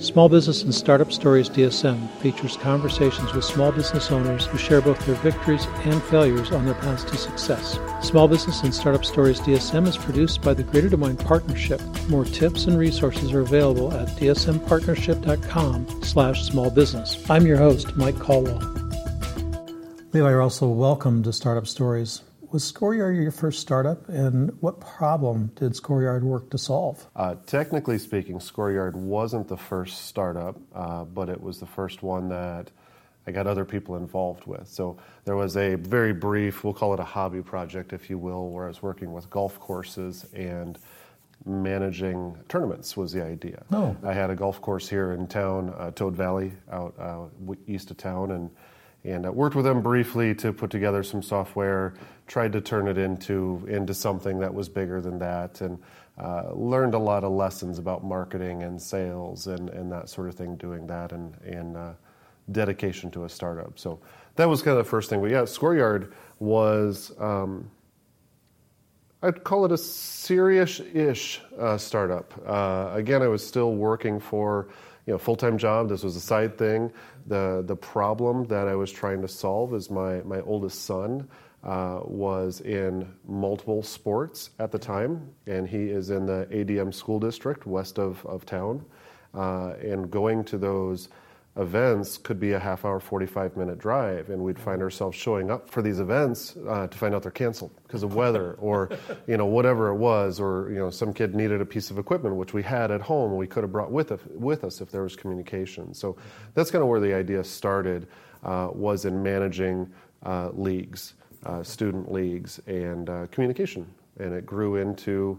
Small 0.00 0.28
Business 0.28 0.62
and 0.62 0.72
Startup 0.72 1.12
Stories 1.12 1.50
DSM 1.50 2.08
features 2.20 2.56
conversations 2.56 3.34
with 3.34 3.44
small 3.44 3.72
business 3.72 4.12
owners 4.12 4.46
who 4.46 4.56
share 4.56 4.80
both 4.80 5.04
their 5.04 5.16
victories 5.16 5.66
and 5.84 6.00
failures 6.04 6.52
on 6.52 6.64
their 6.64 6.74
paths 6.74 7.04
to 7.04 7.16
success. 7.16 7.78
Small 8.00 8.28
Business 8.28 8.62
and 8.62 8.72
Startup 8.72 9.04
Stories 9.04 9.40
DSM 9.40 9.88
is 9.88 9.98
produced 9.98 10.40
by 10.40 10.54
the 10.54 10.62
Greater 10.62 10.88
Des 10.88 10.96
Moines 10.96 11.16
Partnership. 11.16 11.82
More 12.08 12.24
tips 12.24 12.66
and 12.66 12.78
resources 12.78 13.32
are 13.32 13.40
available 13.40 13.92
at 13.92 14.08
dsmpartnership.com 14.16 16.02
slash 16.04 16.44
small 16.44 16.70
business. 16.70 17.28
I'm 17.28 17.46
your 17.46 17.58
host, 17.58 17.96
Mike 17.96 18.18
Caldwell. 18.18 18.60
Levi 20.12 20.30
you're 20.30 20.40
also 20.40 20.68
welcome 20.68 21.22
to 21.24 21.32
Startup 21.32 21.66
Stories. 21.66 22.22
Was 22.50 22.64
Scoreyard 22.64 23.14
your 23.16 23.30
first 23.30 23.60
startup, 23.60 24.08
and 24.08 24.56
what 24.62 24.80
problem 24.80 25.50
did 25.54 25.76
Scoreyard 25.76 26.24
work 26.24 26.48
to 26.50 26.56
solve? 26.56 27.06
Uh, 27.14 27.34
technically 27.46 27.98
speaking, 27.98 28.40
Scoreyard 28.40 28.96
wasn't 28.96 29.48
the 29.48 29.56
first 29.56 30.06
startup, 30.06 30.56
uh, 30.74 31.04
but 31.04 31.28
it 31.28 31.38
was 31.38 31.60
the 31.60 31.66
first 31.66 32.02
one 32.02 32.30
that 32.30 32.70
I 33.26 33.32
got 33.32 33.46
other 33.46 33.66
people 33.66 33.96
involved 33.96 34.46
with. 34.46 34.66
So 34.66 34.96
there 35.26 35.36
was 35.36 35.58
a 35.58 35.74
very 35.74 36.14
brief, 36.14 36.64
we'll 36.64 36.72
call 36.72 36.94
it 36.94 37.00
a 37.00 37.04
hobby 37.04 37.42
project, 37.42 37.92
if 37.92 38.08
you 38.08 38.16
will, 38.16 38.48
where 38.48 38.64
I 38.64 38.68
was 38.68 38.80
working 38.80 39.12
with 39.12 39.28
golf 39.28 39.60
courses 39.60 40.24
and 40.32 40.78
managing 41.44 42.34
tournaments 42.48 42.96
was 42.96 43.12
the 43.12 43.22
idea. 43.22 43.62
Oh. 43.72 43.94
I 44.02 44.14
had 44.14 44.30
a 44.30 44.34
golf 44.34 44.62
course 44.62 44.88
here 44.88 45.12
in 45.12 45.26
town, 45.26 45.74
uh, 45.76 45.90
Toad 45.90 46.16
Valley, 46.16 46.52
out 46.72 46.94
uh, 46.98 47.26
east 47.66 47.90
of 47.90 47.98
town, 47.98 48.30
and 48.30 48.50
and 49.04 49.26
uh, 49.26 49.32
worked 49.32 49.56
with 49.56 49.64
them 49.64 49.80
briefly 49.80 50.34
to 50.34 50.52
put 50.52 50.70
together 50.70 51.02
some 51.02 51.22
software. 51.22 51.94
Tried 52.26 52.52
to 52.52 52.60
turn 52.60 52.88
it 52.88 52.98
into 52.98 53.66
into 53.68 53.94
something 53.94 54.40
that 54.40 54.52
was 54.52 54.68
bigger 54.68 55.00
than 55.00 55.18
that, 55.18 55.60
and 55.60 55.78
uh, 56.18 56.52
learned 56.52 56.94
a 56.94 56.98
lot 56.98 57.24
of 57.24 57.32
lessons 57.32 57.78
about 57.78 58.04
marketing 58.04 58.62
and 58.62 58.80
sales 58.80 59.46
and, 59.46 59.70
and 59.70 59.90
that 59.92 60.08
sort 60.08 60.28
of 60.28 60.34
thing. 60.34 60.56
Doing 60.56 60.86
that 60.88 61.12
and 61.12 61.34
and 61.44 61.76
uh, 61.76 61.92
dedication 62.50 63.10
to 63.12 63.24
a 63.24 63.28
startup. 63.28 63.78
So 63.78 64.00
that 64.36 64.48
was 64.48 64.62
kind 64.62 64.78
of 64.78 64.84
the 64.84 64.90
first 64.90 65.08
thing. 65.10 65.20
But 65.20 65.30
yeah, 65.30 65.44
Scoreyard 65.44 66.12
was. 66.38 67.12
Um, 67.18 67.70
I'd 69.20 69.42
call 69.42 69.64
it 69.64 69.72
a 69.72 69.76
serious-ish 69.76 71.40
uh, 71.58 71.76
startup. 71.76 72.32
Uh, 72.46 72.90
again, 72.92 73.20
I 73.20 73.26
was 73.26 73.44
still 73.44 73.74
working 73.74 74.20
for 74.20 74.68
you 75.08 75.14
know 75.14 75.18
full-time 75.18 75.56
job. 75.56 75.88
This 75.88 76.02
was 76.02 76.16
a 76.16 76.20
side 76.20 76.58
thing. 76.58 76.92
The 77.28 77.64
the 77.66 77.74
problem 77.74 78.44
that 78.48 78.68
I 78.68 78.74
was 78.74 78.92
trying 78.92 79.22
to 79.22 79.28
solve 79.28 79.72
is 79.72 79.88
my 79.88 80.20
my 80.20 80.42
oldest 80.42 80.84
son 80.84 81.26
uh, 81.64 82.00
was 82.04 82.60
in 82.60 83.10
multiple 83.26 83.82
sports 83.82 84.50
at 84.58 84.70
the 84.70 84.78
time, 84.78 85.26
and 85.46 85.66
he 85.66 85.88
is 85.88 86.10
in 86.10 86.26
the 86.26 86.46
ADM 86.50 86.92
school 86.92 87.18
district 87.18 87.64
west 87.66 87.98
of 87.98 88.24
of 88.26 88.44
town, 88.44 88.84
uh, 89.32 89.72
and 89.80 90.10
going 90.10 90.44
to 90.44 90.58
those 90.58 91.08
events 91.58 92.16
could 92.16 92.38
be 92.38 92.52
a 92.52 92.58
half 92.58 92.84
hour, 92.84 93.00
45 93.00 93.56
minute 93.56 93.78
drive, 93.78 94.30
and 94.30 94.42
we'd 94.42 94.58
find 94.58 94.80
ourselves 94.80 95.16
showing 95.16 95.50
up 95.50 95.68
for 95.68 95.82
these 95.82 95.98
events 95.98 96.56
uh, 96.68 96.86
to 96.86 96.96
find 96.96 97.14
out 97.14 97.22
they're 97.22 97.32
canceled 97.32 97.72
because 97.82 98.02
of 98.02 98.14
weather 98.14 98.54
or, 98.54 98.90
you 99.26 99.36
know, 99.36 99.46
whatever 99.46 99.88
it 99.88 99.96
was, 99.96 100.38
or, 100.38 100.70
you 100.70 100.78
know, 100.78 100.90
some 100.90 101.12
kid 101.12 101.34
needed 101.34 101.60
a 101.60 101.66
piece 101.66 101.90
of 101.90 101.98
equipment 101.98 102.36
which 102.36 102.54
we 102.54 102.62
had 102.62 102.90
at 102.90 103.00
home 103.00 103.36
we 103.36 103.46
could 103.46 103.64
have 103.64 103.72
brought 103.72 103.90
with, 103.90 104.12
with 104.30 104.62
us 104.64 104.80
if 104.80 104.90
there 104.90 105.02
was 105.02 105.16
communication. 105.16 105.92
So 105.92 106.16
that's 106.54 106.70
kind 106.70 106.82
of 106.82 106.88
where 106.88 107.00
the 107.00 107.14
idea 107.14 107.42
started, 107.42 108.06
uh, 108.44 108.68
was 108.72 109.04
in 109.04 109.22
managing 109.22 109.90
uh, 110.24 110.50
leagues, 110.52 111.14
uh, 111.44 111.62
student 111.62 112.12
leagues, 112.12 112.60
and 112.66 113.10
uh, 113.10 113.26
communication. 113.30 113.86
And 114.18 114.32
it 114.32 114.46
grew 114.46 114.76
into 114.76 115.38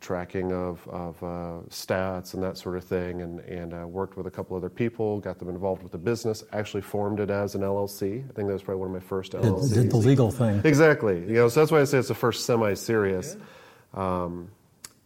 tracking 0.00 0.52
of, 0.52 0.86
of 0.88 1.22
uh, 1.22 1.66
stats 1.68 2.34
and 2.34 2.42
that 2.42 2.56
sort 2.56 2.76
of 2.76 2.84
thing, 2.84 3.22
and, 3.22 3.40
and 3.40 3.74
uh, 3.74 3.86
worked 3.86 4.16
with 4.16 4.26
a 4.26 4.30
couple 4.30 4.56
other 4.56 4.70
people, 4.70 5.20
got 5.20 5.38
them 5.38 5.48
involved 5.48 5.82
with 5.82 5.92
the 5.92 5.98
business, 5.98 6.42
actually 6.52 6.82
formed 6.82 7.20
it 7.20 7.30
as 7.30 7.54
an 7.54 7.62
LLC. 7.62 8.18
I 8.28 8.32
think 8.32 8.48
that 8.48 8.52
was 8.52 8.62
probably 8.62 8.80
one 8.80 8.88
of 8.88 8.94
my 8.94 9.06
first 9.06 9.32
LLCs. 9.32 9.74
Did, 9.74 9.82
did 9.82 9.90
the 9.90 9.96
legal 9.96 10.30
thing. 10.30 10.60
Exactly. 10.64 11.20
You 11.20 11.34
know, 11.34 11.48
so 11.48 11.60
that's 11.60 11.72
why 11.72 11.80
I 11.80 11.84
say 11.84 11.98
it's 11.98 12.08
the 12.08 12.14
first 12.14 12.46
semi-serious. 12.46 13.36
Yeah. 13.94 14.22
Um, 14.24 14.50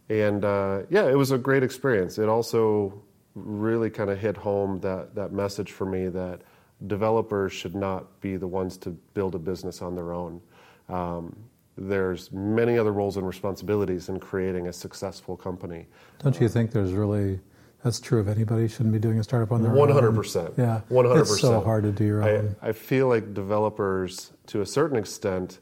and 0.09 0.45
uh, 0.45 0.83
yeah, 0.89 1.09
it 1.09 1.17
was 1.17 1.31
a 1.31 1.39
great 1.39 1.63
experience. 1.63 2.19
It 2.19 2.29
also 2.29 3.03
really 3.35 3.91
kind 3.91 4.11
of 4.11 4.19
hit 4.19 4.37
home 4.37 4.81
that, 4.81 5.15
that 5.15 5.33
message 5.33 5.73
for 5.73 5.85
me 5.85 6.09
that 6.09 6.43
developers 6.87 7.53
should 7.53 7.75
not 7.75 8.21
be 8.21 8.37
the 8.37 8.47
ones 8.47 8.77
to 8.79 8.91
build 8.91 9.35
a 9.35 9.39
business 9.39 9.83
on 9.83 9.95
their 9.95 10.13
own. 10.13 10.41
Um, 10.89 11.37
there's 11.77 12.33
many 12.33 12.79
other 12.79 12.93
roles 12.93 13.17
and 13.17 13.27
responsibilities 13.27 14.09
in 14.09 14.19
creating 14.19 14.69
a 14.69 14.73
successful 14.73 15.37
company. 15.37 15.87
Don't 16.19 16.41
you 16.41 16.49
think 16.49 16.71
there's 16.71 16.93
really 16.93 17.41
that's 17.85 18.01
true 18.01 18.19
of 18.19 18.27
anybody 18.27 18.67
shouldn't 18.67 18.93
be 18.93 18.99
doing 18.99 19.21
a 19.21 19.23
startup 19.23 19.53
on 19.53 19.63
their 19.63 19.71
100%, 19.71 20.03
own? 20.03 20.17
100%. 20.17 20.59
Yeah. 20.59 20.81
100%. 20.91 21.21
It's 21.21 21.41
so 21.41 21.61
hard 21.61 21.85
to 21.85 21.93
do 21.93 22.05
your 22.05 22.29
own. 22.29 22.57
I, 22.61 22.71
I 22.71 22.73
feel 22.73 23.07
like 23.07 23.33
developers 23.33 24.33
to 24.49 24.63
a 24.63 24.67
certain 24.67 24.99
extent 24.99 25.61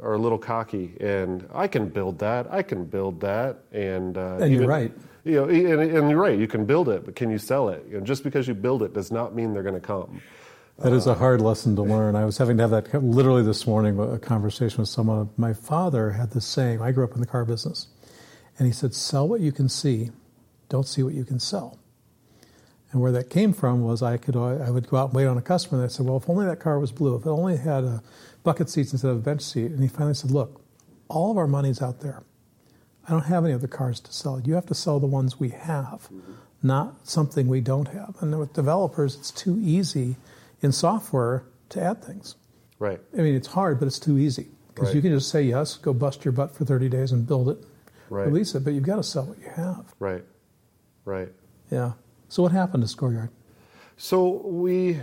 are 0.00 0.12
a 0.12 0.18
little 0.18 0.38
cocky 0.38 0.94
and 1.00 1.48
I 1.52 1.66
can 1.66 1.88
build 1.88 2.20
that, 2.20 2.52
I 2.52 2.62
can 2.62 2.84
build 2.84 3.20
that 3.22 3.58
and 3.72 4.16
uh, 4.16 4.34
And 4.34 4.44
even, 4.44 4.52
you're 4.52 4.68
right. 4.68 4.92
You 5.24 5.34
know, 5.34 5.44
and, 5.48 5.80
and, 5.80 6.10
you're 6.10 6.20
right, 6.20 6.38
you 6.38 6.46
can 6.46 6.64
build 6.64 6.88
it, 6.88 7.04
but 7.04 7.16
can 7.16 7.30
you 7.30 7.38
sell 7.38 7.70
it? 7.70 7.84
You 7.90 7.98
know, 7.98 8.04
just 8.04 8.22
because 8.22 8.46
you 8.46 8.54
build 8.54 8.82
it 8.82 8.94
does 8.94 9.10
not 9.10 9.34
mean 9.34 9.52
they're 9.52 9.64
going 9.64 9.74
to 9.74 9.80
come. 9.80 10.22
That 10.80 10.92
is 10.92 11.08
a 11.08 11.14
hard 11.14 11.40
lesson 11.40 11.74
to 11.74 11.82
learn. 11.82 12.14
I 12.14 12.24
was 12.24 12.38
having 12.38 12.56
to 12.58 12.62
have 12.62 12.70
that 12.70 13.02
literally 13.02 13.42
this 13.42 13.66
morning, 13.66 13.98
a 13.98 14.16
conversation 14.16 14.78
with 14.78 14.88
someone. 14.88 15.28
My 15.36 15.52
father 15.52 16.12
had 16.12 16.30
the 16.30 16.40
same. 16.40 16.80
I 16.80 16.92
grew 16.92 17.02
up 17.02 17.14
in 17.14 17.20
the 17.20 17.26
car 17.26 17.44
business. 17.44 17.88
And 18.56 18.66
he 18.66 18.72
said, 18.72 18.94
Sell 18.94 19.26
what 19.26 19.40
you 19.40 19.50
can 19.50 19.68
see, 19.68 20.10
don't 20.68 20.86
see 20.86 21.02
what 21.02 21.14
you 21.14 21.24
can 21.24 21.40
sell. 21.40 21.80
And 22.92 23.00
where 23.00 23.10
that 23.10 23.28
came 23.28 23.52
from 23.52 23.82
was 23.82 24.04
I 24.04 24.18
could 24.18 24.36
uh, 24.36 24.58
I 24.58 24.70
would 24.70 24.88
go 24.88 24.98
out 24.98 25.06
and 25.06 25.14
wait 25.14 25.26
on 25.26 25.36
a 25.36 25.42
customer, 25.42 25.78
and 25.82 25.90
I 25.90 25.92
said, 25.92 26.06
Well, 26.06 26.16
if 26.16 26.30
only 26.30 26.46
that 26.46 26.60
car 26.60 26.78
was 26.78 26.92
blue, 26.92 27.16
if 27.16 27.26
it 27.26 27.28
only 27.28 27.56
had 27.56 27.82
a 27.82 28.00
bucket 28.44 28.70
seats 28.70 28.92
instead 28.92 29.10
of 29.10 29.16
a 29.16 29.20
bench 29.20 29.42
seat. 29.42 29.72
And 29.72 29.82
he 29.82 29.88
finally 29.88 30.14
said, 30.14 30.30
Look, 30.30 30.62
all 31.08 31.32
of 31.32 31.38
our 31.38 31.48
money's 31.48 31.82
out 31.82 32.02
there. 32.02 32.22
I 33.08 33.10
don't 33.10 33.24
have 33.24 33.44
any 33.44 33.52
other 33.52 33.66
cars 33.66 33.98
to 33.98 34.12
sell. 34.12 34.40
You 34.40 34.54
have 34.54 34.66
to 34.66 34.74
sell 34.74 35.00
the 35.00 35.08
ones 35.08 35.40
we 35.40 35.48
have, 35.48 36.08
not 36.62 37.08
something 37.08 37.48
we 37.48 37.62
don't 37.62 37.88
have. 37.88 38.14
And 38.20 38.38
with 38.38 38.52
developers, 38.52 39.16
it's 39.16 39.32
too 39.32 39.58
easy 39.60 40.16
in 40.62 40.72
software 40.72 41.44
to 41.70 41.82
add 41.82 42.02
things. 42.02 42.36
Right. 42.78 43.00
I 43.14 43.22
mean, 43.22 43.34
it's 43.34 43.48
hard, 43.48 43.78
but 43.78 43.86
it's 43.86 43.98
too 43.98 44.18
easy 44.18 44.48
because 44.68 44.88
right. 44.88 44.96
you 44.96 45.02
can 45.02 45.12
just 45.12 45.30
say 45.30 45.42
yes, 45.42 45.76
go 45.76 45.92
bust 45.92 46.24
your 46.24 46.32
butt 46.32 46.54
for 46.54 46.64
30 46.64 46.88
days 46.88 47.12
and 47.12 47.26
build 47.26 47.48
it, 47.48 47.58
right. 48.10 48.26
release 48.26 48.54
it, 48.54 48.64
but 48.64 48.72
you've 48.72 48.84
got 48.84 48.96
to 48.96 49.02
sell 49.02 49.26
what 49.26 49.38
you 49.38 49.50
have. 49.50 49.94
Right. 49.98 50.24
Right. 51.04 51.28
Yeah. 51.70 51.92
So 52.28 52.42
what 52.42 52.52
happened 52.52 52.82
to 52.82 52.88
Scoreyard? 52.88 53.30
So 53.96 54.42
we 54.44 55.00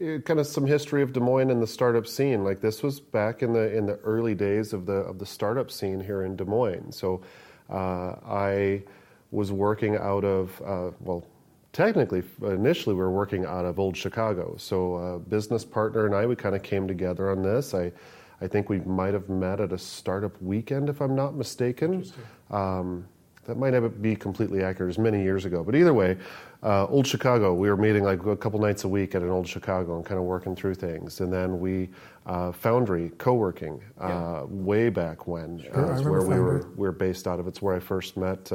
eh, 0.00 0.18
kind 0.24 0.38
of 0.38 0.46
some 0.46 0.66
history 0.66 1.02
of 1.02 1.12
Des 1.12 1.20
Moines 1.20 1.50
and 1.50 1.60
the 1.60 1.66
startup 1.66 2.06
scene. 2.06 2.44
Like 2.44 2.60
this 2.60 2.82
was 2.82 3.00
back 3.00 3.42
in 3.42 3.52
the 3.52 3.74
in 3.76 3.86
the 3.86 3.96
early 3.96 4.34
days 4.34 4.72
of 4.72 4.86
the 4.86 4.92
of 4.92 5.18
the 5.18 5.26
startup 5.26 5.70
scene 5.70 6.00
here 6.00 6.22
in 6.22 6.36
Des 6.36 6.44
Moines. 6.44 6.92
So 6.92 7.22
uh, 7.68 8.16
I 8.24 8.82
was 9.30 9.50
working 9.50 9.96
out 9.96 10.24
of 10.24 10.62
uh, 10.64 10.90
well 11.00 11.26
technically, 11.72 12.22
initially, 12.42 12.94
we 12.94 13.00
were 13.00 13.10
working 13.10 13.44
out 13.44 13.64
of 13.64 13.78
Old 13.78 13.96
Chicago. 13.96 14.54
So, 14.58 14.94
a 14.94 15.18
business 15.18 15.64
partner 15.64 16.06
and 16.06 16.14
I, 16.14 16.26
we 16.26 16.36
kind 16.36 16.54
of 16.54 16.62
came 16.62 16.88
together 16.88 17.30
on 17.30 17.42
this. 17.42 17.74
I, 17.74 17.92
I 18.40 18.46
think 18.46 18.68
we 18.68 18.80
might 18.80 19.14
have 19.14 19.28
met 19.28 19.60
at 19.60 19.72
a 19.72 19.78
startup 19.78 20.40
weekend, 20.40 20.88
if 20.88 21.00
I'm 21.00 21.14
not 21.14 21.34
mistaken. 21.34 22.04
Um, 22.50 23.06
that 23.46 23.56
might 23.56 23.72
not 23.72 24.00
be 24.00 24.14
completely 24.14 24.62
accurate. 24.62 24.86
It 24.86 24.98
was 24.98 24.98
many 24.98 25.22
years 25.22 25.44
ago. 25.44 25.64
But 25.64 25.74
either 25.74 25.94
way, 25.94 26.16
uh, 26.62 26.86
Old 26.86 27.06
Chicago, 27.06 27.54
we 27.54 27.68
were 27.68 27.76
meeting 27.76 28.04
like 28.04 28.24
a 28.24 28.36
couple 28.36 28.60
nights 28.60 28.84
a 28.84 28.88
week 28.88 29.14
at 29.14 29.22
an 29.22 29.30
Old 29.30 29.48
Chicago 29.48 29.96
and 29.96 30.04
kind 30.04 30.18
of 30.18 30.24
working 30.24 30.54
through 30.54 30.74
things. 30.74 31.20
And 31.20 31.32
then 31.32 31.58
we, 31.58 31.88
uh, 32.26 32.52
Foundry, 32.52 33.10
co 33.18 33.34
working, 33.34 33.82
uh, 34.00 34.08
yeah. 34.08 34.42
way 34.44 34.88
back 34.88 35.26
when, 35.26 35.62
sure, 35.62 35.94
uh, 35.94 36.02
where 36.02 36.22
we 36.22 36.38
were, 36.38 36.68
we 36.76 36.86
were 36.86 36.92
based 36.92 37.26
out 37.26 37.40
of. 37.40 37.48
It's 37.48 37.60
where 37.60 37.74
I 37.74 37.80
first 37.80 38.16
met 38.16 38.52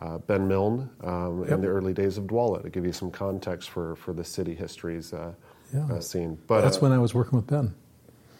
uh, 0.00 0.18
Ben 0.18 0.46
Milne 0.46 0.88
um, 1.02 1.42
yep. 1.42 1.52
in 1.52 1.60
the 1.60 1.68
early 1.68 1.92
days 1.92 2.18
of 2.18 2.24
Dwolla 2.24 2.62
to 2.62 2.70
give 2.70 2.84
you 2.84 2.92
some 2.92 3.10
context 3.10 3.70
for, 3.70 3.96
for 3.96 4.12
the 4.12 4.24
city 4.24 4.54
histories 4.54 5.12
uh, 5.12 5.32
yeah. 5.74 5.86
uh, 5.90 6.00
scene. 6.00 6.38
But 6.46 6.62
that's 6.62 6.76
uh, 6.76 6.80
when 6.80 6.92
I 6.92 6.98
was 6.98 7.14
working 7.14 7.36
with 7.36 7.46
Ben. 7.46 7.74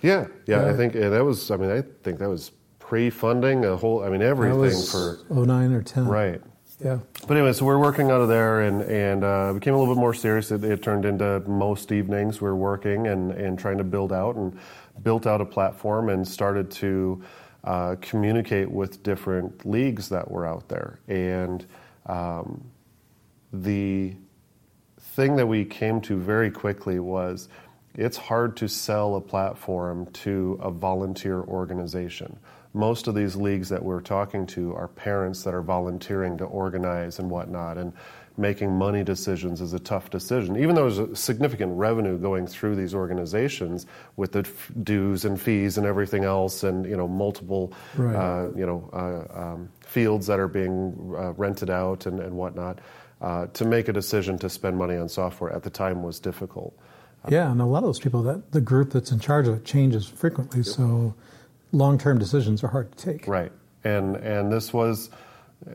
Yeah, 0.03 0.27
yeah, 0.47 0.63
yeah. 0.63 0.71
I 0.71 0.77
think 0.77 0.93
that 0.93 1.25
was. 1.25 1.51
I 1.51 1.57
mean, 1.57 1.71
I 1.71 1.83
think 2.03 2.21
that 2.21 2.29
was 2.29 2.53
pre-funding 2.79 3.65
a 3.65 3.77
whole. 3.77 4.05
I 4.05 4.09
mean, 4.09 4.23
everything 4.23 4.81
for 4.91 5.19
09 5.29 5.73
or 5.73 5.83
10. 5.83 6.07
Right. 6.07 6.41
Yeah. 6.83 7.01
But 7.27 7.37
anyway, 7.37 7.53
so 7.53 7.65
we're 7.65 7.79
working 7.79 8.11
out 8.13 8.21
of 8.21 8.29
there, 8.29 8.61
and 8.61 8.83
and 8.83 9.25
uh, 9.25 9.53
became 9.53 9.75
a 9.75 9.79
little 9.79 9.93
bit 9.93 10.01
more 10.01 10.15
serious. 10.15 10.53
It, 10.53 10.63
it, 10.63 10.83
turned 10.83 11.05
into 11.05 11.41
most 11.41 11.91
evenings 11.91 12.41
we 12.41 12.49
we're 12.49 12.55
working 12.55 13.09
and 13.09 13.33
and 13.33 13.59
trying 13.59 13.79
to 13.79 13.85
build 13.85 14.13
out 14.13 14.37
and 14.37 14.57
built 15.03 15.27
out 15.27 15.41
a 15.41 15.45
platform 15.45 16.09
and 16.09 16.27
started 16.27 16.71
to 16.71 17.23
uh, 17.65 17.97
communicate 18.01 18.71
with 18.71 19.03
different 19.03 19.67
leagues 19.67 20.09
that 20.09 20.31
were 20.31 20.47
out 20.47 20.69
there. 20.69 21.01
And 21.09 21.67
um, 22.07 22.65
the 23.53 24.15
thing 25.01 25.37
that 25.37 25.47
we 25.47 25.65
came 25.65 26.01
to 26.03 26.17
very 26.17 26.51
quickly 26.51 26.99
was 26.99 27.49
it's 27.95 28.17
hard 28.17 28.57
to 28.59 28.69
sell 28.69 29.17
a 29.17 29.21
platform 29.21 30.07
to 30.13 30.59
a 30.63 30.71
volunteer 30.71 31.41
organization. 31.41 32.39
Most 32.75 33.09
of 33.09 33.15
these 33.15 33.35
leagues 33.35 33.69
that 33.71 33.83
we're 33.83 34.01
talking 34.01 34.47
to 34.49 34.75
are 34.75 34.89
parents 34.89 35.43
that 35.43 35.55
are 35.55 35.63
volunteering 35.63 36.39
to 36.39 36.45
organize 36.45 37.19
and 37.19 37.29
whatnot. 37.29 37.79
And 37.79 37.93
making 38.39 38.73
money 38.73 39.03
decisions 39.03 39.61
is 39.61 39.73
a 39.73 39.79
tough 39.79 40.11
decision. 40.11 40.57
Even 40.57 40.75
though 40.75 40.83
there's 40.89 40.99
a 40.99 41.17
significant 41.17 41.73
revenue 41.77 42.17
going 42.19 42.47
through 42.47 42.77
these 42.77 42.95
organizations 42.95 43.87
with 44.17 44.33
the 44.33 44.41
f- 44.41 44.71
dues 44.83 45.25
and 45.25 45.41
fees 45.41 45.77
and 45.77 45.87
everything 45.87 46.25
else, 46.25 46.63
and 46.63 46.87
you 46.87 46.97
know 46.97 47.09
multiple 47.09 47.73
Right. 47.97 48.15
uh, 48.15 48.49
you 48.57 48.65
know 48.67 48.89
uh, 48.93 49.41
um, 49.41 49.69
fields 49.81 50.27
that 50.29 50.39
are 50.39 50.49
being 50.49 50.95
uh, 51.17 51.33
rented 51.33 51.71
out 51.71 52.07
and, 52.07 52.21
and 52.21 52.35
whatnot. 52.37 52.79
Uh, 53.21 53.47
to 53.49 53.65
make 53.65 53.89
a 53.89 53.93
decision 53.93 54.39
to 54.39 54.49
spend 54.49 54.77
money 54.79 54.97
on 54.97 55.09
software 55.09 55.53
at 55.53 55.65
the 55.65 55.71
time 55.71 56.05
was 56.05 56.21
difficult. 56.21 56.73
Yeah, 57.29 57.51
and 57.51 57.61
a 57.61 57.65
lot 57.65 57.79
of 57.79 57.85
those 57.85 57.99
people, 57.99 58.23
that 58.23 58.53
the 58.53 58.61
group 58.61 58.93
that's 58.93 59.11
in 59.11 59.19
charge 59.19 59.49
of 59.49 59.55
it 59.55 59.65
changes 59.65 60.07
frequently, 60.07 60.63
so 60.63 61.15
long-term 61.73 62.19
decisions 62.19 62.63
are 62.63 62.69
hard 62.69 62.97
to 62.97 63.05
take. 63.13 63.27
Right, 63.27 63.51
and 63.83 64.15
and 64.17 64.53
this 64.53 64.73
was 64.73 65.11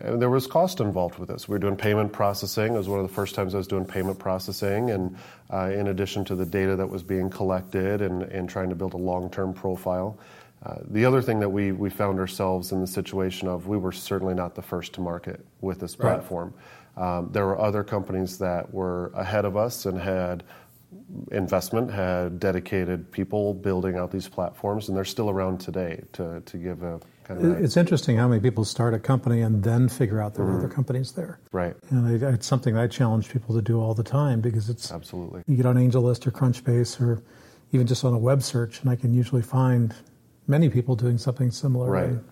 uh, 0.01 0.15
there 0.15 0.29
was 0.29 0.47
cost 0.47 0.79
involved 0.79 1.17
with 1.19 1.29
this. 1.29 1.47
We 1.47 1.53
were 1.53 1.59
doing 1.59 1.75
payment 1.75 2.13
processing. 2.13 2.73
It 2.73 2.77
was 2.77 2.87
one 2.87 2.99
of 2.99 3.07
the 3.07 3.13
first 3.13 3.35
times 3.35 3.53
I 3.53 3.57
was 3.57 3.67
doing 3.67 3.85
payment 3.85 4.17
processing, 4.17 4.91
and 4.91 5.17
uh, 5.51 5.71
in 5.71 5.87
addition 5.87 6.23
to 6.25 6.35
the 6.35 6.45
data 6.45 6.75
that 6.75 6.87
was 6.87 7.03
being 7.03 7.29
collected 7.29 8.01
and, 8.01 8.23
and 8.23 8.49
trying 8.49 8.69
to 8.69 8.75
build 8.75 8.93
a 8.93 8.97
long-term 8.97 9.53
profile. 9.53 10.17
Uh, 10.65 10.75
the 10.91 11.03
other 11.03 11.21
thing 11.21 11.39
that 11.41 11.49
we, 11.49 11.73
we 11.73 11.89
found 11.89 12.19
ourselves 12.19 12.71
in 12.71 12.79
the 12.79 12.87
situation 12.87 13.49
of 13.49 13.67
we 13.67 13.77
were 13.77 13.91
certainly 13.91 14.33
not 14.33 14.55
the 14.55 14.61
first 14.61 14.93
to 14.93 15.01
market 15.01 15.45
with 15.59 15.79
this 15.79 15.99
Right. 15.99 16.13
platform. 16.13 16.53
Um, 16.95 17.29
there 17.33 17.45
were 17.45 17.59
other 17.59 17.83
companies 17.83 18.37
that 18.37 18.73
were 18.73 19.11
ahead 19.15 19.43
of 19.43 19.57
us 19.57 19.85
and 19.85 19.99
had 19.99 20.43
investment, 21.31 21.91
had 21.91 22.39
dedicated 22.39 23.11
people 23.11 23.53
building 23.53 23.97
out 23.97 24.11
these 24.11 24.29
platforms, 24.29 24.87
and 24.87 24.95
they're 24.95 25.03
still 25.03 25.29
around 25.29 25.59
today 25.59 26.01
to, 26.13 26.41
to 26.45 26.57
give 26.57 26.83
a 26.83 27.01
kind 27.23 27.43
of 27.43 27.63
It's 27.63 27.77
interesting 27.77 28.17
how 28.17 28.27
many 28.27 28.41
people 28.41 28.65
start 28.65 28.93
a 28.93 28.99
company 28.99 29.41
and 29.41 29.63
then 29.63 29.89
figure 29.89 30.21
out 30.21 30.35
there 30.35 30.45
are 30.45 30.57
other 30.57 30.67
mm. 30.67 30.73
companies 30.73 31.11
there. 31.13 31.39
right. 31.51 31.75
And 31.89 32.25
I, 32.25 32.29
it's 32.29 32.47
something 32.47 32.77
I 32.77 32.87
challenge 32.87 33.29
people 33.29 33.55
to 33.55 33.61
do 33.61 33.79
all 33.79 33.93
the 33.93 34.03
time 34.03 34.41
because 34.41 34.69
it's 34.69 34.91
Absolutely. 34.91 35.43
you 35.47 35.55
get 35.55 35.65
on 35.65 35.75
AngelList 35.75 36.27
or 36.27 36.31
Crunchbase 36.31 37.01
or 37.01 37.23
even 37.71 37.87
just 37.87 38.03
on 38.05 38.13
a 38.13 38.17
web 38.19 38.43
search, 38.43 38.81
and 38.81 38.89
I 38.89 38.95
can 38.95 39.13
usually 39.13 39.41
find 39.41 39.95
many 40.47 40.69
people 40.69 40.95
doing 40.95 41.17
something 41.17 41.49
similar. 41.49 41.89
Right. 41.89 42.05
And 42.05 42.23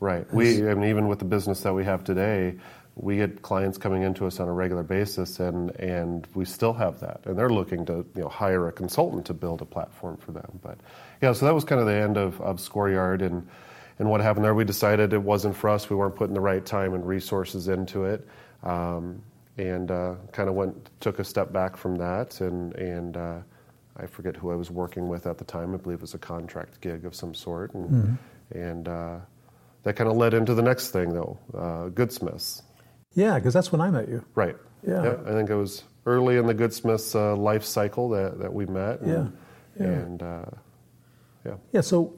Right. 0.00 0.32
We, 0.32 0.66
I 0.66 0.74
mean, 0.74 0.88
even 0.88 1.08
with 1.08 1.18
the 1.18 1.26
business 1.26 1.60
that 1.60 1.74
we 1.74 1.84
have 1.84 2.04
today, 2.04 2.54
we 2.96 3.16
get 3.16 3.42
clients 3.42 3.76
coming 3.76 4.02
into 4.02 4.26
us 4.26 4.40
on 4.40 4.48
a 4.48 4.52
regular 4.52 4.82
basis, 4.82 5.38
and, 5.40 5.70
and 5.76 6.26
we 6.34 6.46
still 6.46 6.72
have 6.72 7.00
that. 7.00 7.20
And 7.24 7.38
they're 7.38 7.50
looking 7.50 7.84
to 7.86 8.06
you 8.14 8.22
know 8.22 8.28
hire 8.28 8.66
a 8.66 8.72
consultant 8.72 9.26
to 9.26 9.34
build 9.34 9.60
a 9.60 9.66
platform 9.66 10.16
for 10.16 10.32
them. 10.32 10.58
But 10.62 10.78
yeah, 11.20 11.32
so 11.32 11.44
that 11.44 11.54
was 11.54 11.64
kind 11.64 11.80
of 11.80 11.86
the 11.86 11.94
end 11.94 12.16
of, 12.16 12.40
of 12.40 12.60
Scoreyard, 12.60 13.20
and 13.20 13.46
and 14.00 14.10
what 14.10 14.20
happened 14.20 14.44
there. 14.44 14.54
We 14.54 14.64
decided 14.64 15.12
it 15.12 15.22
wasn't 15.22 15.54
for 15.54 15.70
us. 15.70 15.88
We 15.88 15.94
weren't 15.94 16.16
putting 16.16 16.34
the 16.34 16.40
right 16.40 16.64
time 16.64 16.94
and 16.94 17.06
resources 17.06 17.68
into 17.68 18.04
it, 18.06 18.26
um, 18.64 19.22
and 19.56 19.90
uh, 19.90 20.14
kind 20.32 20.48
of 20.48 20.56
went 20.56 20.90
took 20.98 21.20
a 21.20 21.24
step 21.24 21.52
back 21.52 21.76
from 21.76 21.96
that, 21.96 22.40
and 22.40 22.74
and. 22.74 23.16
Uh, 23.16 23.38
I 23.96 24.06
forget 24.06 24.34
who 24.34 24.50
I 24.50 24.54
was 24.54 24.70
working 24.70 25.08
with 25.08 25.26
at 25.26 25.36
the 25.36 25.44
time. 25.44 25.74
I 25.74 25.76
believe 25.76 25.98
it 25.98 26.00
was 26.00 26.14
a 26.14 26.18
contract 26.18 26.80
gig 26.80 27.04
of 27.04 27.14
some 27.14 27.34
sort, 27.34 27.74
and, 27.74 28.16
and 28.50 28.88
uh, 28.88 29.18
that 29.82 29.96
kind 29.96 30.08
of 30.08 30.16
led 30.16 30.32
into 30.32 30.54
the 30.54 30.62
next 30.62 30.90
thing, 30.90 31.12
though, 31.12 31.38
uh, 31.52 31.90
Goodsmiths. 31.90 32.62
yeah, 33.12 33.34
because 33.34 33.52
that's 33.52 33.70
when 33.72 33.82
I 33.82 33.90
met 33.90 34.08
you. 34.08 34.24
Right. 34.34 34.56
Yeah. 34.86 35.16
I 35.26 35.32
think 35.32 35.50
it 35.50 35.54
was 35.54 35.84
early 36.06 36.38
in 36.38 36.46
the 36.46 36.54
Goodsmiths 36.54 37.14
uh, 37.14 37.36
life 37.36 37.64
cycle 37.64 38.08
that, 38.10 38.38
that 38.38 38.54
we 38.54 38.64
met. 38.64 39.00
And, 39.00 39.10
Yeah. 39.78 39.86
Yeah. 39.86 39.92
And 39.92 40.22
uh, 40.22 40.44
yeah. 41.44 41.54
Yeah, 41.72 41.80
so 41.82 42.14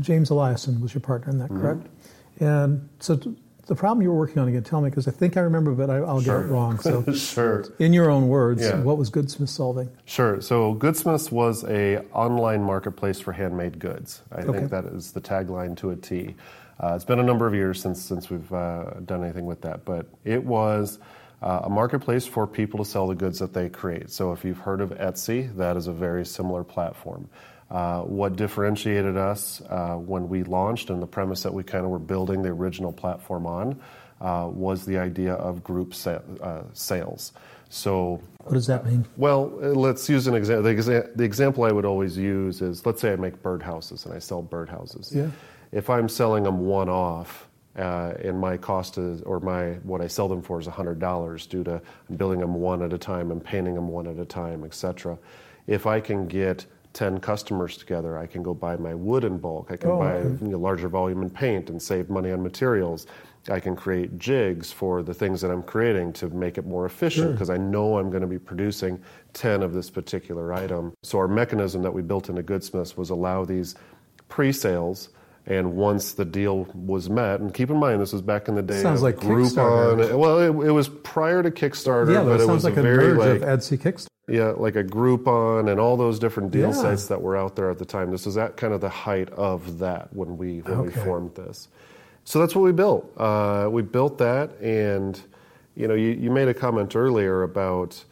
James 0.00 0.30
Eliason 0.30 0.80
was 0.80 0.94
your 0.94 1.00
partner 1.00 1.30
in 1.30 1.38
that, 1.38 1.50
Mm-hmm. 1.50 1.60
correct? 1.60 1.86
And 2.40 2.88
so 2.98 3.16
t- 3.16 3.36
the 3.66 3.74
problem 3.74 4.02
you 4.02 4.10
were 4.10 4.18
working 4.18 4.38
on 4.38 4.48
again, 4.48 4.62
tell 4.62 4.80
me, 4.80 4.90
because 4.90 5.06
I 5.08 5.10
think 5.10 5.36
I 5.36 5.40
remember, 5.40 5.72
but 5.72 5.88
I, 5.88 5.96
I'll 5.98 6.20
get 6.20 6.34
it 6.36 6.46
wrong. 6.46 6.78
So, 6.80 7.02
Sure. 7.14 7.64
in 7.78 7.92
your 7.92 8.10
own 8.10 8.28
words, 8.28 8.62
Yeah. 8.62 8.80
what 8.82 8.98
was 8.98 9.10
Goodsmith 9.10 9.48
solving? 9.48 9.88
Sure. 10.04 10.40
So 10.40 10.74
Goodsmith 10.74 11.30
was 11.32 11.64
a 11.64 11.98
online 12.12 12.62
marketplace 12.62 13.20
for 13.20 13.32
handmade 13.32 13.78
goods. 13.78 14.22
I 14.32 14.40
Okay. 14.42 14.58
think 14.58 14.70
that 14.70 14.84
is 14.86 15.12
the 15.12 15.20
tagline 15.20 15.76
to 15.78 15.90
a 15.90 15.96
T. 15.96 16.34
Uh, 16.80 16.92
it's 16.96 17.04
been 17.04 17.20
a 17.20 17.24
number 17.24 17.46
of 17.46 17.54
years 17.54 17.80
since 17.80 18.02
since 18.02 18.28
we've 18.30 18.52
uh, 18.52 18.90
done 19.06 19.22
anything 19.22 19.46
with 19.46 19.60
that, 19.62 19.84
but 19.84 20.06
it 20.24 20.44
was 20.44 20.98
uh, 21.40 21.60
a 21.64 21.70
marketplace 21.70 22.26
for 22.26 22.46
people 22.48 22.78
to 22.82 22.84
sell 22.84 23.06
the 23.06 23.14
goods 23.14 23.38
that 23.38 23.52
they 23.54 23.68
create. 23.68 24.10
So 24.10 24.32
if 24.32 24.44
you've 24.44 24.58
heard 24.58 24.80
of 24.80 24.90
Etsy, 24.90 25.54
that 25.56 25.76
is 25.76 25.86
a 25.86 25.92
very 25.92 26.26
similar 26.26 26.64
platform. 26.64 27.28
Uh, 27.70 28.02
what 28.02 28.36
differentiated 28.36 29.16
us 29.16 29.60
uh, 29.70 29.94
when 29.94 30.28
we 30.28 30.42
launched 30.44 30.90
and 30.90 31.02
the 31.02 31.06
premise 31.06 31.42
that 31.42 31.52
we 31.52 31.62
kind 31.64 31.84
of 31.84 31.90
were 31.90 31.98
building 31.98 32.42
the 32.42 32.48
original 32.50 32.92
platform 32.92 33.46
on 33.46 33.80
uh, 34.20 34.48
was 34.52 34.84
the 34.84 34.98
idea 34.98 35.32
of 35.34 35.64
group 35.64 35.94
sa- 35.94 36.20
uh, 36.42 36.62
sales. 36.72 37.32
So 37.70 38.20
What 38.44 38.52
does 38.52 38.66
that 38.66 38.84
mean? 38.84 39.04
well, 39.16 39.46
let's 39.48 40.08
use 40.08 40.26
an 40.26 40.34
example. 40.34 40.62
The, 40.64 40.74
exa- 40.74 41.16
the 41.16 41.24
example 41.24 41.64
I 41.64 41.72
would 41.72 41.84
always 41.86 42.16
use 42.16 42.60
is 42.62 42.84
let's 42.86 43.00
say 43.00 43.12
I 43.12 43.16
make 43.16 43.42
birdhouses 43.42 44.04
and 44.04 44.14
I 44.14 44.18
sell 44.18 44.42
birdhouses. 44.42 45.12
Yeah. 45.12 45.30
If 45.72 45.90
I'm 45.90 46.08
selling 46.08 46.44
them 46.44 46.60
one 46.60 46.88
off, 46.88 47.48
uh, 47.76 48.12
and 48.22 48.38
my 48.38 48.56
cost 48.56 48.98
is, 48.98 49.20
or 49.22 49.40
my 49.40 49.72
what 49.82 50.00
I 50.00 50.06
sell 50.06 50.28
them 50.28 50.42
for 50.42 50.60
is 50.60 50.68
$100 50.68 51.48
due 51.48 51.64
to 51.64 51.82
I'm 52.08 52.16
building 52.16 52.38
them 52.38 52.54
one 52.54 52.82
at 52.82 52.92
a 52.92 52.98
time 52.98 53.32
and 53.32 53.42
painting 53.42 53.74
them 53.74 53.88
one 53.88 54.06
at 54.06 54.18
a 54.18 54.24
time, 54.24 54.62
etc. 54.62 55.18
If 55.66 55.84
I 55.86 55.98
can 55.98 56.28
get 56.28 56.66
10 56.94 57.20
customers 57.20 57.76
together, 57.76 58.16
I 58.16 58.26
can 58.26 58.42
go 58.42 58.54
buy 58.54 58.76
my 58.76 58.94
wood 58.94 59.24
in 59.24 59.36
bulk. 59.38 59.70
I 59.70 59.76
can 59.76 59.90
Oh, 59.90 59.98
buy 59.98 60.12
okay. 60.14 60.44
know, 60.46 60.58
larger 60.58 60.88
volume 60.88 61.22
in 61.22 61.28
paint 61.30 61.68
and 61.68 61.80
save 61.82 62.08
money 62.08 62.30
on 62.32 62.42
materials. 62.42 63.06
I 63.50 63.60
can 63.60 63.76
create 63.76 64.16
jigs 64.18 64.72
for 64.72 65.02
the 65.02 65.12
things 65.12 65.42
that 65.42 65.50
I'm 65.50 65.62
creating 65.62 66.14
to 66.14 66.30
make 66.30 66.56
it 66.56 66.64
more 66.64 66.86
efficient 66.86 67.24
Sure. 67.26 67.32
because 67.32 67.50
I 67.50 67.58
know 67.58 67.98
I'm 67.98 68.08
going 68.08 68.22
to 68.22 68.26
be 68.28 68.38
producing 68.38 69.00
10 69.34 69.62
of 69.62 69.74
this 69.74 69.90
particular 69.90 70.54
item. 70.54 70.92
So 71.02 71.18
our 71.18 71.28
mechanism 71.28 71.82
that 71.82 71.92
we 71.92 72.00
built 72.00 72.30
into 72.30 72.42
Goodsmiths 72.42 72.96
was 72.96 73.10
allow 73.10 73.44
these 73.44 73.74
pre-sales 74.28 75.10
and 75.46 75.74
once 75.76 76.14
the 76.14 76.24
deal 76.24 76.66
was 76.74 77.10
met, 77.10 77.40
and 77.40 77.52
keep 77.52 77.68
in 77.68 77.76
mind 77.76 78.00
this 78.00 78.14
was 78.14 78.22
back 78.22 78.48
in 78.48 78.54
the 78.54 78.62
day 78.62 78.80
Sounds 78.80 79.00
of 79.00 79.02
like 79.02 79.16
Groupon. 79.16 79.98
Kickstarter. 79.98 80.18
Well, 80.18 80.38
it, 80.38 80.68
it 80.68 80.70
was 80.70 80.88
prior 80.88 81.42
to 81.42 81.50
Kickstarter, 81.50 82.14
yeah, 82.14 82.24
but 82.24 82.40
it 82.40 82.48
was 82.48 82.64
like 82.64 82.76
a 82.78 82.80
a 82.80 82.82
very 82.82 83.08
merge 83.14 83.18
like 83.42 83.42
of 83.42 83.58
Etsy 83.60 83.76
Kickstarter. 83.76 84.06
Yeah, 84.28 84.54
like 84.56 84.76
a 84.76 84.84
Groupon 84.84 85.70
and 85.70 85.78
all 85.78 85.96
those 85.96 86.18
different 86.18 86.50
deal 86.50 86.68
Yeah. 86.68 86.72
sites 86.72 87.06
that 87.08 87.20
were 87.20 87.36
out 87.36 87.56
there 87.56 87.70
at 87.70 87.78
the 87.78 87.84
time. 87.84 88.10
This 88.10 88.26
was 88.26 88.36
at 88.36 88.56
kind 88.56 88.72
of 88.72 88.80
the 88.80 88.88
height 88.88 89.30
of 89.30 89.78
that 89.80 90.12
when 90.14 90.36
we 90.38 90.60
when 90.60 90.82
we 90.86 90.90
formed 90.90 91.34
this. 91.34 91.68
So 92.24 92.38
that's 92.38 92.54
what 92.54 92.62
we 92.62 92.72
built. 92.72 93.12
Uh, 93.18 93.68
we 93.70 93.82
built 93.82 94.16
that, 94.18 94.58
and 94.60 95.20
you 95.76 95.88
know, 95.88 95.94
you, 95.94 96.10
you 96.10 96.30
made 96.30 96.48
a 96.48 96.54
comment 96.54 96.96
earlier 96.96 97.42
about 97.42 98.02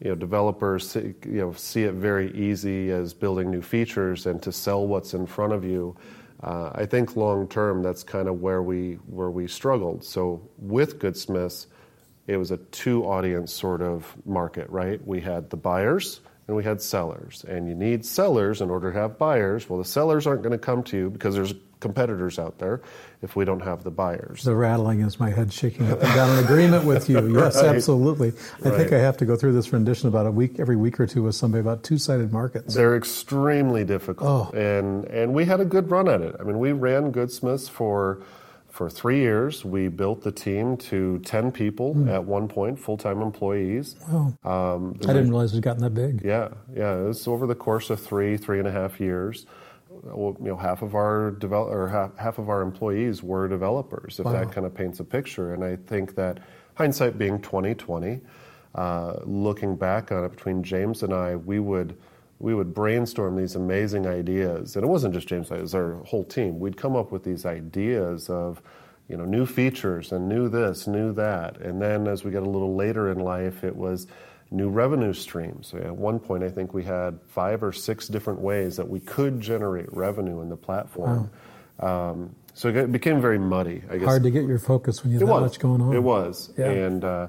you 0.00 0.08
know 0.08 0.14
developers 0.14 0.88
see, 0.88 1.14
you 1.26 1.40
know 1.40 1.52
see 1.52 1.84
it 1.84 1.92
very 1.94 2.32
easy 2.34 2.90
as 2.90 3.12
building 3.12 3.50
new 3.50 3.60
features 3.60 4.24
and 4.26 4.40
to 4.42 4.50
sell 4.50 4.86
what's 4.86 5.12
in 5.12 5.26
front 5.26 5.52
of 5.52 5.62
you. 5.64 5.94
Uh, 6.42 6.70
I 6.74 6.86
think 6.86 7.16
long 7.16 7.46
term 7.46 7.82
that's 7.82 8.02
kind 8.02 8.28
of 8.28 8.40
where 8.40 8.62
we 8.62 8.94
where 9.08 9.30
we 9.30 9.46
struggled. 9.46 10.02
So 10.02 10.40
with 10.56 10.98
Goodsmiths, 10.98 11.66
it 12.30 12.36
was 12.36 12.50
a 12.50 12.56
two 12.56 13.04
audience 13.04 13.52
sort 13.52 13.82
of 13.82 14.14
market, 14.24 14.68
right? 14.70 15.04
We 15.06 15.20
had 15.20 15.50
the 15.50 15.56
buyers 15.56 16.20
and 16.46 16.56
we 16.56 16.62
had 16.64 16.80
sellers. 16.80 17.44
And 17.48 17.66
you 17.68 17.74
need 17.74 18.04
sellers 18.04 18.60
in 18.60 18.70
order 18.70 18.92
to 18.92 18.98
have 18.98 19.18
buyers. 19.18 19.68
Well, 19.68 19.78
the 19.78 19.84
sellers 19.84 20.26
aren't 20.26 20.42
going 20.42 20.52
to 20.52 20.58
come 20.58 20.82
to 20.84 20.96
you 20.96 21.10
because 21.10 21.34
there's 21.34 21.54
competitors 21.80 22.38
out 22.38 22.58
there 22.58 22.82
if 23.22 23.34
we 23.36 23.44
don't 23.44 23.60
have 23.62 23.82
the 23.84 23.90
buyers. 23.90 24.44
The 24.44 24.54
rattling 24.54 25.00
is 25.00 25.18
my 25.18 25.30
head 25.30 25.50
shaking 25.52 25.90
up 25.90 26.02
and 26.02 26.14
down 26.14 26.38
in 26.38 26.44
agreement 26.44 26.84
with 26.84 27.08
you. 27.08 27.18
Yes, 27.40 27.56
Right. 27.56 27.74
absolutely. 27.74 28.28
I 28.64 28.70
think 28.70 28.92
I 28.92 28.98
have 28.98 29.16
to 29.18 29.24
go 29.24 29.34
through 29.34 29.54
this 29.54 29.72
rendition 29.72 30.08
about 30.08 30.26
a 30.26 30.30
week, 30.30 30.60
every 30.60 30.76
week 30.76 31.00
or 31.00 31.06
two 31.06 31.22
with 31.22 31.34
somebody 31.34 31.60
about 31.62 31.82
two-sided 31.82 32.32
markets. 32.32 32.74
They're 32.74 32.96
extremely 32.96 33.84
difficult, 33.84 34.52
Oh. 34.54 34.56
and 34.56 35.04
and 35.06 35.32
we 35.34 35.44
had 35.46 35.60
a 35.60 35.64
good 35.64 35.90
run 35.90 36.06
at 36.08 36.20
it. 36.20 36.36
I 36.38 36.42
mean, 36.42 36.58
we 36.58 36.72
ran 36.72 37.12
Goodsmiths 37.12 37.68
for 37.70 38.18
for 38.80 38.88
three 38.88 39.18
years. 39.18 39.62
We 39.62 39.88
built 39.88 40.22
the 40.22 40.32
team 40.32 40.74
to 40.88 41.18
ten 41.18 41.52
people 41.52 41.92
Hmm. 41.92 42.08
at 42.08 42.24
one 42.24 42.48
point, 42.48 42.78
full 42.78 42.96
time 42.96 43.20
employees. 43.20 43.94
Oh, 44.10 44.32
Um, 44.42 44.94
I 45.06 45.08
didn't 45.12 45.28
realize 45.28 45.52
it 45.52 45.56
had 45.56 45.64
gotten 45.64 45.82
that 45.82 45.92
big. 45.92 46.22
Yeah, 46.24 46.48
yeah. 46.74 46.94
It 46.96 47.04
was 47.08 47.28
over 47.28 47.46
the 47.46 47.54
course 47.54 47.90
of 47.90 48.00
three, 48.00 48.38
three 48.38 48.58
and 48.58 48.66
a 48.66 48.70
half 48.70 48.98
years. 48.98 49.44
Well, 49.90 50.34
you 50.40 50.46
know, 50.48 50.56
half 50.56 50.80
of 50.80 50.94
our 50.94 51.32
develop 51.32 51.74
or 51.74 51.88
half, 51.88 52.16
half 52.16 52.38
of 52.38 52.48
our 52.48 52.62
employees 52.62 53.22
were 53.22 53.48
developers. 53.48 54.18
If 54.18 54.24
Wow. 54.24 54.32
that 54.32 54.50
kind 54.50 54.66
of 54.66 54.72
paints 54.72 54.98
a 54.98 55.04
picture, 55.04 55.52
and 55.52 55.62
I 55.62 55.76
think 55.76 56.14
that 56.14 56.40
hindsight 56.72 57.18
being 57.18 57.38
twenty 57.42 57.74
twenty, 57.74 58.22
uh, 58.74 59.16
looking 59.26 59.76
back 59.76 60.10
on 60.10 60.24
it, 60.24 60.30
between 60.30 60.62
James 60.62 61.02
and 61.02 61.12
I, 61.12 61.36
we 61.36 61.58
would 61.58 61.96
we 62.40 62.54
would 62.54 62.74
brainstorm 62.74 63.36
these 63.36 63.54
amazing 63.54 64.06
ideas, 64.06 64.74
and 64.74 64.84
it 64.84 64.88
wasn't 64.88 65.14
just 65.14 65.28
James; 65.28 65.50
it 65.50 65.60
was 65.60 65.74
our 65.74 65.96
whole 66.04 66.24
team. 66.24 66.58
We'd 66.58 66.76
come 66.76 66.96
up 66.96 67.12
with 67.12 67.22
these 67.22 67.46
ideas 67.46 68.28
of 68.28 68.60
you 69.08 69.16
know 69.16 69.24
new 69.24 69.46
features 69.46 70.10
and 70.10 70.28
new 70.28 70.48
this, 70.48 70.86
new 70.86 71.12
that, 71.12 71.58
and 71.60 71.80
then 71.80 72.08
as 72.08 72.24
we 72.24 72.30
got 72.30 72.42
a 72.42 72.48
little 72.50 72.74
later 72.74 73.12
in 73.12 73.18
life, 73.20 73.62
it 73.62 73.76
was 73.76 74.06
new 74.50 74.68
revenue 74.70 75.12
streams. 75.12 75.72
At 75.74 75.94
one 75.94 76.18
point, 76.18 76.42
I 76.42 76.48
think 76.48 76.74
we 76.74 76.82
had 76.82 77.20
five 77.28 77.62
or 77.62 77.72
six 77.72 78.08
different 78.08 78.40
ways 78.40 78.76
that 78.78 78.88
we 78.88 79.00
could 79.00 79.40
generate 79.40 79.92
revenue 79.92 80.40
in 80.40 80.48
the 80.48 80.56
platform. 80.56 81.30
Um, 81.78 82.34
so 82.54 82.68
it 82.68 82.90
became 82.90 83.20
very 83.20 83.38
muddy. 83.38 83.82
I 83.88 83.98
guess 83.98 84.06
Hard 84.08 84.22
to 84.24 84.30
get 84.30 84.44
your 84.44 84.58
focus 84.58 85.04
when 85.04 85.12
you 85.12 85.18
have 85.20 85.28
that 85.28 85.40
much 85.40 85.58
going 85.60 85.80
on. 85.80 85.94
It 85.94 86.02
was, 86.02 86.52
Yeah. 86.58 86.70
and 86.70 87.04
uh, 87.04 87.28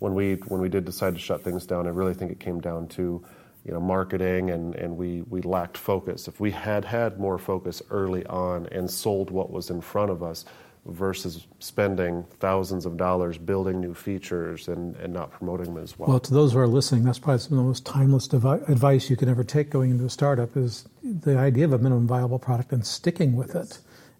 when 0.00 0.14
we 0.14 0.34
when 0.34 0.60
we 0.60 0.68
did 0.68 0.84
decide 0.84 1.14
to 1.14 1.20
shut 1.20 1.42
things 1.42 1.64
down, 1.64 1.86
I 1.86 1.90
really 1.90 2.14
think 2.14 2.32
it 2.32 2.40
came 2.40 2.60
down 2.60 2.88
to 2.88 3.24
you 3.68 3.74
know 3.74 3.80
marketing 3.80 4.50
and 4.50 4.74
and 4.76 4.96
we 4.96 5.22
we 5.28 5.42
lacked 5.42 5.76
focus. 5.76 6.26
If 6.26 6.40
we 6.40 6.50
had 6.50 6.86
had 6.86 7.20
more 7.20 7.36
focus 7.36 7.82
early 7.90 8.24
on 8.26 8.66
and 8.72 8.90
sold 8.90 9.30
what 9.30 9.50
was 9.50 9.68
in 9.68 9.82
front 9.82 10.10
of 10.10 10.22
us 10.22 10.46
versus 10.86 11.46
spending 11.58 12.24
thousands 12.40 12.86
of 12.86 12.96
dollars 12.96 13.36
building 13.36 13.78
new 13.78 13.92
features 13.92 14.68
and, 14.68 14.96
and 14.96 15.12
not 15.12 15.30
promoting 15.30 15.74
them 15.74 15.82
as 15.82 15.98
well. 15.98 16.08
Well, 16.08 16.20
to 16.20 16.32
those 16.32 16.54
who 16.54 16.60
are 16.60 16.66
listening, 16.66 17.04
that's 17.04 17.18
probably 17.18 17.40
some 17.40 17.58
of 17.58 17.62
the 17.62 17.68
most 17.68 17.84
timeless 17.84 18.26
devi- 18.26 18.64
advice 18.68 19.10
you 19.10 19.16
can 19.16 19.28
ever 19.28 19.44
take 19.44 19.68
going 19.68 19.90
into 19.90 20.06
a 20.06 20.10
startup 20.10 20.56
is 20.56 20.88
the 21.02 21.36
idea 21.36 21.66
of 21.66 21.74
a 21.74 21.78
minimum 21.78 22.06
viable 22.06 22.38
product 22.38 22.72
and 22.72 22.86
sticking 22.86 23.36
with 23.36 23.52
yes. 23.54 23.70
it 23.70 23.78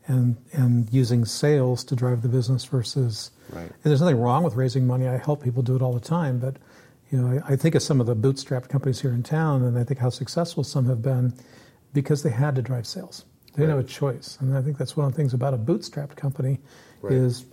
and 0.09 0.37
and 0.52 0.93
using 0.93 1.25
sales 1.25 1.85
to 1.85 1.97
drive 1.97 2.21
the 2.21 2.28
business 2.28 2.67
versus 2.67 3.31
right. 3.50 3.62
and 3.62 3.83
there's 3.83 4.00
nothing 4.00 4.21
wrong 4.21 4.43
with 4.43 4.55
raising 4.55 4.87
money. 4.87 5.09
I 5.09 5.17
help 5.17 5.43
people 5.43 5.62
do 5.62 5.75
it 5.75 5.81
all 5.81 5.95
the 5.95 6.00
time, 6.00 6.38
but 6.38 6.57
you 7.10 7.20
know, 7.20 7.42
I, 7.46 7.52
I 7.52 7.56
think 7.56 7.74
of 7.74 7.82
some 7.82 8.00
of 8.00 8.06
the 8.06 8.16
bootstrapped 8.16 8.68
companies 8.68 9.00
here 9.00 9.12
in 9.12 9.22
town 9.22 9.62
and 9.62 9.78
I 9.78 9.84
think 9.84 10.00
how 10.00 10.10
successful 10.10 10.64
some 10.64 10.86
have 10.86 11.02
been 11.02 11.34
because 11.92 12.22
they 12.22 12.30
had 12.30 12.54
to 12.56 12.62
drive 12.62 12.86
sales. 12.86 13.24
They 13.54 13.62
didn't 13.62 13.76
have 13.76 13.84
a 13.84 13.88
choice. 13.88 14.38
And 14.40 14.56
I 14.56 14.62
think 14.62 14.78
that's 14.78 14.96
one 14.96 15.06
of 15.06 15.12
the 15.12 15.16
things 15.16 15.34
about 15.34 15.54
a 15.54 15.58
bootstrapped 15.58 16.16
company 16.16 16.60
right. 17.02 17.12
is 17.12 17.44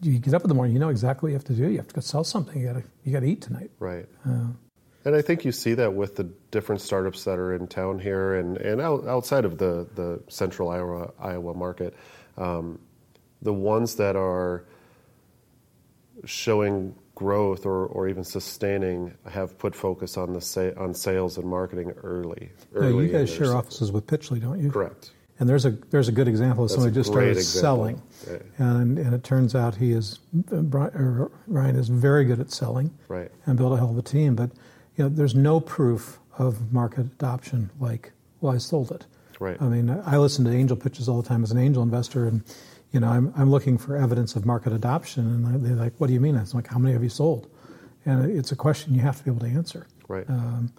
you 0.00 0.18
get 0.18 0.32
up 0.32 0.42
in 0.42 0.48
the 0.48 0.54
morning, 0.54 0.72
you 0.72 0.80
know 0.80 0.88
exactly 0.88 1.28
what 1.28 1.30
you 1.32 1.36
have 1.36 1.44
to 1.44 1.52
do. 1.52 1.68
You 1.68 1.76
have 1.78 1.88
to 1.88 1.94
go 1.94 2.00
sell 2.00 2.24
something. 2.24 2.60
You 2.60 2.68
got 2.68 2.72
to 2.74 2.84
you 3.04 3.12
got 3.12 3.20
to 3.20 3.26
eat 3.26 3.42
tonight. 3.42 3.70
Right. 3.78 4.06
Uh, 4.26 4.46
and 5.04 5.14
I 5.14 5.22
think 5.22 5.44
you 5.44 5.52
see 5.52 5.74
that 5.74 5.94
with 5.94 6.16
the 6.16 6.24
different 6.50 6.80
startups 6.80 7.24
that 7.24 7.38
are 7.38 7.54
in 7.54 7.66
town 7.66 7.98
here 7.98 8.34
and, 8.34 8.58
and 8.58 8.80
out, 8.80 9.06
outside 9.06 9.44
of 9.44 9.58
the, 9.58 9.88
the 9.94 10.22
central 10.28 10.68
Iowa, 10.68 11.12
Iowa 11.18 11.54
market. 11.54 11.94
Um, 12.36 12.78
the 13.42 13.52
ones 13.52 13.96
that 13.96 14.16
are 14.16 14.64
showing 16.26 16.94
growth 17.20 17.66
or, 17.66 17.84
or 17.84 18.08
even 18.08 18.24
sustaining 18.24 19.12
have 19.28 19.58
put 19.58 19.74
focus 19.74 20.16
on 20.16 20.32
the 20.32 20.40
sa- 20.40 20.72
on 20.78 20.94
sales 20.94 21.36
and 21.36 21.46
marketing 21.46 21.90
early. 22.02 22.50
early 22.74 23.08
you 23.08 23.12
guys 23.12 23.30
share 23.30 23.54
offices 23.54 23.92
with 23.92 24.06
Pitchly, 24.06 24.40
don't 24.40 24.58
you? 24.58 24.70
Correct. 24.70 25.10
And 25.38 25.46
there's 25.46 25.66
a 25.66 25.72
there's 25.90 26.08
a 26.08 26.12
good 26.12 26.28
example 26.28 26.64
of 26.64 26.70
That's 26.70 26.76
somebody 26.76 26.94
just 26.94 27.10
started 27.10 27.36
example. 27.36 27.60
selling, 27.60 28.02
right. 28.26 28.42
and 28.56 28.98
and 28.98 29.14
it 29.14 29.22
turns 29.22 29.54
out 29.54 29.74
he 29.74 29.92
is 29.92 30.18
Ryan 30.50 31.76
is 31.76 31.88
very 31.88 32.24
good 32.24 32.40
at 32.40 32.50
selling, 32.50 32.90
right. 33.08 33.30
and 33.44 33.58
built 33.58 33.74
a 33.74 33.76
hell 33.76 33.90
of 33.90 33.98
a 33.98 34.02
team. 34.02 34.34
But 34.34 34.52
you 34.96 35.04
know, 35.04 35.10
there's 35.10 35.34
no 35.34 35.60
proof 35.60 36.18
of 36.38 36.72
market 36.72 37.00
adoption 37.00 37.68
like 37.78 38.12
well, 38.40 38.54
I 38.54 38.58
sold 38.58 38.92
it. 38.92 39.04
Right. 39.38 39.60
I 39.60 39.66
mean, 39.66 39.90
I 39.90 40.16
listen 40.16 40.46
to 40.46 40.50
angel 40.50 40.76
pitches 40.78 41.06
all 41.06 41.20
the 41.20 41.28
time 41.28 41.42
as 41.42 41.50
an 41.50 41.58
angel 41.58 41.82
investor, 41.82 42.26
and 42.26 42.42
you 42.92 43.00
know, 43.00 43.08
I'm 43.08 43.32
I'm 43.36 43.50
looking 43.50 43.78
for 43.78 43.96
evidence 43.96 44.36
of 44.36 44.44
market 44.44 44.72
adoption, 44.72 45.26
and 45.26 45.64
they're 45.64 45.76
like, 45.76 45.94
"What 45.98 46.08
do 46.08 46.12
you 46.12 46.20
mean?" 46.20 46.36
It's 46.36 46.54
like, 46.54 46.66
"How 46.66 46.78
many 46.78 46.92
have 46.92 47.02
you 47.02 47.08
sold?" 47.08 47.48
And 48.04 48.30
it's 48.30 48.50
a 48.50 48.56
question 48.56 48.94
you 48.94 49.00
have 49.00 49.18
to 49.18 49.24
be 49.24 49.30
able 49.30 49.40
to 49.40 49.46
answer. 49.46 49.86
Right. 50.08 50.28
Um, 50.28 50.72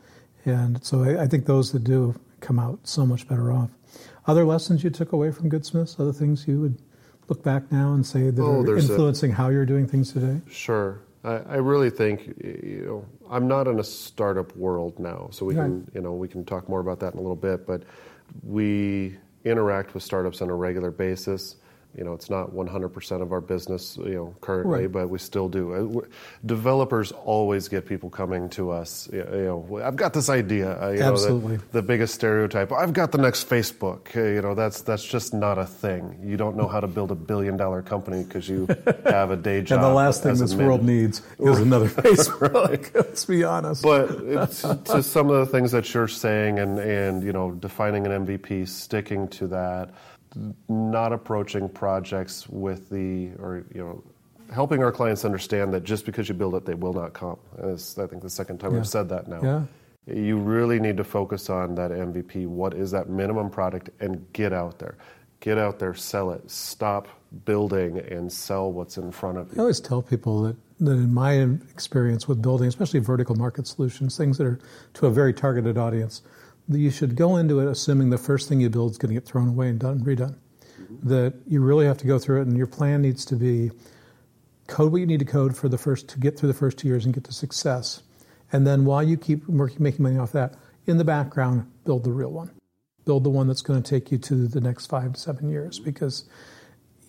and 0.45 0.83
so 0.83 1.03
I, 1.03 1.23
I 1.23 1.27
think 1.27 1.45
those 1.45 1.71
that 1.71 1.83
do 1.83 2.19
come 2.39 2.59
out 2.59 2.79
so 2.83 3.05
much 3.05 3.27
better 3.27 3.51
off. 3.51 3.69
Other 4.25 4.43
lessons 4.43 4.83
you 4.83 4.89
took 4.89 5.11
away 5.11 5.31
from 5.31 5.49
Goodsmiths? 5.49 5.99
Other 5.99 6.13
things 6.13 6.47
you 6.47 6.59
would 6.59 6.81
look 7.27 7.43
back 7.43 7.71
now 7.71 7.93
and 7.93 8.05
say 8.05 8.29
that 8.29 8.41
oh, 8.41 8.61
are 8.61 8.77
influencing 8.77 9.31
a, 9.31 9.35
how 9.35 9.49
you're 9.49 9.65
doing 9.65 9.87
things 9.87 10.11
today? 10.11 10.41
Sure. 10.49 10.99
I, 11.23 11.37
I, 11.37 11.55
really 11.57 11.91
think 11.91 12.35
you 12.43 12.83
know 12.85 13.05
I'm 13.29 13.47
not 13.47 13.67
in 13.67 13.79
a 13.79 13.83
startup 13.83 14.55
world 14.57 14.99
now, 14.99 15.29
so 15.31 15.45
we 15.45 15.55
right. 15.55 15.65
can 15.65 15.91
you 15.93 16.01
know 16.01 16.13
we 16.13 16.27
can 16.27 16.43
talk 16.43 16.67
more 16.67 16.79
about 16.79 16.99
that 17.01 17.13
in 17.13 17.19
a 17.19 17.21
little 17.21 17.35
bit. 17.35 17.67
But 17.67 17.83
we 18.43 19.17
interact 19.45 19.93
with 19.93 20.03
startups 20.03 20.41
on 20.41 20.49
a 20.49 20.55
regular 20.55 20.91
basis. 20.91 21.57
You 21.97 22.05
know, 22.05 22.13
it's 22.13 22.29
not 22.29 22.51
100% 22.51 23.21
of 23.21 23.33
our 23.33 23.41
business, 23.41 23.97
you 23.97 24.15
know, 24.15 24.35
currently, 24.39 24.83
right. 24.83 24.91
but 24.91 25.09
we 25.09 25.19
still 25.19 25.49
do. 25.49 25.99
Uh, 25.99 26.05
developers 26.45 27.11
always 27.11 27.67
get 27.67 27.85
people 27.85 28.09
coming 28.09 28.47
to 28.51 28.71
us. 28.71 29.09
You 29.11 29.25
know, 29.25 29.81
I've 29.83 29.97
got 29.97 30.13
this 30.13 30.29
idea. 30.29 30.79
Uh, 30.79 30.97
Absolutely. 31.01 31.57
Know, 31.57 31.63
the, 31.71 31.81
the, 31.81 31.81
biggest 31.81 32.15
stereotype. 32.15 32.71
I've 32.71 32.93
got 32.93 33.11
the 33.11 33.17
next 33.17 33.49
Facebook. 33.49 34.15
Uh, 34.15 34.21
you 34.23 34.41
know, 34.41 34.55
that's 34.55 34.81
that's 34.81 35.03
just 35.03 35.33
not 35.33 35.57
a 35.57 35.65
thing. 35.65 36.17
You 36.23 36.37
don't 36.37 36.55
know 36.55 36.67
how 36.67 36.79
to 36.79 36.87
build 36.87 37.11
a 37.11 37.15
billion 37.15 37.57
dollar 37.57 37.81
company 37.81 38.23
because 38.23 38.47
you 38.47 38.67
have 39.05 39.31
a 39.31 39.35
day 39.35 39.61
job. 39.61 39.79
and 39.79 39.83
the 39.83 39.93
last 39.93 40.23
thing 40.23 40.37
this 40.37 40.55
world 40.55 40.85
needs 40.85 41.21
is 41.39 41.59
another 41.59 41.89
Facebook. 41.89 42.93
Let's 42.95 43.25
be 43.25 43.43
honest. 43.43 43.83
But 43.83 44.07
to 44.85 45.03
some 45.03 45.29
of 45.29 45.45
the 45.45 45.51
things 45.51 45.73
that 45.73 45.93
you're 45.93 46.07
saying, 46.07 46.57
and 46.59 46.79
and 46.79 47.21
you 47.21 47.33
know, 47.33 47.51
defining 47.51 48.07
an 48.07 48.25
MVP, 48.25 48.69
sticking 48.69 49.27
to 49.29 49.47
that 49.47 49.93
not 50.69 51.13
approaching 51.13 51.69
projects 51.69 52.47
with 52.47 52.89
the 52.89 53.31
or 53.39 53.65
you 53.73 53.81
know 53.81 54.03
helping 54.51 54.83
our 54.83 54.91
clients 54.91 55.25
understand 55.25 55.73
that 55.73 55.83
just 55.83 56.05
because 56.05 56.27
you 56.27 56.35
build 56.35 56.55
it, 56.55 56.65
they 56.65 56.73
will 56.73 56.93
not 56.93 57.13
come. 57.13 57.37
As 57.57 57.97
I 57.97 58.05
think 58.07 58.21
the 58.21 58.29
second 58.29 58.59
time 58.59 58.71
yeah. 58.71 58.77
we've 58.77 58.87
said 58.87 59.09
that 59.09 59.27
now. 59.27 59.41
Yeah. 59.41 59.63
You 60.13 60.37
really 60.37 60.79
need 60.79 60.97
to 60.97 61.03
focus 61.03 61.49
on 61.49 61.75
that 61.75 61.91
MVP. 61.91 62.47
What 62.47 62.73
is 62.73 62.91
that 62.91 63.07
minimum 63.07 63.49
product, 63.49 63.91
and 63.99 64.25
get 64.33 64.51
out 64.51 64.79
there. 64.79 64.97
Get 65.41 65.57
out 65.57 65.79
there, 65.79 65.93
sell 65.93 66.31
it. 66.31 66.49
Stop 66.49 67.07
building 67.45 67.99
and 67.99 68.31
sell 68.31 68.71
what's 68.71 68.97
in 68.97 69.11
front 69.11 69.37
of 69.37 69.47
you. 69.47 69.53
I 69.57 69.61
always 69.61 69.79
tell 69.79 70.01
people 70.01 70.41
that, 70.43 70.55
that 70.79 70.91
in 70.91 71.13
my 71.13 71.33
experience 71.71 72.27
with 72.27 72.41
building, 72.41 72.67
especially 72.67 72.99
vertical 72.99 73.35
market 73.35 73.67
solutions, 73.67 74.17
things 74.17 74.37
that 74.37 74.45
are 74.45 74.59
to 74.95 75.05
a 75.07 75.11
very 75.11 75.33
targeted 75.33 75.77
audience, 75.77 76.21
you 76.77 76.91
should 76.91 77.15
go 77.15 77.37
into 77.37 77.59
it 77.59 77.67
assuming 77.67 78.09
the 78.09 78.17
first 78.17 78.49
thing 78.49 78.61
you 78.61 78.69
build 78.69 78.91
is 78.91 78.97
going 78.97 79.13
to 79.13 79.19
get 79.19 79.25
thrown 79.25 79.49
away 79.49 79.69
and 79.69 79.79
done 79.79 79.99
redone. 79.99 80.35
Mm-hmm. 80.79 81.09
That 81.09 81.33
you 81.47 81.61
really 81.61 81.85
have 81.85 81.97
to 81.99 82.07
go 82.07 82.19
through 82.19 82.41
it, 82.41 82.47
and 82.47 82.57
your 82.57 82.67
plan 82.67 83.01
needs 83.01 83.25
to 83.25 83.35
be 83.35 83.71
code 84.67 84.91
what 84.91 84.99
you 84.99 85.05
need 85.05 85.19
to 85.19 85.25
code 85.25 85.55
for 85.55 85.69
the 85.69 85.77
first 85.77 86.07
to 86.09 86.19
get 86.19 86.37
through 86.37 86.47
the 86.47 86.53
first 86.53 86.77
two 86.77 86.87
years 86.87 87.05
and 87.05 87.13
get 87.13 87.23
to 87.25 87.33
success, 87.33 88.01
and 88.51 88.65
then 88.65 88.85
while 88.85 89.03
you 89.03 89.17
keep 89.17 89.47
working, 89.47 89.81
making 89.83 90.03
money 90.03 90.17
off 90.17 90.31
that, 90.31 90.55
in 90.85 90.97
the 90.97 91.03
background, 91.03 91.69
build 91.85 92.03
the 92.03 92.11
real 92.11 92.31
one, 92.31 92.51
build 93.05 93.23
the 93.23 93.29
one 93.29 93.47
that's 93.47 93.61
going 93.61 93.81
to 93.81 93.89
take 93.89 94.11
you 94.11 94.17
to 94.17 94.47
the 94.47 94.61
next 94.61 94.87
five 94.87 95.13
to 95.13 95.19
seven 95.19 95.49
years 95.49 95.79
because 95.79 96.25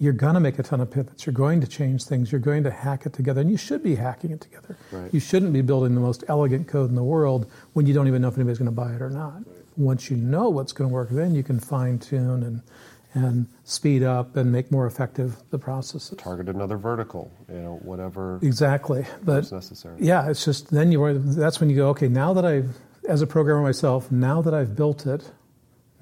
you're 0.03 0.13
going 0.13 0.35
to 0.35 0.41
make 0.41 0.59
a 0.59 0.65
ton 0.65 0.81
of 0.81 0.91
pivots. 0.91 1.25
You're 1.27 1.33
going 1.33 1.61
to 1.61 1.67
change 1.69 2.03
things. 2.03 2.33
You're 2.33 2.41
going 2.41 2.65
to 2.65 2.73
hack 2.73 3.07
it 3.07 3.13
together. 3.13 3.41
And 3.41 3.49
you 3.49 3.57
should 3.57 3.85
be 3.85 3.95
hacking 3.95 4.33
it 4.33 4.41
together. 4.41 4.77
Right. 4.91 5.15
You 5.15 5.21
shouldn't 5.21 5.53
be 5.53 5.63
building 5.63 5.95
the 5.95 6.01
most 6.01 6.25
elegant 6.27 6.67
code 6.67 6.91
in 6.91 6.97
the 6.97 7.05
world 7.05 7.49
when 7.75 7.87
you 7.87 7.95
don't 7.95 8.09
even 8.09 8.21
know 8.21 8.27
if 8.27 8.35
anybody's 8.35 8.59
going 8.59 8.67
to 8.67 8.73
buy 8.73 8.93
it 8.95 9.01
or 9.01 9.11
not. 9.11 9.37
Right. 9.37 9.47
Once 9.77 10.11
you 10.11 10.17
know 10.17 10.51
what's 10.51 10.73
going 10.73 10.91
to 10.91 10.93
work, 10.93 11.09
then 11.11 11.37
you 11.37 11.45
can 11.45 11.61
fine 11.61 12.01
tune 12.01 12.43
and, 12.43 12.63
and 13.15 13.47
speed 13.63 14.03
up 14.03 14.35
and 14.35 14.51
make 14.51 14.73
more 14.73 14.89
effective 14.89 15.37
the 15.51 15.59
processes. 15.59 16.19
Target 16.19 16.49
another 16.49 16.79
vertical, 16.79 17.31
you 17.49 17.61
know, 17.61 17.79
whatever. 17.83 18.41
Exactly. 18.43 19.07
But 19.23 19.53
necessary. 19.53 19.99
Yeah, 20.01 20.29
it's 20.29 20.45
just 20.45 20.73
then 20.73 20.91
you 20.91 21.21
that's 21.21 21.61
when 21.61 21.71
you 21.71 21.77
go, 21.77 21.91
okay, 21.91 22.09
now 22.09 22.33
that 22.33 22.45
I've, 22.45 22.77
as 23.09 23.23
a 23.23 23.27
programmer 23.29 23.63
myself, 23.63 24.11
now 24.11 24.43
that 24.43 24.53
I've 24.53 24.75
built 24.75 25.07
it, 25.07 25.31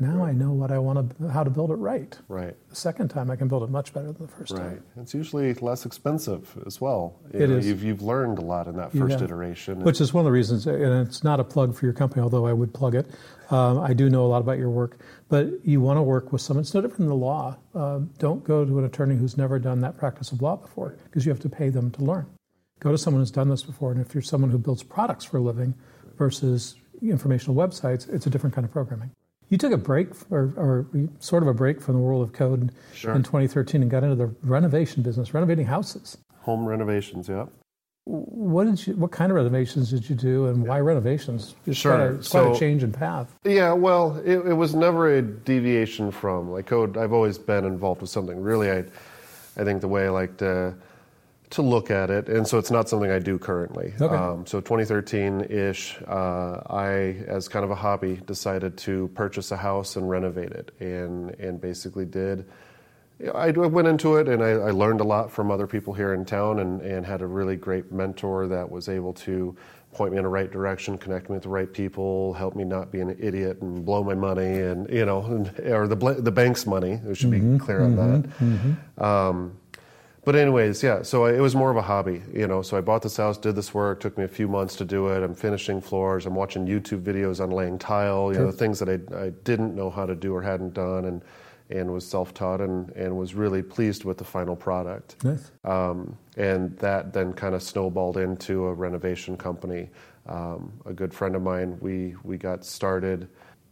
now 0.00 0.16
right. 0.16 0.30
I 0.30 0.32
know 0.32 0.52
what 0.52 0.70
I 0.70 0.78
want 0.78 1.18
to, 1.18 1.28
how 1.28 1.44
to 1.44 1.50
build 1.50 1.70
it 1.70 1.76
right. 1.76 2.16
Right. 2.28 2.56
The 2.68 2.76
second 2.76 3.08
time 3.08 3.30
I 3.30 3.36
can 3.36 3.48
build 3.48 3.62
it 3.62 3.70
much 3.70 3.92
better 3.92 4.12
than 4.12 4.26
the 4.26 4.32
first 4.32 4.52
right. 4.52 4.60
time. 4.60 4.70
Right. 4.70 5.02
It's 5.02 5.14
usually 5.14 5.52
less 5.54 5.84
expensive 5.86 6.56
as 6.66 6.80
well. 6.80 7.18
You 7.32 7.40
it 7.40 7.50
know, 7.50 7.56
is. 7.56 7.66
You've, 7.66 7.84
you've 7.84 8.02
learned 8.02 8.38
a 8.38 8.42
lot 8.42 8.66
in 8.66 8.76
that 8.76 8.92
first 8.92 9.18
yeah. 9.18 9.24
iteration. 9.24 9.80
Which 9.80 10.00
is 10.00 10.14
one 10.14 10.22
of 10.22 10.26
the 10.26 10.32
reasons, 10.32 10.66
and 10.66 11.06
it's 11.06 11.22
not 11.22 11.40
a 11.40 11.44
plug 11.44 11.74
for 11.74 11.86
your 11.86 11.92
company, 11.92 12.22
although 12.22 12.46
I 12.46 12.52
would 12.52 12.72
plug 12.72 12.94
it. 12.94 13.10
Um, 13.50 13.80
I 13.80 13.92
do 13.92 14.08
know 14.08 14.24
a 14.24 14.28
lot 14.28 14.38
about 14.38 14.58
your 14.58 14.70
work, 14.70 14.98
but 15.28 15.48
you 15.64 15.80
want 15.80 15.96
to 15.98 16.02
work 16.02 16.32
with 16.32 16.40
someone. 16.40 16.62
It's 16.62 16.72
no 16.72 16.80
different 16.80 16.98
than 16.98 17.08
the 17.08 17.14
law. 17.14 17.56
Um, 17.74 18.10
don't 18.18 18.44
go 18.44 18.64
to 18.64 18.78
an 18.78 18.84
attorney 18.84 19.16
who's 19.16 19.36
never 19.36 19.58
done 19.58 19.80
that 19.80 19.98
practice 19.98 20.30
of 20.32 20.40
law 20.40 20.56
before 20.56 20.96
because 21.04 21.26
you 21.26 21.32
have 21.32 21.40
to 21.40 21.48
pay 21.48 21.68
them 21.68 21.90
to 21.92 22.04
learn. 22.04 22.26
Go 22.78 22.92
to 22.92 22.98
someone 22.98 23.20
who's 23.20 23.30
done 23.30 23.48
this 23.48 23.62
before, 23.62 23.92
and 23.92 24.00
if 24.00 24.14
you're 24.14 24.22
someone 24.22 24.50
who 24.50 24.58
builds 24.58 24.82
products 24.82 25.24
for 25.24 25.36
a 25.36 25.40
living 25.40 25.74
versus 26.16 26.76
informational 27.02 27.54
websites, 27.54 28.08
it's 28.08 28.26
a 28.26 28.30
different 28.30 28.54
kind 28.54 28.64
of 28.64 28.72
programming. 28.72 29.10
You 29.50 29.58
took 29.58 29.72
a 29.72 29.76
break, 29.76 30.08
or, 30.30 30.52
or, 30.56 30.86
sort 31.18 31.42
of 31.42 31.48
a 31.48 31.54
break 31.54 31.80
from 31.80 31.96
the 31.96 32.00
world 32.00 32.22
of 32.22 32.32
code 32.32 32.72
sure. 32.94 33.12
in 33.14 33.24
2013 33.24 33.82
and 33.82 33.90
got 33.90 34.04
into 34.04 34.14
the 34.14 34.28
renovation 34.42 35.02
business, 35.02 35.34
renovating 35.34 35.66
houses. 35.66 36.16
Home 36.42 36.64
renovations, 36.64 37.28
yeah. 37.28 37.46
What 38.04 38.64
did 38.64 38.86
you? 38.86 38.94
What 38.94 39.10
kind 39.10 39.30
of 39.30 39.36
renovations 39.36 39.90
did 39.90 40.08
you 40.08 40.16
do, 40.16 40.46
and 40.46 40.66
why 40.66 40.80
renovations? 40.80 41.54
It's 41.66 41.78
sure, 41.78 41.96
quite 41.96 42.04
a, 42.04 42.14
it's 42.14 42.28
so, 42.28 42.44
quite 42.44 42.56
a 42.56 42.58
change 42.58 42.82
in 42.82 42.92
path. 42.92 43.34
Yeah, 43.44 43.72
well, 43.72 44.16
it, 44.24 44.38
it, 44.38 44.54
was 44.54 44.74
never 44.74 45.16
a 45.16 45.22
deviation 45.22 46.10
from 46.10 46.50
like 46.50 46.66
code. 46.66 46.96
I've 46.96 47.12
always 47.12 47.36
been 47.36 47.64
involved 47.64 48.00
with 48.00 48.10
something. 48.10 48.40
Really, 48.40 48.70
I, 48.70 48.84
I 49.56 49.64
think 49.64 49.80
the 49.80 49.88
way 49.88 50.06
I 50.06 50.10
like 50.10 50.38
to 50.38 50.74
to 51.50 51.62
look 51.62 51.90
at 51.90 52.10
it, 52.10 52.28
and 52.28 52.46
so 52.46 52.58
it's 52.58 52.70
not 52.70 52.88
something 52.88 53.10
I 53.10 53.18
do 53.18 53.38
currently. 53.38 53.92
Okay. 54.00 54.14
Um, 54.14 54.46
so 54.46 54.60
2013-ish, 54.60 55.98
uh, 56.06 56.60
I, 56.70 57.24
as 57.26 57.48
kind 57.48 57.64
of 57.64 57.72
a 57.72 57.74
hobby, 57.74 58.20
decided 58.24 58.76
to 58.78 59.08
purchase 59.14 59.50
a 59.50 59.56
house 59.56 59.96
and 59.96 60.08
renovate 60.08 60.52
it, 60.52 60.72
and 60.80 61.30
and 61.40 61.60
basically 61.60 62.04
did. 62.04 62.46
I 63.34 63.50
went 63.50 63.86
into 63.86 64.16
it 64.16 64.30
and 64.30 64.42
I, 64.42 64.52
I, 64.52 64.70
learned 64.70 65.02
a 65.02 65.04
lot 65.04 65.30
from 65.30 65.50
other 65.50 65.66
people 65.66 65.92
here 65.92 66.14
in 66.14 66.24
town, 66.24 66.60
and, 66.60 66.80
and 66.80 67.04
had 67.04 67.20
a 67.20 67.26
really 67.26 67.56
great 67.56 67.92
mentor 67.92 68.46
that 68.48 68.70
was 68.70 68.88
able 68.88 69.12
to 69.14 69.54
point 69.92 70.12
me 70.12 70.18
in 70.18 70.22
the 70.24 70.28
right 70.28 70.50
direction, 70.50 70.96
connect 70.96 71.28
me 71.28 71.34
with 71.34 71.42
the 71.42 71.48
right 71.48 71.70
people, 71.70 72.32
help 72.32 72.54
me 72.54 72.64
not 72.64 72.92
be 72.92 73.00
an 73.00 73.16
idiot 73.18 73.60
and 73.60 73.84
blow 73.84 74.02
my 74.04 74.14
money, 74.14 74.60
and 74.60 74.88
you 74.88 75.04
know, 75.04 75.20
or 75.64 75.88
the 75.88 75.96
the 76.20 76.30
bank's 76.30 76.66
money. 76.66 77.00
We 77.04 77.14
should 77.14 77.30
mm-hmm, 77.30 77.58
be 77.58 77.64
clear 77.64 77.80
mm-hmm, 77.80 77.98
on 77.98 78.22
that. 78.22 78.30
Mm-hmm. 78.38 79.02
Um, 79.02 79.59
but 80.24 80.36
anyways, 80.36 80.82
yeah. 80.82 81.02
So 81.02 81.24
I, 81.26 81.34
it 81.34 81.40
was 81.40 81.54
more 81.54 81.70
of 81.70 81.76
a 81.76 81.82
hobby, 81.82 82.22
you 82.32 82.46
know. 82.46 82.62
So 82.62 82.76
I 82.76 82.80
bought 82.80 83.02
this 83.02 83.16
house, 83.16 83.38
did 83.38 83.56
this 83.56 83.72
work. 83.74 84.00
Took 84.00 84.18
me 84.18 84.24
a 84.24 84.28
few 84.28 84.48
months 84.48 84.76
to 84.76 84.84
do 84.84 85.08
it. 85.08 85.22
I'm 85.22 85.34
finishing 85.34 85.80
floors. 85.80 86.26
I'm 86.26 86.34
watching 86.34 86.66
YouTube 86.66 87.02
videos 87.02 87.40
on 87.40 87.50
laying 87.50 87.78
tile. 87.78 88.28
You 88.28 88.34
Sure. 88.34 88.46
know, 88.46 88.52
things 88.52 88.78
that 88.80 88.88
I, 88.88 89.24
I 89.26 89.30
didn't 89.44 89.74
know 89.74 89.90
how 89.90 90.06
to 90.06 90.14
do 90.14 90.34
or 90.34 90.42
hadn't 90.42 90.74
done, 90.74 91.04
and 91.06 91.22
and 91.70 91.92
was 91.92 92.04
self-taught 92.06 92.60
and 92.60 92.90
and 92.90 93.16
was 93.16 93.34
really 93.34 93.62
pleased 93.62 94.04
with 94.04 94.18
the 94.18 94.24
final 94.24 94.56
product. 94.56 95.22
Nice. 95.24 95.50
Um, 95.64 96.16
and 96.36 96.76
that 96.78 97.12
then 97.12 97.32
kind 97.32 97.54
of 97.54 97.62
snowballed 97.62 98.16
into 98.16 98.66
a 98.66 98.74
renovation 98.74 99.36
company. 99.36 99.90
Um, 100.26 100.72
a 100.84 100.92
good 100.92 101.14
friend 101.14 101.34
of 101.36 101.42
mine, 101.42 101.78
we 101.80 102.14
we 102.24 102.36
got 102.36 102.64
started. 102.64 103.28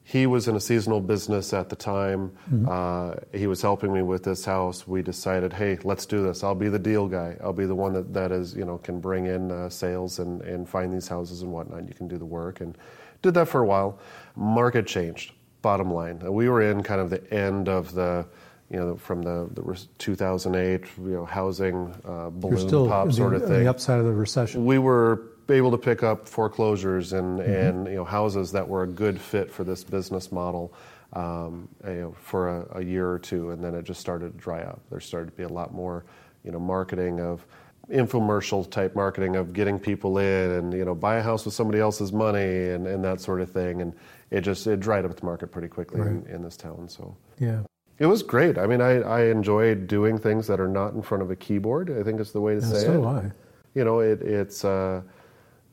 He 0.08 0.26
was 0.26 0.48
in 0.48 0.56
a 0.56 0.60
seasonal 0.60 1.02
business 1.02 1.52
at 1.52 1.68
the 1.68 1.76
time. 1.76 2.32
Uh, 2.66 3.16
he 3.34 3.46
was 3.46 3.60
helping 3.60 3.92
me 3.92 4.00
with 4.00 4.24
this 4.24 4.42
house. 4.42 4.88
We 4.88 5.02
decided, 5.02 5.52
hey, 5.52 5.76
let's 5.84 6.06
do 6.06 6.22
this. 6.22 6.42
I'll 6.42 6.54
be 6.54 6.70
the 6.70 6.78
deal 6.78 7.08
guy. 7.08 7.36
I'll 7.42 7.52
be 7.52 7.66
the 7.66 7.74
one 7.74 7.92
that, 7.92 8.14
that 8.14 8.32
is, 8.32 8.56
you 8.56 8.64
know, 8.64 8.78
can 8.78 9.00
bring 9.00 9.26
in 9.26 9.52
uh, 9.52 9.68
sales 9.68 10.18
and, 10.18 10.40
and 10.40 10.66
find 10.66 10.94
these 10.94 11.08
houses 11.08 11.42
and 11.42 11.52
whatnot. 11.52 11.86
You 11.86 11.92
can 11.92 12.08
do 12.08 12.16
the 12.16 12.24
work. 12.24 12.62
And 12.62 12.78
did 13.20 13.34
that 13.34 13.48
for 13.48 13.60
a 13.60 13.66
while. 13.66 13.98
Market 14.34 14.86
changed, 14.86 15.32
bottom 15.60 15.92
line. 15.92 16.20
We 16.20 16.48
were 16.48 16.62
in 16.62 16.82
kind 16.82 17.02
of 17.02 17.10
the 17.10 17.30
end 17.30 17.68
of 17.68 17.92
the, 17.92 18.26
you 18.70 18.78
know, 18.78 18.96
from 18.96 19.20
the, 19.20 19.50
the 19.52 19.86
2008, 19.98 20.84
you 20.96 21.04
know, 21.04 21.26
housing 21.26 21.94
uh, 22.06 22.30
balloon 22.30 22.88
pop 22.88 23.08
the, 23.08 23.12
sort 23.12 23.34
of 23.34 23.42
thing 23.42 23.64
the 23.64 23.68
upside 23.68 23.98
of 23.98 24.06
the 24.06 24.12
recession. 24.12 24.64
we 24.64 24.78
were 24.78 25.32
able 25.56 25.70
to 25.70 25.78
pick 25.78 26.02
up 26.02 26.28
foreclosures 26.28 27.12
and, 27.12 27.38
Mm-hmm. 27.40 27.50
and 27.52 27.86
you 27.88 27.94
know 27.96 28.04
houses 28.04 28.52
that 28.52 28.66
were 28.68 28.82
a 28.82 28.86
good 28.86 29.20
fit 29.20 29.50
for 29.50 29.64
this 29.64 29.84
business 29.84 30.30
model 30.32 30.72
um, 31.14 31.68
you 31.86 31.94
know, 31.94 32.14
for 32.20 32.48
a, 32.48 32.78
a 32.80 32.84
year 32.84 33.10
or 33.10 33.18
two, 33.18 33.50
and 33.50 33.64
then 33.64 33.74
it 33.74 33.84
just 33.84 33.98
started 34.00 34.32
to 34.32 34.38
dry 34.38 34.60
up. 34.60 34.80
There 34.90 35.00
started 35.00 35.30
to 35.30 35.36
be 35.36 35.44
a 35.44 35.48
lot 35.48 35.72
more 35.72 36.04
you 36.44 36.50
know 36.52 36.60
marketing 36.60 37.20
of 37.20 37.44
infomercial 37.90 38.68
type 38.70 38.94
marketing 38.94 39.36
of 39.36 39.54
getting 39.54 39.78
people 39.78 40.18
in 40.18 40.50
and 40.50 40.72
you 40.74 40.84
know 40.84 40.94
buy 40.94 41.16
a 41.16 41.22
house 41.22 41.46
with 41.46 41.54
somebody 41.54 41.80
else's 41.80 42.12
money 42.12 42.68
and, 42.68 42.86
and 42.86 43.02
that 43.04 43.20
sort 43.20 43.40
of 43.40 43.50
thing, 43.50 43.80
and 43.80 43.94
it 44.30 44.42
just 44.42 44.66
it 44.66 44.80
dried 44.80 45.04
up 45.06 45.16
the 45.18 45.24
market 45.24 45.48
pretty 45.50 45.68
quickly 45.68 46.00
in, 46.00 46.26
in 46.26 46.42
this 46.42 46.56
town. 46.56 46.88
So. 46.88 47.16
yeah. 47.38 47.62
It 48.00 48.06
was 48.06 48.22
great. 48.22 48.58
I 48.58 48.66
mean, 48.68 48.80
I, 48.80 49.00
I 49.00 49.24
enjoy 49.24 49.74
doing 49.74 50.18
things 50.18 50.46
that 50.46 50.60
are 50.60 50.68
not 50.68 50.92
in 50.92 51.02
front 51.02 51.20
of 51.20 51.32
a 51.32 51.36
keyboard. 51.36 51.90
I 51.90 52.04
think 52.04 52.20
it's 52.20 52.30
the 52.30 52.40
way 52.40 52.54
to 52.54 52.60
Yeah, 52.60 52.66
say 52.72 52.80
so 52.84 52.92
it 52.92 52.96
do 52.98 53.04
I. 53.06 53.32
you 53.74 53.84
know, 53.84 53.98
it, 53.98 54.22
it's 54.22 54.64
uh, 54.64 55.02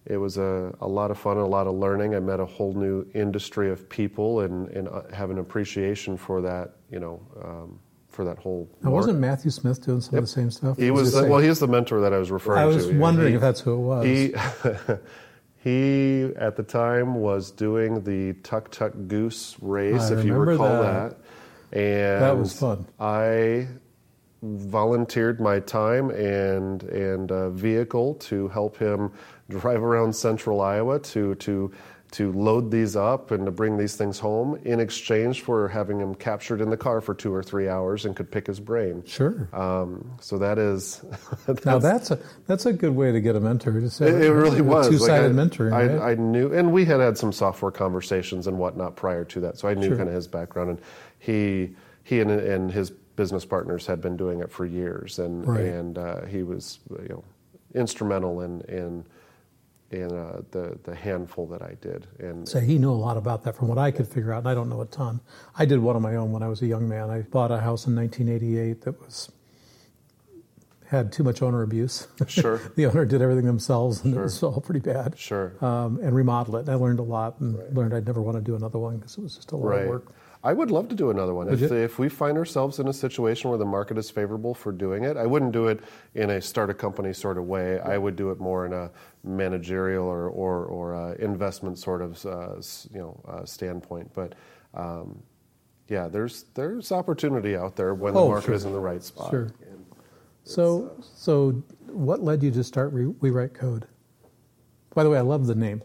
it 0.06 0.18
was 0.18 0.38
a, 0.38 0.74
a 0.82 0.88
lot 0.88 1.10
of 1.12 1.18
fun, 1.18 1.38
and 1.38 1.46
a 1.46 1.50
lot 1.50 1.68
of 1.68 1.76
learning. 1.76 2.16
I 2.16 2.20
met 2.20 2.40
a 2.40 2.46
whole 2.46 2.74
new 2.74 3.06
industry 3.14 3.70
of 3.72 3.90
people, 3.90 4.42
and 4.42 4.70
and 4.70 4.88
uh, 4.88 5.02
have 5.14 5.30
an 5.32 5.40
appreciation 5.40 6.18
for 6.18 6.42
that. 6.42 6.76
You 6.92 7.00
know, 7.00 7.22
um, 7.44 7.80
for 8.08 8.24
that 8.26 8.38
whole. 8.38 8.70
Now, 8.84 8.92
wasn't 8.92 9.20
Matthew 9.20 9.52
Smith 9.52 9.84
doing 9.86 10.02
some 10.02 10.18
of 10.18 10.24
the 10.24 10.28
same 10.28 10.50
stuff? 10.52 10.78
he 10.78 10.92
was 10.92 11.16
it 11.16 11.22
the 11.24 11.28
well. 11.30 11.40
He's 11.40 11.60
the 11.60 11.68
mentor 11.68 12.02
that 12.02 12.14
I 12.14 12.18
was 12.18 12.32
referring 12.32 12.58
to. 12.58 12.64
I 12.64 12.66
was 12.66 12.88
to. 12.88 12.98
wondering 13.00 13.30
He- 13.30 13.36
if 13.36 13.42
that's 13.42 13.60
who 13.62 13.74
it 13.74 13.78
was. 13.78 14.06
He 14.06 14.34
he 15.58 16.24
at 16.36 16.56
the 16.56 16.64
time 16.64 17.16
was 17.16 17.52
doing 17.52 18.04
the 18.04 18.34
Tuck 18.44 18.70
Tuck 18.72 18.94
Goose 19.08 19.56
race, 19.62 20.12
I 20.12 20.20
if 20.20 20.26
you 20.26 20.34
recall 20.36 20.82
that. 20.84 21.18
that. 21.72 21.78
And 21.78 22.22
That 22.22 22.38
was 22.38 22.58
fun. 22.58 22.86
I 23.00 23.68
volunteered 24.56 25.40
my 25.40 25.60
time 25.60 26.10
and 26.12 26.84
and 26.84 27.32
uh, 27.32 27.50
vehicle 27.52 28.16
to 28.16 28.48
help 28.50 28.78
him 28.78 29.12
drive 29.50 29.84
around 29.84 30.16
central 30.16 30.62
Iowa 30.62 31.00
to 31.00 31.36
to 31.36 31.72
to 32.12 32.32
load 32.32 32.72
these 32.72 32.96
up 32.96 33.32
and 33.32 33.46
to 33.46 33.52
bring 33.52 33.78
these 33.78 33.96
things 33.98 34.20
home 34.20 34.58
in 34.64 34.80
exchange 34.80 35.42
for 35.42 35.68
having 35.68 36.00
him 36.00 36.16
captured 36.16 36.62
in 36.62 36.70
the 36.70 36.78
car 36.78 37.02
for 37.02 37.14
two 37.14 37.34
or 37.34 37.44
three 37.44 37.68
hours 37.68 38.06
and 38.06 38.16
could 38.16 38.32
pick 38.32 38.48
his 38.48 38.60
brain. 38.60 39.04
sure. 39.06 39.50
Um, 39.52 40.16
so 40.22 40.38
that 40.38 40.58
is 40.58 41.04
now 41.66 41.78
that's 41.80 42.12
a 42.12 42.20
that's 42.48 42.66
a 42.68 42.72
good 42.74 42.96
way 42.96 43.12
to 43.12 43.20
get 43.20 43.36
a 43.36 43.40
mentor. 43.42 43.82
To 43.82 43.90
say 43.90 44.08
it, 44.08 44.22
it 44.22 44.32
really 44.32 44.62
was 44.62 44.88
two 44.88 44.98
sided 45.00 45.36
Like, 45.36 45.46
I- 45.46 45.50
mentoring. 45.50 45.74
I, 45.74 45.86
right? 45.98 46.12
I 46.12 46.16
knew, 46.16 46.54
and 46.54 46.72
we 46.72 46.86
had 46.86 47.00
had 47.02 47.18
some 47.18 47.34
software 47.34 47.72
conversations 47.72 48.48
and 48.48 48.58
whatnot 48.60 48.96
prior 48.96 49.26
to 49.26 49.40
that, 49.42 49.58
so 49.58 49.68
I 49.68 49.74
knew 49.74 49.88
Sure. 49.88 49.98
kind 49.98 50.08
of 50.08 50.16
his 50.16 50.28
background, 50.28 50.70
and 50.70 50.80
he 51.20 51.76
he 52.04 52.22
and, 52.22 52.30
and 52.32 52.72
his 52.72 52.94
business 53.16 53.46
partners 53.46 53.86
had 53.88 54.02
been 54.02 54.18
doing 54.18 54.40
it 54.40 54.52
for 54.52 54.66
years, 54.66 55.20
and 55.20 55.48
Right. 55.48 55.62
and 55.66 55.98
uh, 55.98 56.26
he 56.26 56.44
was 56.44 56.80
you 56.90 57.08
know 57.10 57.24
instrumental 57.74 58.42
in 58.42 58.62
in 58.62 59.06
in 59.92 60.12
uh, 60.12 60.42
the 60.52 60.78
the 60.84 60.96
handful 60.96 61.46
that 61.48 61.62
I 61.62 61.76
did, 61.82 62.08
and 62.20 62.48
So 62.48 62.60
he 62.60 62.78
knew 62.78 62.92
a 62.92 62.94
lot 63.08 63.18
about 63.18 63.44
that 63.44 63.56
from 63.56 63.68
what 63.68 63.78
I 63.78 63.92
could 63.92 64.08
figure 64.08 64.34
out, 64.34 64.40
and 64.40 64.48
I 64.50 64.54
don't 64.56 64.70
know 64.70 64.82
a 64.82 64.86
ton. 64.86 65.20
I 65.58 65.66
did 65.66 65.80
one 65.80 65.96
on 65.96 66.02
my 66.02 66.16
own 66.16 66.32
when 66.32 66.44
I 66.44 66.48
was 66.48 66.62
a 66.62 66.68
young 66.68 66.90
man. 66.90 67.10
I 67.10 67.22
bought 67.22 67.52
a 67.52 67.60
house 67.60 67.86
in 67.88 67.96
1988 67.96 68.82
that 68.82 69.00
was 69.02 69.32
had 70.88 71.12
too 71.12 71.24
much 71.24 71.42
owner 71.42 71.64
abuse. 71.64 72.08
Sure. 72.28 72.60
the 72.76 72.86
owner 72.86 73.06
did 73.06 73.22
everything 73.22 73.46
themselves, 73.46 74.04
and 74.04 74.16
it 74.16 74.20
was 74.22 74.42
all 74.44 74.62
pretty 74.62 74.80
bad. 74.82 75.18
sure. 75.18 75.54
Um, 75.64 76.00
and 76.02 76.16
remodeled 76.16 76.58
it. 76.58 76.60
And 76.60 76.70
I 76.70 76.76
learned 76.76 77.00
a 77.00 77.04
lot, 77.04 77.40
and 77.40 77.58
learned 77.76 77.94
I'd 77.94 78.06
never 78.06 78.22
want 78.22 78.38
to 78.38 78.42
do 78.42 78.56
another 78.56 78.78
one 78.80 78.98
because 78.98 79.18
it 79.18 79.22
was 79.22 79.36
just 79.36 79.52
a 79.52 79.56
lot 79.56 79.68
Right. 79.70 79.82
of 79.84 79.88
work. 79.90 80.12
I 80.46 80.54
would 80.54 80.70
love 80.70 80.88
to 80.90 80.96
do 80.96 81.10
another 81.10 81.34
one. 81.34 81.52
If, 81.52 81.72
if 81.72 81.98
we 81.98 82.08
find 82.08 82.38
ourselves 82.38 82.78
in 82.78 82.88
a 82.88 82.94
situation 82.94 83.50
where 83.50 83.58
the 83.58 83.66
market 83.66 83.98
is 83.98 84.12
favorable 84.12 84.54
for 84.54 84.72
doing 84.72 85.04
it, 85.04 85.18
I 85.18 85.26
wouldn't 85.26 85.54
do 85.54 85.68
it 85.70 85.80
in 86.14 86.30
a 86.30 86.40
start 86.40 86.70
a 86.70 86.74
company 86.76 87.14
sort 87.14 87.40
of 87.40 87.46
way. 87.46 87.80
I 87.80 87.98
would 87.98 88.16
do 88.16 88.30
it 88.30 88.40
more 88.40 88.68
in 88.68 88.72
a 88.72 88.92
managerial 89.24 90.06
or 90.06 90.30
or, 90.30 90.66
or 90.66 90.94
uh 90.94 91.14
investment 91.16 91.80
sort 91.80 92.04
of 92.04 92.24
uh, 92.28 92.56
you 92.94 93.00
know 93.00 93.20
uh, 93.28 93.44
standpoint. 93.44 94.12
But 94.14 94.36
um, 94.76 95.24
yeah, 95.88 96.08
there's 96.08 96.46
there's 96.54 96.92
opportunity 96.92 97.56
out 97.56 97.76
there 97.76 97.96
when 97.96 98.14
the 98.14 98.20
Oh, 98.20 98.30
market 98.30 98.46
sure. 98.46 98.54
is 98.54 98.66
in 98.66 98.72
the 98.72 98.80
right 98.80 99.02
spot. 99.02 99.32
Sure. 99.32 99.52
So, 100.44 101.04
so 101.16 101.64
what 101.88 102.22
led 102.22 102.44
you 102.44 102.52
to 102.52 102.64
start 102.64 102.94
Re- 102.94 103.16
We 103.20 103.32
Write 103.32 103.56
Code? 103.56 103.88
By 104.94 105.04
the 105.04 105.10
way, 105.10 105.18
I 105.18 105.22
love 105.22 105.48
the 105.48 105.56
name. 105.56 105.82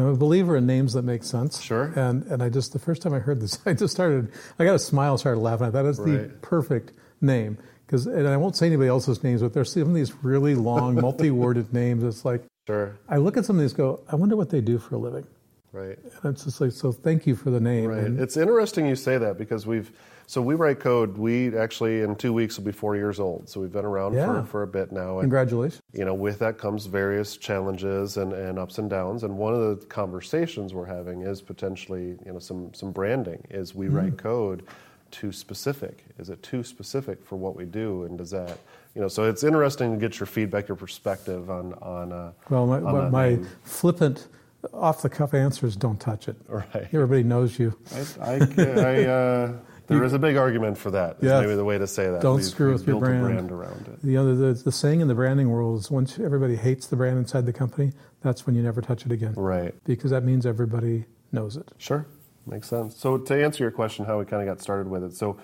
I'm 0.00 0.08
a 0.08 0.16
believer 0.16 0.56
in 0.56 0.66
names 0.66 0.92
that 0.94 1.02
make 1.02 1.22
sense. 1.24 1.60
Sure. 1.60 1.92
And 1.96 2.24
and 2.24 2.42
I 2.42 2.48
just 2.48 2.72
the 2.72 2.78
first 2.78 3.02
time 3.02 3.14
I 3.14 3.18
heard 3.18 3.40
this, 3.40 3.58
I 3.66 3.74
just 3.74 3.94
started. 3.94 4.30
I 4.58 4.64
got 4.64 4.74
a 4.74 4.78
smile, 4.78 5.18
started 5.18 5.40
laughing. 5.40 5.66
I 5.66 5.70
thought 5.70 5.84
that's 5.84 5.98
the 5.98 6.30
perfect 6.42 6.92
name 7.20 7.58
because, 7.86 8.06
and 8.06 8.26
I 8.28 8.36
won't 8.36 8.56
say 8.56 8.66
anybody 8.66 8.88
else's 8.88 9.22
names, 9.22 9.42
but 9.42 9.52
there's 9.54 9.72
some 9.72 9.82
of 9.82 9.94
these 9.94 10.12
really 10.24 10.54
long, 10.54 10.94
multi-worded 10.96 11.72
names. 11.72 12.02
It's 12.02 12.24
like 12.24 12.42
Sure. 12.66 12.96
I 13.10 13.18
look 13.18 13.36
at 13.36 13.44
some 13.44 13.56
of 13.56 13.62
these, 13.62 13.74
go, 13.74 14.00
I 14.10 14.16
wonder 14.16 14.36
what 14.36 14.48
they 14.48 14.62
do 14.62 14.78
for 14.78 14.94
a 14.94 14.98
living. 14.98 15.26
Right. 15.70 15.98
And 16.22 16.32
it's 16.34 16.44
just 16.44 16.62
like, 16.62 16.72
so 16.72 16.92
thank 16.92 17.26
you 17.26 17.36
for 17.36 17.50
the 17.50 17.60
name. 17.60 17.90
Right. 17.90 18.04
And- 18.04 18.18
It's 18.18 18.38
interesting 18.38 18.86
you 18.86 18.96
say 18.96 19.18
that 19.18 19.36
because 19.36 19.66
we've 19.66 19.92
so 20.26 20.40
we 20.42 20.54
write 20.54 20.80
code. 20.80 21.16
We 21.18 21.56
actually 21.56 22.02
in 22.02 22.16
two 22.16 22.32
weeks 22.32 22.56
will 22.56 22.64
be 22.64 22.72
four 22.72 22.96
years 22.96 23.20
old. 23.20 23.48
So 23.48 23.60
we've 23.60 23.72
been 23.72 23.84
around 23.84 24.14
Yeah. 24.14 24.26
for, 24.42 24.46
for 24.46 24.62
a 24.62 24.66
bit 24.66 24.92
now. 24.92 25.12
And 25.18 25.22
congratulations. 25.22 25.82
you 25.92 26.04
know, 26.04 26.14
with 26.14 26.38
that 26.40 26.58
comes 26.58 26.86
various 26.86 27.36
challenges 27.36 28.16
and, 28.16 28.32
and 28.32 28.58
ups 28.58 28.78
and 28.78 28.88
downs. 28.88 29.22
And 29.22 29.36
one 29.36 29.54
of 29.54 29.60
the 29.80 29.86
conversations 29.86 30.72
we're 30.74 30.86
having 30.86 31.22
is 31.22 31.40
potentially, 31.42 32.16
you 32.24 32.32
know, 32.32 32.38
some, 32.38 32.72
some 32.74 32.90
branding. 32.92 33.44
Is 33.50 33.74
we 33.74 33.88
write 33.88 34.16
code 34.16 34.64
too 35.10 35.30
specific? 35.32 36.04
Is 36.18 36.30
it 36.30 36.42
too 36.42 36.64
specific 36.64 37.24
for 37.24 37.36
what 37.36 37.54
we 37.56 37.64
do? 37.64 38.04
And 38.04 38.18
does 38.18 38.30
that, 38.30 38.58
you 38.94 39.00
know, 39.00 39.08
so 39.08 39.24
it's 39.24 39.44
interesting 39.44 39.92
to 39.92 39.98
get 39.98 40.18
your 40.18 40.26
feedback, 40.26 40.68
your 40.68 40.76
perspective 40.76 41.50
on 41.50 41.74
on. 41.74 42.12
Uh, 42.12 42.32
Well, 42.50 42.66
my, 42.66 42.76
on 42.80 42.94
that 42.94 43.10
my 43.12 43.38
flippant, 43.62 44.26
off 44.72 45.02
the 45.02 45.08
cuff 45.10 45.34
answers 45.34 45.76
don't 45.76 46.00
touch 46.00 46.26
it. 46.28 46.36
Right. 46.48 46.88
Everybody 46.92 47.22
knows 47.22 47.58
you. 47.58 47.76
I, 47.94 48.06
I, 48.32 48.34
I, 48.58 49.04
uh, 49.04 49.52
there 49.86 50.02
is 50.04 50.12
a 50.12 50.18
big 50.18 50.36
argument 50.36 50.78
for 50.78 50.90
that. 50.92 51.16
Is 51.20 51.24
Yeah. 51.24 51.40
maybe 51.40 51.54
the 51.54 51.64
way 51.64 51.78
to 51.78 51.86
say 51.86 52.10
that. 52.10 52.22
Don't 52.22 52.36
We've- 52.36 52.48
screw 52.48 52.68
we've 52.70 52.80
with 52.80 52.88
your 52.88 53.00
brand. 53.00 53.22
brand 53.22 53.52
around 53.52 53.88
it. 53.88 54.02
The 54.02 54.16
other, 54.16 54.34
the, 54.34 54.52
the 54.54 54.72
saying 54.72 55.00
in 55.00 55.08
the 55.08 55.14
branding 55.14 55.50
world 55.50 55.78
is 55.80 55.90
once 55.90 56.18
everybody 56.18 56.56
hates 56.56 56.86
the 56.86 56.96
brand 56.96 57.18
inside 57.18 57.46
the 57.46 57.52
company, 57.52 57.92
that's 58.22 58.46
when 58.46 58.54
you 58.54 58.62
never 58.62 58.80
touch 58.80 59.04
it 59.06 59.12
again. 59.12 59.34
Right. 59.34 59.74
Because 59.84 60.10
that 60.10 60.24
means 60.24 60.46
everybody 60.46 61.04
knows 61.32 61.56
it. 61.56 61.68
Sure, 61.78 62.06
makes 62.46 62.68
sense. 62.68 62.96
So 62.96 63.18
to 63.18 63.44
answer 63.44 63.62
your 63.64 63.70
question, 63.70 64.04
how 64.04 64.18
we 64.18 64.24
kind 64.24 64.42
of 64.42 64.48
got 64.54 64.62
started 64.62 64.88
with 64.88 65.04
it. 65.04 65.14
So 65.14 65.36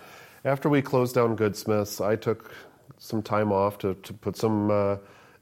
after 0.45 0.69
we 0.69 0.81
closed 0.83 1.15
down 1.15 1.37
Goodsmiths, 1.37 2.05
I 2.05 2.17
took 2.17 2.53
some 2.99 3.23
time 3.23 3.53
off 3.53 3.79
to, 3.79 3.95
to 3.95 4.13
put 4.13 4.37
some 4.37 4.71
uh, 4.71 4.97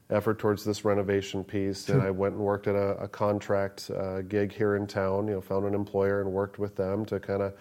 effort 0.09 0.39
towards 0.39 0.63
this 0.65 0.83
renovation 0.83 1.43
piece, 1.43 1.87
and 1.89 2.01
I 2.01 2.09
went 2.09 2.33
and 2.35 2.43
worked 2.43 2.67
at 2.67 2.75
a, 2.75 2.97
a 2.97 3.07
contract 3.07 3.91
uh, 3.95 4.21
gig 4.21 4.51
here 4.51 4.75
in 4.75 4.87
town. 4.87 5.27
You 5.27 5.35
know, 5.35 5.41
found 5.41 5.65
an 5.65 5.73
employer 5.73 6.21
and 6.21 6.31
worked 6.31 6.57
with 6.57 6.75
them 6.75 7.05
to 7.05 7.19
kind 7.19 7.41
of 7.43 7.53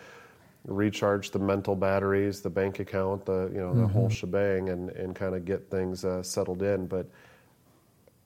recharge 0.65 1.31
the 1.31 1.39
mental 1.39 1.75
batteries, 1.75 2.41
the 2.41 2.51
bank 2.51 2.79
account, 2.81 3.25
the 3.25 3.51
you 3.53 3.61
know 3.61 3.75
the 3.75 3.87
whole 3.87 4.09
shebang, 4.09 4.69
and 4.71 4.91
and 4.91 5.15
kind 5.15 5.35
of 5.35 5.45
get 5.45 5.71
things 5.71 6.05
uh, 6.05 6.23
settled 6.23 6.63
in. 6.63 6.87
But 6.87 7.09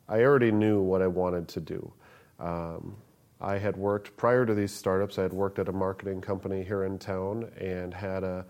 I 0.08 0.22
already 0.22 0.50
knew 0.50 0.80
what 0.80 1.02
I 1.02 1.06
wanted 1.06 1.48
to 1.48 1.60
do. 1.60 1.92
Um, 2.38 2.96
I 3.40 3.58
had 3.58 3.76
worked 3.76 4.16
prior 4.16 4.46
to 4.46 4.54
these 4.54 4.72
startups. 4.72 5.18
I 5.18 5.22
had 5.22 5.32
worked 5.32 5.58
at 5.58 5.68
a 5.68 5.72
marketing 5.72 6.20
company 6.20 6.62
here 6.62 6.84
in 6.84 6.98
town 6.98 7.50
and 7.58 7.92
had 7.92 8.24
a 8.24 8.44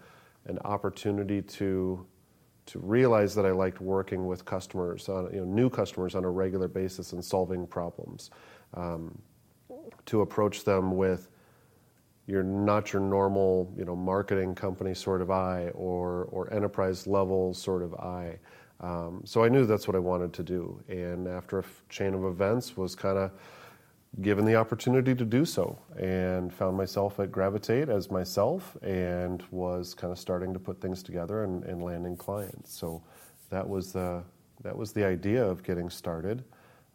an 0.46 0.58
opportunity 0.64 1.42
to 1.42 2.06
to 2.64 2.78
realize 2.78 3.34
that 3.34 3.44
I 3.44 3.50
liked 3.50 3.80
working 3.80 4.26
with 4.26 4.44
customers, 4.44 5.08
on, 5.08 5.28
you 5.32 5.40
know, 5.40 5.44
new 5.44 5.68
customers 5.68 6.14
on 6.14 6.24
a 6.24 6.30
regular 6.30 6.68
basis 6.68 7.12
and 7.12 7.24
solving 7.24 7.66
problems. 7.66 8.30
Um, 8.74 9.20
to 10.06 10.20
approach 10.20 10.64
them 10.64 10.96
with 10.96 11.28
you're 12.32 12.42
not 12.42 12.94
your 12.94 13.02
normal, 13.02 13.70
you 13.76 13.84
know, 13.84 13.94
marketing 13.94 14.54
company 14.54 14.94
sort 14.94 15.20
of 15.20 15.30
eye 15.30 15.68
or 15.74 16.24
or 16.32 16.50
enterprise 16.50 17.06
level 17.06 17.52
sort 17.52 17.82
of 17.82 17.92
eye. 17.96 18.38
Um, 18.80 19.20
so 19.24 19.44
I 19.44 19.50
knew 19.50 19.66
that's 19.66 19.86
what 19.86 19.94
I 19.94 19.98
wanted 19.98 20.32
to 20.32 20.42
do. 20.42 20.82
And 20.88 21.28
after 21.28 21.58
a 21.58 21.62
f- 21.62 21.82
chain 21.90 22.14
of 22.14 22.24
events, 22.24 22.74
was 22.74 22.94
kind 22.94 23.18
of 23.18 23.32
given 24.22 24.46
the 24.46 24.56
opportunity 24.56 25.14
to 25.14 25.24
do 25.26 25.44
so 25.44 25.78
and 25.98 26.52
found 26.52 26.74
myself 26.76 27.20
at 27.20 27.30
Gravitate 27.30 27.88
as 27.90 28.10
myself 28.10 28.76
and 28.82 29.42
was 29.50 29.92
kind 29.94 30.10
of 30.10 30.18
starting 30.18 30.54
to 30.54 30.58
put 30.58 30.80
things 30.80 31.02
together 31.02 31.44
and, 31.44 31.64
and 31.64 31.82
landing 31.82 32.16
clients. 32.16 32.74
So 32.74 33.02
that 33.50 33.68
was 33.68 33.92
the 33.92 34.22
that 34.62 34.74
was 34.74 34.92
the 34.92 35.04
idea 35.04 35.44
of 35.44 35.62
getting 35.62 35.90
started. 35.90 36.44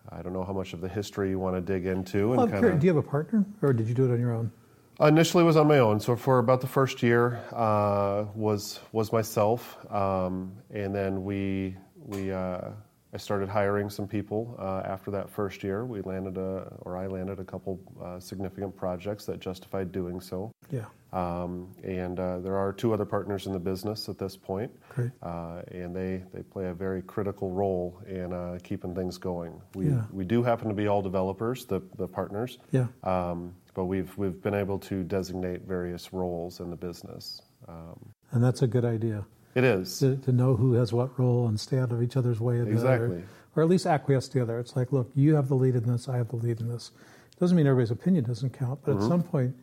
I 0.10 0.24
don't 0.24 0.34
know 0.34 0.44
how 0.44 0.54
much 0.54 0.74
of 0.74 0.82
the 0.82 0.90
history 0.90 1.30
you 1.30 1.38
want 1.38 1.56
to 1.58 1.62
dig 1.62 1.86
into. 1.86 2.30
Well, 2.30 2.42
And 2.42 2.52
kind 2.52 2.66
of, 2.66 2.80
do 2.80 2.88
you 2.88 2.96
have 2.96 3.04
a 3.06 3.08
partner, 3.08 3.46
or 3.62 3.72
did 3.72 3.88
you 3.88 3.94
do 3.94 4.06
it 4.10 4.14
on 4.14 4.20
your 4.20 4.34
own? 4.34 4.52
Initially 5.00 5.44
was 5.44 5.58
on 5.58 5.68
my 5.68 5.80
own. 5.80 6.00
So 6.00 6.16
for 6.16 6.40
about 6.40 6.62
the 6.62 6.68
first 6.68 7.04
year 7.04 7.44
uh, 7.52 8.26
was 8.36 8.80
was 8.92 9.12
myself, 9.12 9.78
um, 9.92 10.54
and 10.74 10.94
then 10.94 11.24
we 11.24 11.76
we 11.96 12.32
uh, 12.32 12.72
I 13.14 13.18
started 13.18 13.48
hiring 13.48 13.90
some 13.90 14.08
people 14.08 14.56
uh, 14.60 14.82
after 14.86 15.12
that 15.12 15.30
first 15.30 15.64
year. 15.64 15.86
We 15.86 16.02
landed 16.02 16.38
a 16.38 16.74
or 16.82 16.98
I 16.98 17.08
landed 17.08 17.40
a 17.40 17.44
couple 17.44 17.80
uh, 18.04 18.20
significant 18.20 18.76
projects 18.76 19.26
that 19.26 19.40
justified 19.40 19.92
doing 19.92 20.20
so. 20.20 20.52
Yeah. 20.70 20.86
Um, 21.14 21.70
and 21.84 22.20
uh, 22.20 22.40
there 22.40 22.58
are 22.58 22.74
two 22.74 22.94
other 22.94 23.06
partners 23.06 23.48
in 23.48 23.54
the 23.54 23.60
business 23.60 24.10
at 24.10 24.18
this 24.18 24.36
point, 24.36 24.70
Great. 24.90 25.12
uh, 25.24 25.62
and 25.72 25.96
they, 25.96 26.22
they 26.34 26.44
play 26.44 26.66
a 26.68 26.74
very 26.74 27.02
critical 27.02 27.50
role 27.50 27.98
in 28.08 28.34
uh, 28.34 28.60
keeping 28.62 28.94
things 28.94 29.18
going. 29.18 29.62
We, 29.74 29.88
Yeah. 29.88 30.04
we 30.12 30.26
do 30.26 30.44
happen 30.44 30.68
to 30.68 30.74
be 30.74 30.88
all 30.88 31.02
developers, 31.02 31.66
the, 31.66 31.82
the 31.98 32.08
partners, 32.10 32.60
Yeah. 32.72 32.88
um, 33.04 33.56
but 33.74 33.86
we've, 33.86 34.16
we've 34.18 34.42
been 34.42 34.54
able 34.54 34.80
to 34.80 35.04
designate 35.04 35.62
various 35.62 36.12
roles 36.12 36.60
in 36.60 36.70
the 36.70 36.76
business. 36.76 37.42
Um, 37.70 37.98
And 38.34 38.44
that's 38.44 38.62
a 38.62 38.68
good 38.68 38.84
idea 38.86 39.26
it 39.56 39.64
is. 39.64 40.00
to, 40.00 40.16
to 40.18 40.32
know 40.32 40.56
who 40.56 40.74
has 40.74 40.94
what 40.94 41.18
role 41.20 41.48
and 41.48 41.60
stay 41.60 41.80
out 41.80 41.92
of 41.92 42.02
each 42.04 42.16
other's 42.18 42.40
way. 42.40 42.60
Of 42.60 42.68
the 42.68 42.78
other, 42.78 43.06
Exactly. 43.06 43.24
or 43.56 43.64
at 43.64 43.70
least 43.70 43.86
acquiesce 43.86 44.28
together. 44.28 44.60
It's 44.60 44.76
like, 44.76 44.92
look, 44.92 45.10
you 45.16 45.36
have 45.36 45.48
the 45.48 45.56
lead 45.56 45.76
in 45.76 45.86
this, 45.86 46.08
I 46.10 46.18
have 46.18 46.30
the 46.30 46.36
lead 46.38 46.60
in 46.60 46.68
this. 46.70 46.92
It 47.34 47.40
Doesn't 47.40 47.56
mean 47.58 47.68
everybody's 47.68 47.92
opinion 47.92 48.24
doesn't 48.26 48.52
count, 48.52 48.80
but 48.84 48.96
Mm-hmm. 48.96 49.04
at 49.04 49.08
some 49.10 49.24
point, 49.24 49.56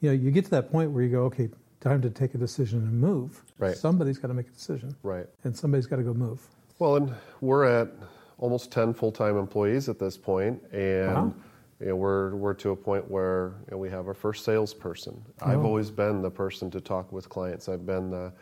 you 0.00 0.08
know, 0.10 0.14
you 0.14 0.30
get 0.30 0.44
to 0.44 0.50
that 0.52 0.70
point 0.70 0.90
where 0.90 1.02
you 1.02 1.10
go, 1.10 1.22
okay, 1.24 1.48
time 1.80 2.00
to 2.02 2.10
take 2.10 2.34
a 2.34 2.38
decision 2.38 2.80
and 2.80 3.00
move. 3.00 3.42
Right. 3.58 3.76
Somebody's 3.76 4.18
got 4.18 4.28
to 4.28 4.34
make 4.34 4.46
a 4.48 4.52
decision, 4.52 4.94
Right. 5.02 5.26
and 5.44 5.56
somebody's 5.56 5.86
got 5.86 5.96
to 5.96 6.02
go 6.02 6.14
move. 6.14 6.40
Well, 6.78 6.96
and 6.96 7.12
we're 7.40 7.64
at 7.64 7.88
almost 8.38 8.70
10 8.70 8.94
full-time 8.94 9.36
employees 9.36 9.88
at 9.88 9.98
this 9.98 10.16
point, 10.16 10.62
and 10.72 11.14
Wow. 11.14 11.34
you 11.80 11.86
know, 11.88 11.96
we're, 11.96 12.34
we're 12.36 12.54
to 12.54 12.70
a 12.70 12.76
point 12.76 13.10
where 13.10 13.52
you 13.66 13.72
know, 13.72 13.78
we 13.78 13.90
have 13.90 14.06
our 14.06 14.14
first 14.14 14.44
salesperson. 14.44 15.20
I've 15.42 15.58
Oh. 15.60 15.66
always 15.66 15.90
been 15.90 16.22
the 16.22 16.30
person 16.30 16.70
to 16.72 16.80
talk 16.80 17.10
with 17.12 17.28
clients. 17.28 17.68
I've 17.68 17.84
been 17.86 18.10
the, 18.10 18.32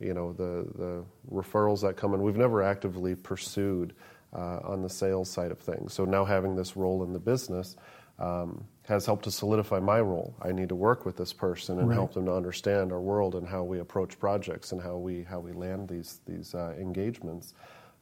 you 0.00 0.14
know, 0.14 0.32
the, 0.32 0.66
the 0.76 1.04
referrals 1.32 1.80
that 1.82 1.96
come 1.96 2.14
in. 2.14 2.22
We've 2.22 2.36
never 2.36 2.62
actively 2.62 3.14
pursued 3.14 3.94
uh, 4.34 4.60
on 4.64 4.82
the 4.82 4.90
sales 4.90 5.30
side 5.30 5.50
of 5.50 5.58
things. 5.58 5.94
So 5.94 6.04
now 6.04 6.24
having 6.24 6.56
this 6.56 6.76
role 6.76 7.02
in 7.04 7.12
the 7.12 7.18
business 7.18 7.76
um, 8.18 8.64
has 8.82 9.06
helped 9.06 9.24
to 9.24 9.30
solidify 9.30 9.78
my 9.80 10.00
role. 10.00 10.34
I 10.42 10.52
need 10.52 10.68
to 10.70 10.74
work 10.74 11.04
with 11.04 11.16
this 11.16 11.32
person 11.32 11.78
and 11.78 11.88
Right. 11.88 11.94
help 11.94 12.14
them 12.14 12.26
to 12.26 12.32
understand 12.32 12.92
our 12.92 13.00
world 13.00 13.34
and 13.34 13.46
how 13.46 13.62
we 13.62 13.78
approach 13.80 14.18
projects 14.18 14.72
and 14.72 14.80
how 14.80 14.96
we 14.96 15.22
how 15.22 15.40
we 15.40 15.52
land 15.52 15.88
these 15.88 16.20
these 16.26 16.54
uh, 16.54 16.74
engagements. 16.78 17.54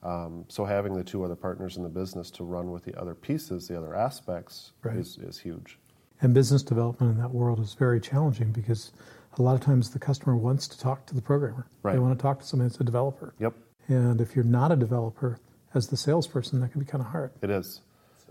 Um, 0.03 0.45
so 0.49 0.65
having 0.65 0.95
the 0.95 1.03
two 1.03 1.25
other 1.25 1.35
partners 1.35 1.77
in 1.79 1.83
the 1.83 1.89
business 1.89 2.31
to 2.33 2.45
run 2.45 2.71
with 2.71 2.85
the 2.85 2.95
other 3.01 3.15
pieces, 3.15 3.69
the 3.69 3.77
other 3.79 3.95
aspects, 3.95 4.73
Right. 4.83 4.97
is, 4.99 5.17
is 5.19 5.39
huge. 5.39 5.79
And 6.21 6.35
business 6.35 6.63
development 6.63 7.17
in 7.17 7.23
that 7.23 7.31
world 7.33 7.59
is 7.59 7.75
very 7.75 8.01
challenging 8.01 8.53
because 8.53 8.93
a 9.39 9.43
lot 9.43 9.55
of 9.55 9.61
times 9.61 9.91
the 9.91 9.99
customer 9.99 10.37
wants 10.37 10.69
to 10.69 10.79
talk 10.79 11.07
to 11.07 11.15
the 11.15 11.23
programmer. 11.23 11.67
Right. 11.83 11.95
They 11.95 11.99
want 11.99 12.17
to 12.19 12.23
talk 12.23 12.41
to 12.41 12.47
somebody 12.47 12.69
that's 12.69 12.81
a 12.81 12.85
developer. 12.85 13.35
Yep, 13.41 13.55
And 13.89 14.21
if 14.21 14.35
you're 14.37 14.45
not 14.45 14.71
a 14.73 14.77
developer, 14.77 15.39
as 15.75 15.89
the 15.89 15.97
salesperson, 15.97 16.61
that 16.61 16.71
can 16.71 16.81
be 16.81 16.87
kind 16.87 17.03
of 17.03 17.11
hard. 17.11 17.33
it 17.43 17.51
is. 17.51 17.81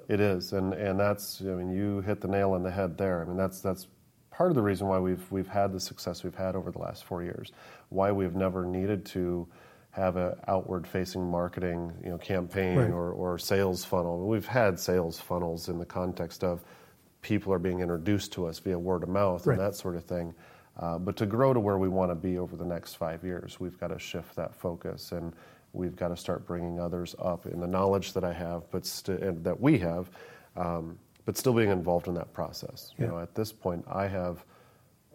It 0.10 0.20
is, 0.20 0.52
and 0.52 0.74
and 0.74 1.00
that's 1.00 1.40
I 1.40 1.46
mean 1.46 1.72
you 1.72 2.02
hit 2.02 2.20
the 2.20 2.28
nail 2.28 2.52
on 2.52 2.62
the 2.62 2.72
head 2.72 2.98
there. 2.98 3.22
I 3.22 3.26
mean 3.26 3.38
that's 3.38 3.62
that's 3.62 3.88
part 4.32 4.50
of 4.52 4.56
the 4.56 4.62
reason 4.62 4.88
why 4.88 5.00
we've 5.00 5.24
we've 5.32 5.48
had 5.48 5.72
the 5.72 5.80
success 5.80 6.26
we've 6.26 6.36
had 6.36 6.58
over 6.58 6.72
the 6.72 6.80
last 6.80 7.06
four 7.06 7.24
years. 7.24 7.54
Why 7.88 8.12
we've 8.12 8.36
never 8.36 8.66
needed 8.66 9.06
to 9.08 9.48
have 9.92 10.18
an 10.18 10.34
outward 10.50 10.86
facing 10.88 11.30
marketing 11.32 11.94
you 12.04 12.10
know 12.10 12.18
campaign 12.18 12.78
Right. 12.78 12.90
or, 12.92 13.12
or 13.14 13.38
sales 13.38 13.86
funnel. 13.86 14.28
We've 14.28 14.46
had 14.46 14.78
sales 14.78 15.22
funnels 15.22 15.70
in 15.70 15.80
the 15.80 15.86
context 15.86 16.44
of 16.44 16.66
people 17.22 17.54
are 17.54 17.60
being 17.60 17.80
introduced 17.80 18.34
to 18.34 18.46
us 18.48 18.60
via 18.60 18.78
word 18.78 19.04
of 19.04 19.10
mouth 19.10 19.48
Right. 19.48 19.58
and 19.58 19.66
that 19.66 19.76
sort 19.78 19.96
of 19.96 20.04
thing. 20.04 20.34
Uh, 20.80 20.98
but 20.98 21.16
to 21.18 21.26
grow 21.26 21.54
to 21.54 21.60
where 21.60 21.78
we 21.78 21.88
want 21.88 22.10
to 22.12 22.16
be 22.16 22.38
over 22.38 22.56
the 22.56 22.66
next 22.66 22.96
five 22.96 23.24
years, 23.24 23.60
we've 23.60 23.80
got 23.80 23.88
to 23.88 24.00
shift 24.00 24.36
that 24.36 24.56
focus 24.56 25.12
and 25.12 25.34
we've 25.74 25.96
got 25.96 26.08
to 26.10 26.18
start 26.18 26.46
bringing 26.48 26.80
others 26.80 27.16
up 27.20 27.46
in 27.46 27.60
the 27.60 27.68
knowledge 27.68 28.14
that 28.14 28.24
I 28.24 28.34
have, 28.34 28.70
but 28.72 28.86
st- 28.86 29.22
and 29.22 29.44
that 29.44 29.60
we 29.60 29.78
have, 29.80 30.10
um, 30.56 30.98
but 31.26 31.38
still 31.38 31.54
being 31.54 31.70
involved 31.70 32.08
in 32.08 32.14
that 32.16 32.34
process. 32.34 32.94
You 32.98 33.08
know, 33.08 33.20
at 33.20 33.34
this 33.36 33.52
point, 33.52 33.86
I 33.90 34.08
have 34.08 34.44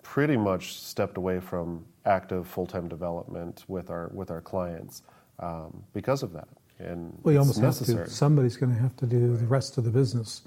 pretty 0.03 0.37
much 0.37 0.75
stepped 0.79 1.17
away 1.17 1.39
from 1.41 1.85
active 2.07 2.47
full-time 2.47 2.89
development 2.89 3.65
with 3.69 3.91
our 3.91 4.11
with 4.15 4.31
our 4.31 4.41
clients 4.41 5.03
um, 5.41 5.83
because 5.93 6.23
of 6.23 6.33
that. 6.33 6.49
And 6.79 7.19
Well, 7.23 7.33
you 7.35 7.41
almost 7.41 7.61
necessary. 7.61 7.99
have 7.99 8.09
to. 8.09 8.15
Somebody's 8.15 8.57
going 8.57 8.73
to 8.75 8.81
have 8.81 8.97
to 8.97 9.07
do 9.07 9.37
the 9.37 9.47
rest 9.47 9.79
of 9.79 9.85
the 9.85 9.91
business. 9.91 10.43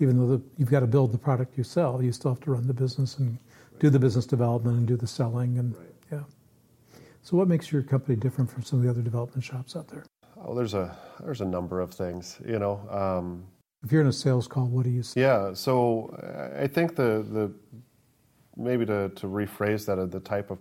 Even 0.00 0.18
though 0.18 0.36
the, 0.36 0.42
you've 0.58 0.70
got 0.70 0.80
to 0.80 0.86
build 0.86 1.12
the 1.12 1.18
product 1.18 1.56
you 1.56 1.64
sell, 1.64 2.02
you 2.02 2.12
still 2.12 2.32
have 2.32 2.40
to 2.42 2.50
run 2.50 2.66
the 2.66 2.74
business 2.74 3.16
and 3.18 3.38
do 3.78 3.90
the 3.90 3.98
business 3.98 4.26
development 4.26 4.78
and 4.78 4.86
do 4.86 4.96
the 4.96 5.06
selling. 5.06 5.58
And 5.58 5.76
Right. 5.76 5.94
yeah. 6.12 6.22
So, 7.22 7.36
what 7.36 7.48
makes 7.48 7.72
your 7.72 7.82
company 7.82 8.16
different 8.16 8.50
from 8.50 8.62
some 8.62 8.78
of 8.78 8.84
the 8.84 8.90
other 8.90 9.02
development 9.02 9.42
shops 9.44 9.76
out 9.76 9.88
there? 9.88 10.04
Oh, 10.44 10.54
there's 10.54 10.74
a 10.74 10.96
there's 11.22 11.40
a 11.40 11.44
number 11.46 11.80
of 11.80 11.92
things. 11.92 12.40
You 12.46 12.58
know, 12.58 12.80
um, 12.90 13.44
If 13.82 13.92
you're 13.92 14.00
in 14.02 14.06
a 14.06 14.12
sales 14.12 14.46
call, 14.48 14.66
what 14.66 14.84
do 14.84 14.90
you 14.90 15.02
say? 15.02 15.20
Yeah, 15.20 15.52
so 15.54 16.10
I 16.58 16.66
think 16.66 16.94
the 16.96 17.24
the 17.30 17.50
maybe 18.56 18.86
to, 18.86 19.10
to 19.10 19.26
rephrase 19.26 19.84
that, 19.86 19.98
uh, 19.98 20.06
the 20.06 20.20
type 20.20 20.50
of 20.50 20.58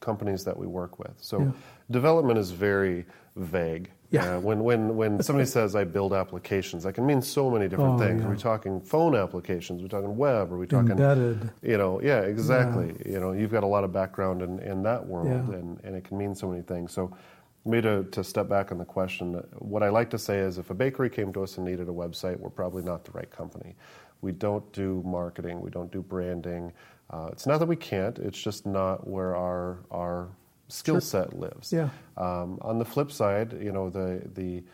companies 0.00 0.42
that 0.44 0.56
we 0.56 0.66
work 0.66 0.98
with. 0.98 1.14
So 1.20 1.40
Yeah. 1.40 1.52
development 1.90 2.38
is 2.38 2.50
very 2.50 3.04
vague. 3.36 3.90
Yeah. 4.10 4.36
Uh, 4.36 4.40
when 4.40 4.62
when 4.62 4.96
when 4.96 5.22
somebody 5.22 5.46
says 5.46 5.74
I 5.74 5.84
build 5.84 6.12
applications, 6.12 6.84
that 6.84 6.92
can 6.92 7.04
mean 7.06 7.20
so 7.20 7.50
many 7.50 7.68
different 7.68 7.94
Oh, 7.94 7.98
things. 7.98 8.20
yeah. 8.22 8.28
Are 8.28 8.30
we 8.30 8.36
talking 8.36 8.80
phone 8.80 9.14
applications? 9.16 9.80
Are 9.80 9.84
we 9.84 9.88
talking 9.88 10.16
web? 10.16 10.52
Are 10.52 10.58
we 10.58 10.66
talking 10.66 10.92
Embedded. 10.92 11.50
you 11.62 11.76
know, 11.76 12.00
yeah, 12.00 12.20
exactly. 12.20 12.94
You 13.04 13.18
know, 13.20 13.32
you've 13.32 13.50
got 13.50 13.64
a 13.64 13.66
lot 13.66 13.82
of 13.84 13.92
background 13.92 14.42
in, 14.42 14.60
in 14.60 14.82
that 14.84 15.04
world, 15.04 15.26
Yeah. 15.28 15.56
and, 15.58 15.80
and 15.84 15.96
it 15.96 16.04
can 16.04 16.18
mean 16.18 16.34
so 16.34 16.48
many 16.48 16.62
things. 16.62 16.92
So, 16.92 17.16
me 17.64 17.80
to, 17.80 18.04
to 18.12 18.22
step 18.22 18.48
back 18.48 18.70
on 18.70 18.78
the 18.78 18.84
question, 18.84 19.34
what 19.58 19.82
I 19.82 19.88
like 19.88 20.08
to 20.10 20.18
say 20.18 20.38
is 20.38 20.56
if 20.58 20.70
a 20.70 20.74
bakery 20.74 21.10
came 21.10 21.32
to 21.32 21.42
us 21.42 21.56
and 21.56 21.66
needed 21.66 21.88
a 21.88 21.92
website, 21.92 22.38
we're 22.38 22.48
probably 22.48 22.84
not 22.84 23.04
the 23.04 23.10
right 23.10 23.28
company. 23.30 23.74
We 24.20 24.30
don't 24.30 24.70
do 24.72 25.02
marketing, 25.04 25.60
we 25.60 25.70
don't 25.70 25.90
do 25.90 26.00
branding. 26.00 26.72
Uh, 27.10 27.28
it's 27.32 27.44
not 27.44 27.58
that 27.58 27.66
we 27.66 27.74
can't, 27.74 28.18
it's 28.20 28.38
just 28.40 28.66
not 28.66 29.08
where 29.08 29.34
our, 29.34 29.78
our 29.90 30.28
skill 30.68 31.00
set 31.00 31.38
lives. 31.38 31.72
Yeah. 31.72 31.88
Um, 32.16 32.58
on 32.62 32.78
the 32.78 32.84
flip 32.84 33.12
side, 33.12 33.52
you 33.60 33.72
know, 33.72 33.90
the, 33.90 34.22
the, 34.34 34.64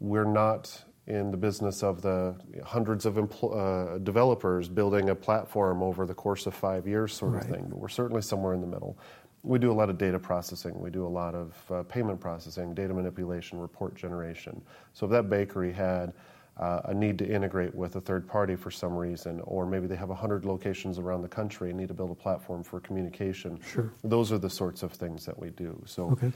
we're 0.00 0.24
not 0.24 0.84
in 1.06 1.30
the 1.30 1.36
business 1.36 1.82
of 1.82 2.00
the 2.02 2.34
hundreds 2.64 3.04
of 3.04 3.14
empl- 3.16 3.54
uh, 3.94 3.98
developers 3.98 4.68
building 4.68 5.10
a 5.10 5.14
platform 5.14 5.82
over 5.82 6.06
the 6.06 6.14
course 6.14 6.46
of 6.46 6.54
five 6.54 6.86
years, 6.86 7.12
sort 7.12 7.32
Right. 7.32 7.42
of 7.44 7.50
thing. 7.50 7.66
But 7.68 7.78
we're 7.78 7.88
certainly 7.88 8.22
somewhere 8.22 8.54
in 8.54 8.60
the 8.60 8.66
middle. 8.66 8.98
We 9.42 9.58
do 9.58 9.70
a 9.70 9.74
lot 9.74 9.90
of 9.90 9.98
data 9.98 10.18
processing. 10.18 10.80
We 10.80 10.88
do 10.88 11.06
a 11.06 11.08
lot 11.08 11.34
of 11.34 11.54
uh, 11.70 11.82
payment 11.82 12.20
processing, 12.20 12.72
data 12.72 12.94
manipulation, 12.94 13.58
report 13.58 13.94
generation. 13.94 14.62
So 14.94 15.04
if 15.04 15.12
that 15.12 15.28
bakery 15.28 15.72
had 15.72 16.14
uh, 16.56 16.80
a 16.84 16.94
need 16.94 17.18
to 17.18 17.26
integrate 17.26 17.74
with 17.74 17.96
a 17.96 18.00
third 18.00 18.28
party 18.28 18.54
for 18.56 18.70
some 18.70 18.94
reason, 18.96 19.40
or 19.44 19.66
maybe 19.66 19.86
they 19.86 19.96
have 19.96 20.08
100 20.08 20.44
locations 20.44 20.98
around 20.98 21.22
the 21.22 21.28
country 21.28 21.70
and 21.70 21.78
need 21.78 21.88
to 21.88 21.94
build 21.94 22.10
a 22.10 22.14
platform 22.14 22.62
for 22.62 22.78
communication, 22.80 23.58
Sure. 23.60 23.92
those 24.04 24.30
are 24.30 24.38
the 24.38 24.50
sorts 24.50 24.82
of 24.82 24.92
things 24.92 25.26
that 25.26 25.36
we 25.38 25.50
do. 25.50 25.80
So 25.84 26.10
Okay. 26.12 26.32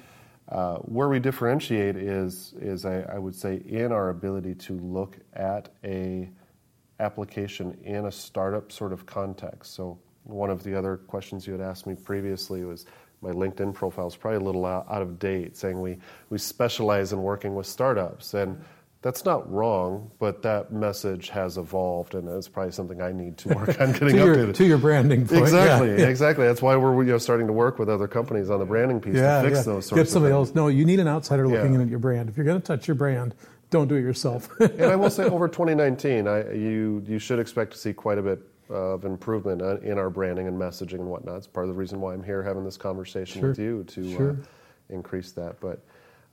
uh, 0.50 0.76
where 0.78 1.08
we 1.08 1.20
differentiate 1.20 1.96
is, 1.96 2.54
is 2.58 2.84
I, 2.84 3.02
I 3.02 3.18
would 3.18 3.34
say, 3.34 3.62
in 3.66 3.92
our 3.92 4.08
ability 4.08 4.54
to 4.56 4.78
look 4.78 5.16
at 5.34 5.68
a 5.84 6.28
application 7.00 7.78
in 7.84 8.06
a 8.06 8.12
startup 8.12 8.72
sort 8.72 8.92
of 8.92 9.06
context. 9.06 9.74
So 9.74 9.98
one 10.24 10.50
of 10.50 10.64
the 10.64 10.76
other 10.76 10.96
questions 10.96 11.46
you 11.46 11.52
had 11.52 11.62
asked 11.62 11.86
me 11.86 11.94
previously 11.94 12.64
was 12.64 12.86
my 13.20 13.30
LinkedIn 13.30 13.72
profile 13.72 14.08
is 14.08 14.16
probably 14.16 14.38
a 14.38 14.42
little 14.44 14.66
out, 14.66 14.86
out 14.90 15.02
of 15.02 15.18
date, 15.20 15.56
saying 15.56 15.80
we, 15.80 15.98
we 16.30 16.38
specialize 16.38 17.12
in 17.12 17.22
working 17.22 17.54
with 17.54 17.66
startups. 17.66 18.34
And 18.34 18.60
that's 19.00 19.24
not 19.24 19.50
wrong, 19.50 20.10
but 20.18 20.42
that 20.42 20.72
message 20.72 21.28
has 21.28 21.56
evolved, 21.56 22.14
and 22.14 22.28
it's 22.28 22.48
probably 22.48 22.72
something 22.72 23.00
I 23.00 23.12
need 23.12 23.36
to 23.38 23.48
work 23.54 23.80
on 23.80 23.92
getting 23.92 24.08
to, 24.08 24.16
your, 24.16 24.36
updated. 24.36 24.54
to 24.56 24.64
your 24.66 24.78
branding 24.78 25.26
point. 25.26 25.42
Exactly, 25.42 25.90
Yeah. 25.98 26.06
exactly. 26.08 26.46
That's 26.46 26.60
why 26.62 26.76
we're 26.76 27.02
you 27.04 27.12
know, 27.12 27.18
starting 27.18 27.46
to 27.46 27.52
work 27.52 27.78
with 27.78 27.88
other 27.88 28.08
companies 28.08 28.50
on 28.50 28.58
the 28.58 28.66
branding 28.66 29.00
piece 29.00 29.14
Yeah, 29.14 29.42
to 29.42 29.48
fix 29.50 29.64
those 29.64 29.86
sorts 29.86 30.02
Get 30.04 30.08
somebody 30.12 30.32
of 30.32 30.38
else. 30.38 30.54
No, 30.54 30.66
you 30.68 30.84
need 30.84 30.98
an 31.00 31.06
outsider 31.08 31.46
looking 31.46 31.74
in 31.74 31.80
at 31.80 31.88
your 31.88 32.00
brand. 32.00 32.28
If 32.28 32.36
you're 32.36 32.46
going 32.46 32.60
to 32.60 32.66
touch 32.66 32.88
your 32.88 32.96
brand, 32.96 33.34
don't 33.70 33.86
do 33.86 33.94
it 33.94 34.00
yourself. 34.00 34.48
and 34.60 34.82
I 34.84 34.96
will 34.96 35.10
say, 35.10 35.24
over 35.28 35.46
2019, 35.46 36.26
I, 36.26 36.52
you 36.52 37.04
you 37.06 37.18
should 37.18 37.38
expect 37.38 37.72
to 37.72 37.78
see 37.78 37.92
quite 37.92 38.18
a 38.18 38.22
bit 38.22 38.40
of 38.68 39.04
improvement 39.04 39.62
uh, 39.62 39.78
in 39.78 39.96
our 39.96 40.10
branding 40.10 40.46
and 40.48 40.58
messaging 40.60 40.94
and 40.94 41.06
whatnot. 41.06 41.36
It's 41.38 41.46
part 41.46 41.64
of 41.64 41.68
the 41.68 41.78
reason 41.78 42.00
why 42.00 42.14
I'm 42.14 42.22
here 42.22 42.42
having 42.42 42.64
this 42.64 42.76
conversation 42.76 43.40
Sure. 43.40 43.50
with 43.50 43.58
you 43.58 43.84
to 43.84 44.12
Sure. 44.16 44.30
uh, 44.32 44.34
increase 44.94 45.32
that. 45.32 45.60
But 45.60 45.80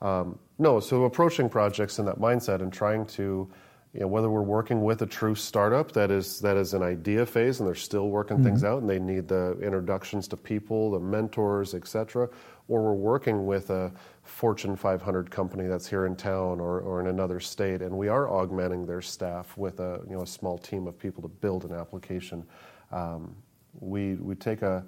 Um, 0.01 0.39
no, 0.58 0.79
so 0.79 1.03
approaching 1.03 1.49
projects 1.49 1.99
in 1.99 2.05
that 2.05 2.19
mindset 2.19 2.62
and 2.62 2.71
trying 2.71 3.05
to, 3.08 3.49
you 3.93 4.01
know, 4.01 4.08
whether 4.08 4.29
we're 4.29 4.41
working 4.41 4.84
with 4.84 5.01
a 5.01 5.05
true 5.05 5.36
startup 5.36 5.91
that 5.93 6.12
is 6.12 6.39
that 6.41 6.58
is 6.58 6.73
an 6.73 6.84
idea 6.84 7.25
phase 7.25 7.60
and 7.60 7.67
they're 7.67 7.75
still 7.75 8.10
working 8.10 8.38
mm-hmm. 8.38 8.47
things 8.47 8.63
out 8.63 8.81
and 8.81 8.89
they 8.89 8.99
need 8.99 9.27
the 9.27 9.58
introductions 9.62 10.27
to 10.29 10.38
people, 10.38 10.91
the 10.91 10.99
mentors, 10.99 11.73
etc., 11.73 12.29
or 12.67 12.81
we're 12.81 12.93
working 12.93 13.45
with 13.45 13.69
a 13.69 13.91
Fortune 14.23 14.75
500 14.75 15.29
company 15.29 15.67
that's 15.67 15.88
here 15.88 16.08
in 16.08 16.15
town 16.15 16.60
or, 16.60 16.79
or 16.79 16.99
in 16.99 17.08
another 17.08 17.39
state, 17.39 17.81
and 17.81 17.95
we 17.95 18.08
are 18.08 18.27
augmenting 18.29 18.86
their 18.86 19.01
staff 19.01 19.55
with 19.55 19.79
a 19.79 20.01
you 20.10 20.15
know 20.15 20.23
a 20.23 20.27
small 20.27 20.58
team 20.58 20.88
of 20.88 20.97
people 20.97 21.21
to 21.21 21.29
build 21.29 21.63
an 21.63 21.73
application. 21.73 22.43
Um, 22.91 23.36
we 23.79 24.15
we 24.15 24.36
take 24.36 24.62
a 24.62 24.84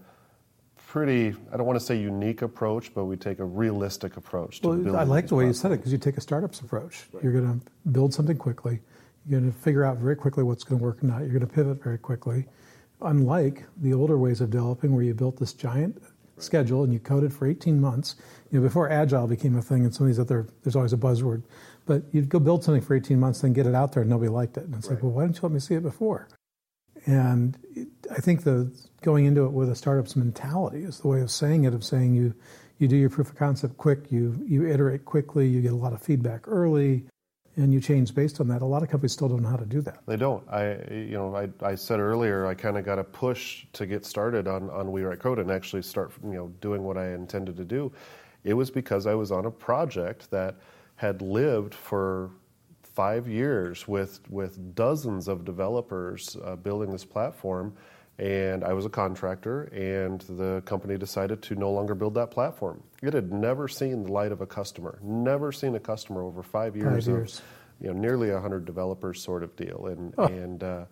pretty 0.88 1.36
I 1.52 1.58
don't 1.58 1.66
want 1.66 1.78
to 1.78 1.86
say 1.86 1.98
unique 1.98 2.42
approach, 2.42 2.94
but 2.94 3.06
we 3.06 3.18
take 3.18 3.40
a 3.40 3.46
realistic 3.46 4.18
approach. 4.18 4.62
To 4.62 4.70
well, 4.70 4.96
I 4.96 5.04
like 5.04 5.28
the 5.28 5.36
way 5.36 5.46
you 5.46 5.54
said 5.54 5.72
it 5.72 5.78
because 5.78 5.92
you 5.92 5.98
take 5.98 6.18
a 6.18 6.22
startups 6.22 6.62
approach. 6.62 7.04
Right. 7.12 7.24
You're 7.24 7.34
going 7.34 7.60
to 7.60 7.90
build 7.92 8.14
something 8.14 8.38
quickly. 8.38 8.80
You're 9.28 9.42
going 9.42 9.52
to 9.52 9.58
figure 9.58 9.84
out 9.84 9.98
very 9.98 10.16
quickly 10.16 10.44
what's 10.44 10.64
going 10.64 10.80
to 10.80 10.84
work 10.84 11.04
or 11.04 11.08
not. 11.08 11.20
You're 11.20 11.40
going 11.40 11.42
to 11.42 11.48
pivot 11.48 11.84
very 11.84 11.98
quickly. 11.98 12.46
Unlike 13.02 13.66
the 13.82 13.94
older 13.94 14.18
ways 14.18 14.42
of 14.42 14.50
developing, 14.50 14.96
where 14.96 15.04
you 15.04 15.14
built 15.14 15.38
this 15.38 15.54
giant 15.54 16.02
schedule 16.38 16.84
and 16.84 16.94
you 16.94 17.00
coded 17.00 17.34
for 17.34 17.48
18 17.48 17.80
months. 17.80 18.16
You 18.52 18.60
know, 18.60 18.68
before 18.68 18.90
agile 18.90 19.28
became 19.28 19.58
a 19.58 19.62
thing, 19.62 19.84
and 19.84 19.94
some 19.94 20.06
of 20.06 20.10
these 20.10 20.20
other 20.20 20.48
there's 20.64 20.76
always 20.76 20.94
a 20.94 20.98
buzzword, 20.98 21.44
but 21.86 22.04
you'd 22.12 22.30
go 22.30 22.40
build 22.40 22.64
something 22.64 22.82
for 22.82 22.96
18 22.96 23.20
months, 23.20 23.42
then 23.42 23.54
get 23.54 23.68
it 23.68 23.76
out 23.76 23.92
there, 23.92 24.02
and 24.02 24.10
nobody 24.10 24.30
liked 24.30 24.58
it. 24.58 24.64
And 24.64 24.76
it's 24.76 24.88
right. 24.88 24.96
like, 24.96 25.04
well, 25.04 25.12
why 25.12 25.24
didn't 25.24 25.38
you 25.38 25.42
let 25.44 25.52
me 25.52 25.60
see 25.60 25.76
it 25.76 25.84
before? 25.84 26.28
And 27.08 27.58
I 28.12 28.20
think 28.20 28.44
the 28.44 28.72
going 29.02 29.26
into 29.26 29.46
it 29.46 29.54
with 29.54 29.70
a 29.70 29.76
startup's 29.76 30.16
mentality 30.16 30.84
is 30.84 31.00
the 31.00 31.08
way 31.08 31.22
of 31.22 31.32
saying 31.32 31.64
it. 31.64 31.74
Of 31.74 31.84
saying 31.84 32.14
you 32.14 32.36
you 32.80 32.88
do 32.88 32.98
your 32.98 33.10
proof 33.10 33.30
of 33.30 33.36
concept 33.36 33.78
quick, 33.78 34.12
you 34.12 34.38
you 34.46 34.68
iterate 34.68 35.06
quickly, 35.06 35.48
you 35.48 35.62
get 35.62 35.72
a 35.72 35.76
lot 35.76 35.94
of 35.94 36.02
feedback 36.02 36.48
early, 36.48 37.06
and 37.56 37.74
you 37.74 37.80
change 37.80 38.14
based 38.14 38.42
on 38.42 38.50
that. 38.50 38.62
A 38.62 38.66
lot 38.66 38.84
of 38.84 38.90
companies 38.90 39.14
still 39.14 39.30
don't 39.30 39.42
know 39.42 39.50
how 39.50 39.56
to 39.56 39.66
do 39.66 39.80
that. 39.82 40.00
They 40.06 40.18
don't. 40.18 40.44
I, 40.50 40.74
you 40.92 41.14
know, 41.14 41.34
I, 41.34 41.50
I 41.66 41.76
said 41.76 42.02
earlier, 42.02 42.46
I 42.46 42.54
kind 42.54 42.78
of 42.78 42.84
got 42.84 43.00
a 43.00 43.06
push 43.06 43.66
to 43.74 43.86
get 43.86 44.06
started 44.06 44.46
on 44.46 44.70
on 44.70 44.92
We 44.92 45.04
Write 45.04 45.20
Code 45.20 45.40
and 45.40 45.50
actually 45.50 45.84
start, 45.84 46.12
you 46.24 46.34
know, 46.34 46.48
doing 46.60 46.84
what 46.84 46.98
I 46.98 47.14
intended 47.14 47.56
to 47.56 47.66
do. 47.66 47.92
It 48.44 48.54
was 48.54 48.70
because 48.70 49.08
I 49.08 49.16
was 49.16 49.32
on 49.32 49.46
a 49.46 49.52
project 49.52 50.30
that 50.32 50.56
had 50.98 51.22
lived 51.22 51.74
for 51.74 52.32
five 52.98 53.28
years 53.28 53.88
with 53.88 54.20
with 54.28 54.74
dozens 54.74 55.28
of 55.28 55.46
developers 55.46 56.36
uh, 56.44 56.56
building 56.56 56.92
this 56.92 57.06
platform. 57.06 57.72
And 58.18 58.64
I 58.64 58.74
was 58.74 58.88
a 58.88 58.90
contractor, 58.90 59.66
and 59.66 60.22
the 60.22 60.64
company 60.66 60.98
decided 60.98 61.44
to 61.44 61.54
no 61.54 61.70
longer 61.72 61.94
build 61.94 62.16
that 62.16 62.32
platform. 62.32 62.82
It 63.04 63.14
had 63.14 63.32
never 63.32 63.68
seen 63.68 64.02
the 64.06 64.12
light 64.12 64.32
of 64.32 64.42
a 64.42 64.48
customer, 64.48 64.98
never 65.04 65.52
seen 65.52 65.76
a 65.76 65.80
customer 65.80 66.24
over 66.24 66.42
five 66.42 66.76
years, 66.76 67.06
five 67.06 67.14
years. 67.14 67.38
of 67.38 67.44
you 67.82 67.94
know 67.94 68.00
nearly 68.00 68.32
hundred 68.32 68.66
developers 68.66 69.22
sort 69.22 69.44
of 69.44 69.56
deal, 69.56 69.86
and 69.86 70.16
oh. 70.18 70.26
and 70.26 70.64
uh, 70.64 70.86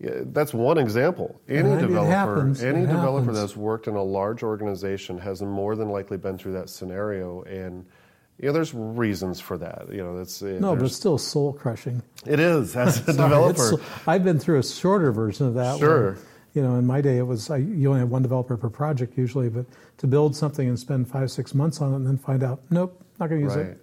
yeah, 0.00 0.22
that's 0.36 0.52
one 0.52 0.78
example. 0.78 1.40
Any 1.48 1.70
and 1.70 1.78
developer, 1.78 2.10
happens, 2.10 2.64
any 2.64 2.84
developer 2.86 3.32
that's 3.32 3.56
worked 3.56 3.86
in 3.86 3.94
a 3.94 4.02
large 4.02 4.42
organization 4.42 5.18
has 5.18 5.40
more 5.40 5.76
than 5.76 5.90
likely 5.90 6.16
been 6.16 6.36
through 6.36 6.54
that 6.54 6.68
scenario, 6.68 7.42
and 7.42 7.86
you 8.38 8.46
know, 8.46 8.52
there's 8.52 8.72
reasons 8.72 9.40
for 9.40 9.58
that. 9.58 9.86
You 9.90 9.98
know, 9.98 10.16
that's 10.16 10.42
no, 10.42 10.76
but 10.76 10.84
it's 10.84 10.96
still 10.96 11.18
soul 11.18 11.52
crushing. 11.52 12.02
It 12.26 12.38
is 12.38 12.76
as 12.76 13.00
a 13.08 13.12
developer. 13.12 13.80
I've 14.06 14.24
been 14.24 14.38
through 14.38 14.60
a 14.60 14.64
shorter 14.64 15.10
version 15.12 15.46
of 15.46 15.54
that. 15.54 15.78
Sure. 15.78 16.12
Where, 16.12 16.18
you 16.54 16.62
know, 16.62 16.76
in 16.76 16.86
my 16.86 17.00
day, 17.00 17.18
it 17.18 17.26
was 17.26 17.50
I, 17.50 17.58
you 17.58 17.88
only 17.88 18.00
had 18.00 18.10
one 18.10 18.22
developer 18.22 18.56
per 18.56 18.70
project 18.70 19.18
usually, 19.18 19.48
but 19.48 19.66
to 19.98 20.06
build 20.06 20.34
something 20.36 20.68
and 20.68 20.78
spend 20.78 21.08
five, 21.08 21.30
six 21.30 21.54
months 21.54 21.80
on 21.80 21.92
it, 21.92 21.96
and 21.96 22.06
then 22.06 22.16
find 22.16 22.42
out, 22.42 22.60
nope, 22.70 23.00
not 23.18 23.28
going 23.28 23.40
to 23.40 23.46
use 23.46 23.56
right. 23.56 23.66
it. 23.66 23.80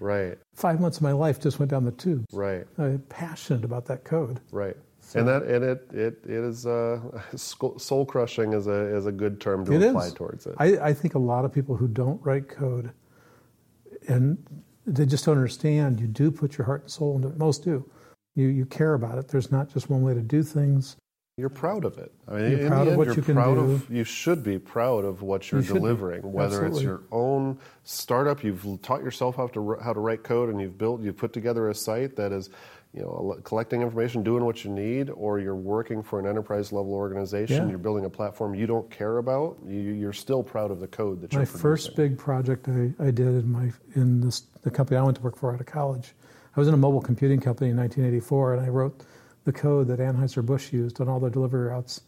Right. 0.00 0.38
Five 0.54 0.80
months 0.80 0.96
of 0.96 1.02
my 1.02 1.12
life 1.12 1.40
just 1.40 1.58
went 1.58 1.70
down 1.70 1.84
the 1.84 1.92
tube. 1.92 2.24
Right. 2.32 2.66
I'm 2.78 2.98
passionate 3.08 3.64
about 3.64 3.86
that 3.86 4.04
code. 4.04 4.40
Right. 4.50 4.76
So, 5.00 5.18
and 5.18 5.28
that 5.28 5.42
and 5.42 5.64
it 5.64 5.86
it 5.92 6.18
it 6.24 6.44
is 6.44 6.64
uh, 6.66 7.00
soul 7.36 8.06
crushing 8.06 8.52
is 8.52 8.66
a 8.66 8.96
is 8.96 9.06
a 9.06 9.12
good 9.12 9.40
term 9.40 9.64
to 9.66 9.88
apply 9.88 10.06
is. 10.06 10.14
towards 10.14 10.46
it. 10.46 10.54
I, 10.58 10.78
I 10.78 10.94
think 10.94 11.14
a 11.14 11.18
lot 11.18 11.44
of 11.44 11.52
people 11.52 11.76
who 11.76 11.88
don't 11.88 12.24
write 12.24 12.48
code, 12.48 12.92
and 14.08 14.38
they 14.86 15.06
just 15.06 15.24
don't 15.24 15.36
understand. 15.36 16.00
You 16.00 16.06
do 16.06 16.30
put 16.30 16.58
your 16.58 16.64
heart 16.64 16.82
and 16.82 16.90
soul 16.90 17.16
into 17.16 17.28
it. 17.28 17.38
Most 17.38 17.64
do. 17.64 17.88
You 18.34 18.48
you 18.48 18.66
care 18.66 18.94
about 18.94 19.18
it. 19.18 19.28
There's 19.28 19.52
not 19.52 19.72
just 19.72 19.90
one 19.90 20.02
way 20.02 20.14
to 20.14 20.20
do 20.20 20.42
things. 20.42 20.96
You're 21.38 21.48
proud 21.48 21.86
of 21.86 21.96
it. 21.96 22.12
I 22.28 22.34
mean, 22.34 22.50
you're 22.58 22.68
proud 22.68 22.88
of 22.88 22.96
what 22.96 23.16
you 23.16 23.22
can 23.22 23.36
do. 23.36 23.60
Of, 23.60 23.90
you 23.90 24.04
should 24.04 24.44
be 24.44 24.58
proud 24.58 25.06
of 25.06 25.22
what 25.22 25.50
you're 25.50 25.62
you 25.62 25.72
delivering, 25.72 26.30
whether 26.30 26.66
it's 26.66 26.82
your 26.82 27.04
own 27.10 27.58
startup. 27.84 28.44
You've 28.44 28.82
taught 28.82 29.02
yourself 29.02 29.36
how 29.36 29.46
to 29.48 29.76
how 29.82 29.94
to 29.94 30.00
write 30.00 30.24
code, 30.24 30.50
and 30.50 30.60
you've 30.60 30.76
built, 30.76 31.00
you've 31.00 31.16
put 31.16 31.32
together 31.32 31.70
a 31.70 31.74
site 31.74 32.16
that 32.16 32.32
is, 32.32 32.50
you 32.94 33.00
know, 33.00 33.38
collecting 33.42 33.80
information, 33.80 34.22
doing 34.22 34.44
what 34.44 34.64
you 34.64 34.70
need, 34.70 35.08
or 35.10 35.38
you're 35.38 35.56
working 35.56 36.02
for 36.02 36.20
an 36.20 36.26
enterprise 36.26 36.72
level 36.72 36.92
organization. 36.92 37.64
Yeah. 37.64 37.68
You're 37.70 37.78
building 37.78 38.04
a 38.04 38.10
platform 38.10 38.54
you 38.54 38.66
don't 38.66 38.90
care 38.90 39.16
about. 39.16 39.56
You, 39.66 40.06
are 40.08 40.12
still 40.12 40.42
proud 40.42 40.70
of 40.70 40.78
the 40.78 40.86
code 40.86 41.22
that 41.22 41.32
my 41.32 41.40
you're. 41.40 41.46
My 41.46 41.58
first 41.58 41.96
big 41.96 42.18
project 42.18 42.68
I, 42.68 42.92
I 43.02 43.10
did 43.10 43.28
in 43.28 43.50
my 43.50 43.72
in 43.94 44.20
this, 44.20 44.40
the 44.62 44.70
company 44.70 44.98
I 44.98 45.02
went 45.02 45.16
to 45.16 45.22
work 45.22 45.38
for 45.38 45.54
out 45.54 45.60
of 45.60 45.66
college. 45.66 46.12
I 46.54 46.60
was 46.60 46.68
in 46.68 46.74
a 46.74 46.78
mobile 46.78 47.00
computing 47.00 47.40
company 47.40 47.70
in 47.70 47.76
1984, 47.78 48.54
and 48.54 48.66
I 48.66 48.68
wrote 48.68 49.04
the 49.44 49.52
code 49.52 49.88
that 49.88 49.98
Anheuser-Busch 49.98 50.72
used 50.72 51.00
on 51.00 51.08
all 51.08 51.18
their 51.18 51.30
delivery 51.30 51.68
routes 51.68 52.02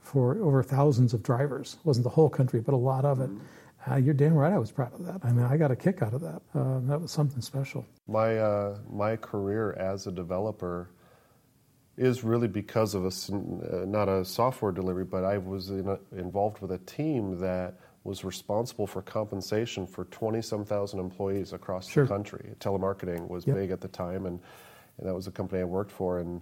for 0.00 0.36
over 0.42 0.64
thousands 0.64 1.14
of 1.14 1.22
drivers. 1.22 1.76
It 1.78 1.86
wasn't 1.86 2.04
the 2.04 2.10
whole 2.10 2.28
country, 2.28 2.60
but 2.60 2.74
a 2.74 2.76
lot 2.76 3.04
of 3.04 3.20
it. 3.20 3.30
Mm-hmm. 3.30 3.44
Uh, 3.90 3.96
you're 3.96 4.14
damn 4.14 4.34
right 4.34 4.52
I 4.52 4.58
was 4.58 4.70
proud 4.70 4.94
of 4.94 5.04
that. 5.06 5.20
I 5.24 5.32
mean, 5.32 5.44
I 5.44 5.56
got 5.56 5.70
a 5.70 5.76
kick 5.76 6.02
out 6.02 6.14
of 6.14 6.20
that. 6.22 6.42
Uh, 6.54 6.80
that 6.84 7.00
was 7.00 7.10
something 7.10 7.40
special. 7.40 7.84
My, 8.06 8.38
uh, 8.38 8.78
my 8.90 9.16
career 9.16 9.72
as 9.72 10.06
a 10.06 10.12
developer 10.12 10.90
is 11.96 12.24
really 12.24 12.48
because 12.48 12.94
of 12.94 13.04
a, 13.04 13.08
uh, 13.08 13.84
not 13.84 14.08
a 14.08 14.24
software 14.24 14.72
delivery, 14.72 15.04
but 15.04 15.24
I 15.24 15.38
was 15.38 15.70
in 15.70 15.88
a, 15.88 15.98
involved 16.16 16.60
with 16.60 16.72
a 16.72 16.78
team 16.78 17.38
that 17.40 17.74
was 18.04 18.24
responsible 18.24 18.86
for 18.86 19.00
compensation 19.02 19.86
for 19.86 20.04
20 20.06 20.42
some 20.42 20.64
thousand 20.64 21.00
employees 21.00 21.52
across 21.52 21.88
sure. 21.88 22.04
the 22.04 22.08
country. 22.08 22.52
Telemarketing 22.60 23.28
was 23.28 23.46
yep. 23.46 23.56
big 23.56 23.70
at 23.70 23.80
the 23.80 23.88
time, 23.88 24.26
and, 24.26 24.40
and 24.98 25.08
that 25.08 25.14
was 25.14 25.26
a 25.26 25.30
company 25.30 25.62
I 25.62 25.64
worked 25.64 25.90
for. 25.90 26.18
And 26.18 26.40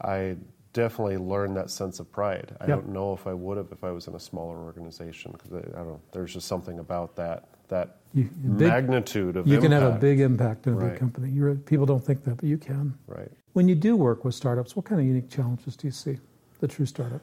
I 0.00 0.36
definitely 0.72 1.16
learned 1.16 1.56
that 1.56 1.70
sense 1.70 2.00
of 2.00 2.10
pride. 2.10 2.56
I 2.60 2.66
don't 2.66 2.88
know 2.88 3.12
if 3.12 3.26
I 3.26 3.32
would 3.32 3.56
have 3.56 3.72
if 3.72 3.84
I 3.84 3.90
was 3.90 4.06
in 4.06 4.14
a 4.14 4.20
smaller 4.20 4.56
organization 4.58 5.32
because 5.32 5.52
I, 5.52 5.80
I, 5.80 5.84
don't. 5.84 6.00
There's 6.12 6.32
just 6.34 6.46
something 6.46 6.78
about 6.78 7.16
that 7.16 7.48
that 7.68 7.96
you, 8.14 8.24
big, 8.24 8.68
magnitude 8.68 9.36
of 9.36 9.46
you 9.46 9.54
impact. 9.54 9.72
can 9.72 9.82
have 9.82 9.94
a 9.94 9.98
big 9.98 10.20
impact 10.20 10.66
in 10.66 10.72
a 10.72 10.76
right. 10.76 10.90
big 10.90 10.98
company. 10.98 11.30
You're, 11.30 11.54
people 11.54 11.86
don't 11.86 12.04
think 12.04 12.24
that, 12.24 12.36
but 12.36 12.44
you 12.44 12.58
can. 12.58 12.96
Right. 13.06 13.30
When 13.52 13.68
you 13.68 13.74
do 13.74 13.96
work 13.96 14.24
with 14.24 14.34
startups, 14.34 14.76
what 14.76 14.84
kind 14.84 15.00
of 15.00 15.06
unique 15.06 15.30
challenges 15.30 15.76
do 15.76 15.86
you 15.86 15.92
see? 15.92 16.18
The 16.60 16.68
true 16.68 16.86
startup. 16.86 17.20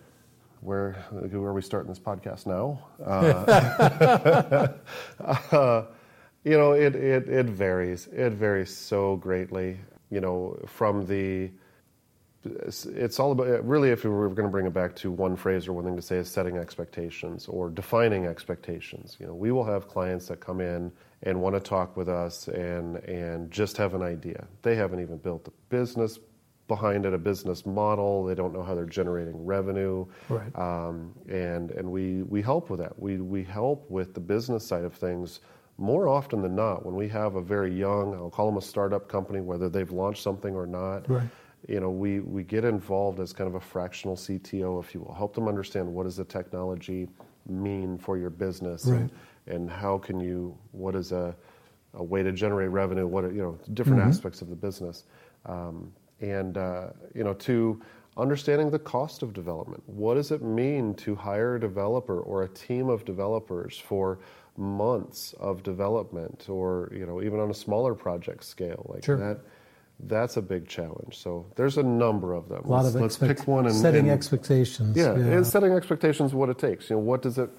Where 0.61 0.93
where 1.11 1.49
are 1.49 1.53
we 1.53 1.61
starting 1.61 1.89
this 1.89 1.99
podcast 1.99 2.45
now? 2.47 2.79
Uh, 3.05 4.67
uh, 5.55 5.83
you 6.43 6.57
know, 6.57 6.73
it, 6.73 6.95
it 6.95 7.27
it 7.27 7.45
varies. 7.47 8.07
It 8.07 8.33
varies 8.33 8.75
so 8.75 9.17
greatly. 9.17 9.77
You 10.09 10.21
know, 10.21 10.57
from 10.67 11.05
the 11.05 11.51
it's 12.45 13.19
all 13.19 13.31
about 13.31 13.65
really 13.65 13.89
if 13.89 14.03
we 14.03 14.09
were 14.09 14.29
going 14.29 14.47
to 14.47 14.51
bring 14.51 14.65
it 14.65 14.73
back 14.73 14.95
to 14.97 15.11
one 15.11 15.35
phrase 15.35 15.67
or 15.67 15.73
one 15.73 15.85
thing 15.85 15.95
to 15.95 16.01
say 16.01 16.17
is 16.17 16.29
setting 16.29 16.57
expectations 16.57 17.47
or 17.47 17.69
defining 17.69 18.25
expectations. 18.25 19.17
You 19.19 19.27
know 19.27 19.33
we 19.33 19.51
will 19.51 19.63
have 19.63 19.87
clients 19.87 20.27
that 20.27 20.39
come 20.39 20.61
in 20.61 20.91
and 21.23 21.41
want 21.41 21.55
to 21.55 21.59
talk 21.59 21.97
with 21.97 22.09
us 22.09 22.47
and 22.47 22.97
and 22.97 23.49
just 23.51 23.77
have 23.77 23.93
an 23.93 24.03
idea. 24.03 24.47
They 24.61 24.75
haven't 24.75 25.01
even 25.01 25.17
built 25.17 25.47
a 25.47 25.51
business 25.69 26.19
behind 26.67 27.05
it 27.05 27.13
a 27.13 27.17
business 27.17 27.65
model. 27.65 28.25
They 28.25 28.35
don't 28.35 28.53
know 28.53 28.63
how 28.63 28.75
they're 28.75 28.85
generating 28.85 29.45
revenue. 29.45 30.05
Right. 30.29 30.55
um, 30.55 31.13
and 31.27 31.71
and 31.71 31.91
we 31.91 32.23
we 32.23 32.41
help 32.41 32.69
with 32.69 32.79
that. 32.79 32.99
We 32.99 33.17
we 33.17 33.43
help 33.43 33.89
with 33.89 34.13
the 34.13 34.21
business 34.21 34.65
side 34.65 34.83
of 34.83 34.93
things 34.93 35.39
more 35.77 36.07
often 36.07 36.41
than 36.41 36.55
not. 36.55 36.85
When 36.85 36.95
we 36.95 37.09
have 37.09 37.35
a 37.35 37.41
very 37.41 37.73
young 37.73 38.13
i'll 38.13 38.29
call 38.29 38.45
them 38.45 38.57
a 38.57 38.61
startup 38.61 39.09
company 39.09 39.41
whether 39.41 39.67
they've 39.67 39.91
launched 39.91 40.23
something 40.23 40.55
or 40.55 40.65
not 40.65 41.09
right 41.09 41.29
you 41.67 41.79
know, 41.79 41.89
we, 41.89 42.19
we 42.19 42.43
get 42.43 42.63
involved 42.63 43.19
as 43.19 43.33
kind 43.33 43.47
of 43.47 43.55
a 43.55 43.59
fractional 43.59 44.15
CTO, 44.15 44.83
if 44.83 44.93
you 44.93 45.01
will, 45.01 45.13
help 45.13 45.33
them 45.33 45.47
understand 45.47 45.87
what 45.87 46.03
does 46.03 46.17
the 46.17 46.25
technology 46.25 47.07
mean 47.47 47.97
for 47.97 48.17
your 48.17 48.29
business 48.29 48.85
right. 48.85 49.01
and, 49.01 49.11
and 49.47 49.69
how 49.69 49.97
can 49.97 50.19
you, 50.19 50.57
what 50.71 50.95
is 50.95 51.11
a, 51.11 51.35
a 51.93 52.03
way 52.03 52.21
to 52.21 52.31
generate 52.31 52.69
revenue, 52.69 53.07
what 53.07 53.23
are, 53.23 53.31
you 53.31 53.41
know, 53.41 53.57
different 53.73 53.99
mm-hmm. 53.99 54.09
aspects 54.09 54.41
of 54.41 54.49
the 54.49 54.55
business. 54.55 55.05
Um, 55.45 55.91
and, 56.21 56.57
uh, 56.57 56.89
you 57.13 57.23
know, 57.23 57.33
to 57.33 57.81
understanding 58.17 58.69
the 58.69 58.79
cost 58.79 59.23
of 59.23 59.33
development. 59.33 59.83
What 59.87 60.15
does 60.15 60.31
it 60.31 60.41
mean 60.41 60.93
to 60.95 61.15
hire 61.15 61.55
a 61.55 61.59
developer 61.59 62.21
or 62.21 62.43
a 62.43 62.47
team 62.47 62.89
of 62.89 63.05
developers 63.05 63.77
for 63.77 64.19
months 64.57 65.33
of 65.33 65.63
development 65.63 66.45
or, 66.47 66.91
you 66.95 67.05
know, 67.05 67.21
even 67.21 67.39
on 67.39 67.49
a 67.49 67.53
smaller 67.53 67.93
project 67.93 68.43
scale 68.45 68.85
like 68.93 69.03
sure. 69.03 69.17
that? 69.17 69.41
That's 69.99 70.37
a 70.37 70.41
big 70.41 70.67
challenge. 70.67 71.17
So 71.17 71.45
there's 71.55 71.77
a 71.77 71.83
number 71.83 72.33
of 72.33 72.49
them. 72.49 72.63
A 72.65 72.67
lot 72.67 72.83
let's, 72.83 72.95
of 72.95 73.01
let's 73.01 73.17
pick 73.17 73.47
one 73.47 73.65
and 73.65 73.75
setting 73.75 74.09
and, 74.09 74.11
expectations. 74.11 74.95
Yeah, 74.95 75.15
yeah, 75.15 75.25
and 75.25 75.47
setting 75.47 75.71
expectations. 75.71 76.33
What 76.33 76.49
it 76.49 76.57
takes. 76.57 76.89
You 76.89 76.97
know, 76.97 77.01
what 77.01 77.21
does 77.21 77.37
it? 77.37 77.49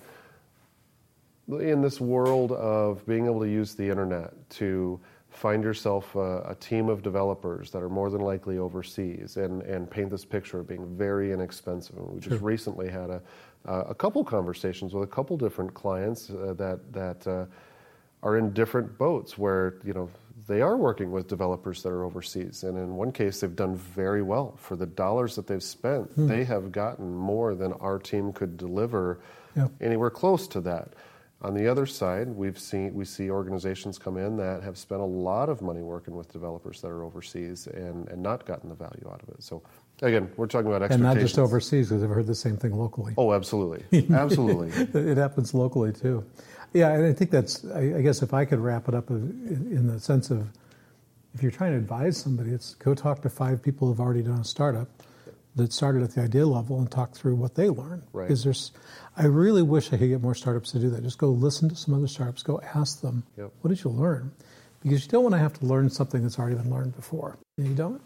in 1.49 1.81
this 1.81 2.01
world 2.01 2.53
of 2.53 3.07
being 3.07 3.27
able 3.27 3.41
to 3.41 3.49
use 3.49 3.75
the 3.75 3.89
internet 3.89 4.33
to 4.51 5.01
find 5.31 5.63
yourself 5.63 6.15
a, 6.17 6.41
a, 6.49 6.55
team 6.57 6.89
of 6.89 7.03
developers 7.03 7.71
that 7.71 7.83
are 7.83 7.89
more 7.89 8.11
than 8.11 8.21
likely 8.21 8.59
overseas 8.59 9.37
and, 9.37 9.63
and 9.63 9.91
paint 9.91 10.11
this 10.11 10.25
picture 10.25 10.61
of 10.61 10.67
being 10.67 10.97
very 10.97 11.33
inexpensive. 11.33 11.97
And 11.97 12.09
we 12.09 12.21
just 12.21 12.39
sure. 12.39 12.39
recently 12.39 12.89
had 12.89 13.11
a, 13.11 13.23
uh, 13.67 13.85
a 13.89 13.95
couple 13.95 14.25
conversations 14.25 14.95
with 14.95 15.05
a 15.05 15.07
couple 15.07 15.37
different 15.37 15.75
clients 15.75 16.31
uh, 16.31 16.55
that, 16.57 16.93
that 16.93 17.27
uh, 17.27 17.45
are 18.23 18.39
in 18.39 18.53
different 18.53 18.97
boats 18.99 19.37
where, 19.37 19.75
you 19.85 19.93
know, 19.93 20.09
they 20.47 20.61
are 20.61 20.77
working 20.77 21.11
with 21.11 21.27
developers 21.27 21.83
that 21.83 21.91
are 21.91 22.05
overseas. 22.05 22.63
And 22.63 22.79
in 22.79 22.95
one 22.97 23.13
case, 23.13 23.41
they've 23.41 23.57
done 23.57 23.77
very 23.77 24.23
well. 24.23 24.57
For 24.59 24.77
the 24.77 24.87
dollars 24.87 25.35
that 25.37 25.47
they've 25.47 25.63
spent, 25.63 26.11
hmm. 26.13 26.27
they 26.27 26.45
have 26.45 26.73
gotten 26.73 27.15
more 27.15 27.55
than 27.55 27.73
our 27.75 27.99
team 27.99 28.33
could 28.33 28.57
deliver 28.57 29.21
yep. 29.57 29.71
anywhere 29.81 30.11
close 30.11 30.47
to 30.49 30.61
that. 30.63 30.95
On 31.43 31.53
the 31.53 31.69
other 31.69 31.85
side, 31.85 32.29
we've 32.29 32.59
seen 32.59 32.95
we 32.95 33.05
see 33.05 33.31
organizations 33.31 33.99
come 33.99 34.17
in 34.17 34.37
that 34.39 34.63
have 34.63 34.79
spent 34.79 35.03
a 35.03 35.05
lot 35.05 35.51
of 35.51 35.61
money 35.61 35.83
working 35.83 36.17
with 36.17 36.33
developers 36.33 36.81
that 36.81 36.89
are 36.89 37.05
overseas 37.05 37.67
and, 37.67 38.09
and 38.09 38.23
not 38.23 38.47
gotten 38.47 38.71
the 38.71 38.75
value 38.75 39.07
out 39.13 39.23
of 39.23 39.29
it. 39.29 39.43
So 39.43 39.63
again, 40.03 40.31
we're 40.37 40.47
talking 40.47 40.69
about 40.69 40.83
expectations. 40.83 41.07
And 41.07 41.15
not 41.15 41.21
just 41.21 41.39
overseas, 41.39 41.89
because 41.89 42.03
I've 42.03 42.11
heard 42.11 42.27
the 42.27 42.35
same 42.35 42.57
thing 42.57 42.77
locally. 42.77 43.15
Oh, 43.17 43.33
absolutely, 43.33 43.85
absolutely. 44.11 44.69
it 45.01 45.17
happens 45.17 45.55
locally 45.55 45.93
too. 45.93 46.25
Yeah, 46.73 46.93
and 46.93 47.07
I 47.07 47.13
think 47.13 47.31
that's. 47.31 47.65
I, 47.65 47.97
I 47.97 48.03
guess 48.03 48.23
if 48.23 48.35
I 48.35 48.45
could 48.45 48.59
wrap 48.59 48.89
it 48.89 48.95
up 48.95 49.11
uh, 49.11 49.15
in, 49.15 49.69
in 49.71 49.87
the 49.87 50.01
sense 50.01 50.31
of, 50.31 50.51
if 51.35 51.43
you're 51.43 51.53
trying 51.53 51.73
to 51.73 51.79
advise 51.79 52.17
somebody, 52.17 52.51
it's 52.51 52.75
go 52.75 52.95
talk 52.95 53.23
to 53.23 53.31
five 53.31 53.63
people 53.63 53.89
who've 53.89 54.01
already 54.01 54.23
done 54.23 54.41
a 54.41 54.45
startup 54.45 54.89
that 55.57 55.73
started 55.73 56.03
at 56.03 56.11
the 56.11 56.21
idea 56.21 56.47
level 56.47 56.79
and 56.79 56.91
talk 56.91 57.15
through 57.15 57.35
what 57.35 57.55
they 57.55 57.71
learned. 57.71 58.03
Right. 58.13 58.29
Because 58.29 58.45
there's, 58.45 58.73
I 59.17 59.25
really 59.25 59.63
wish 59.63 59.93
I 59.93 59.97
could 59.97 60.09
get 60.09 60.21
more 60.21 60.35
startups 60.35 60.71
to 60.73 60.79
do 60.79 60.91
that. 60.91 61.03
Just 61.03 61.19
go 61.19 61.29
listen 61.29 61.69
to 61.71 61.77
some 61.77 61.95
other 61.95 62.07
startups. 62.07 62.43
Go 62.43 62.61
ask 62.75 63.01
them, 63.01 63.25
yep. 63.39 63.51
what 63.63 63.71
did 63.71 63.83
you 63.83 63.91
learn? 63.91 64.33
Because 64.83 65.05
you 65.05 65.11
don't 65.11 65.23
want 65.23 65.35
to 65.35 65.39
have 65.39 65.59
to 65.59 65.67
learn 65.67 65.89
something 65.89 66.23
that's 66.23 66.39
already 66.39 66.57
been 66.57 66.71
learned 66.71 66.95
before. 66.95 67.39
You 67.57 67.75
don't. 67.75 68.03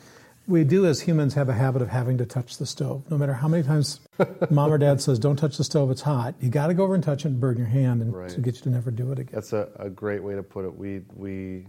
We 0.50 0.64
do 0.64 0.84
as 0.84 1.00
humans 1.00 1.34
have 1.34 1.48
a 1.48 1.54
habit 1.54 1.80
of 1.80 1.88
having 1.88 2.18
to 2.18 2.26
touch 2.26 2.58
the 2.58 2.66
stove. 2.66 3.04
No 3.08 3.16
matter 3.16 3.32
how 3.32 3.46
many 3.48 3.62
times 3.62 4.00
mom 4.50 4.72
or 4.72 4.78
dad 4.78 5.00
says, 5.00 5.18
"Don't 5.18 5.36
touch 5.36 5.56
the 5.56 5.64
stove; 5.64 5.90
it's 5.90 6.02
hot." 6.02 6.34
You 6.40 6.50
got 6.50 6.66
to 6.66 6.74
go 6.74 6.84
over 6.84 6.94
and 6.94 7.04
touch 7.04 7.24
it 7.24 7.28
and 7.28 7.40
burn 7.40 7.56
your 7.56 7.66
hand, 7.66 8.02
and 8.02 8.12
right. 8.12 8.28
to 8.30 8.40
get 8.40 8.56
you 8.56 8.62
to 8.62 8.70
never 8.70 8.90
do 8.90 9.12
it 9.12 9.18
again. 9.20 9.32
That's 9.32 9.52
a, 9.52 9.68
a 9.76 9.88
great 9.88 10.22
way 10.22 10.34
to 10.34 10.42
put 10.42 10.64
it. 10.64 10.76
We 10.76 11.02
we 11.14 11.66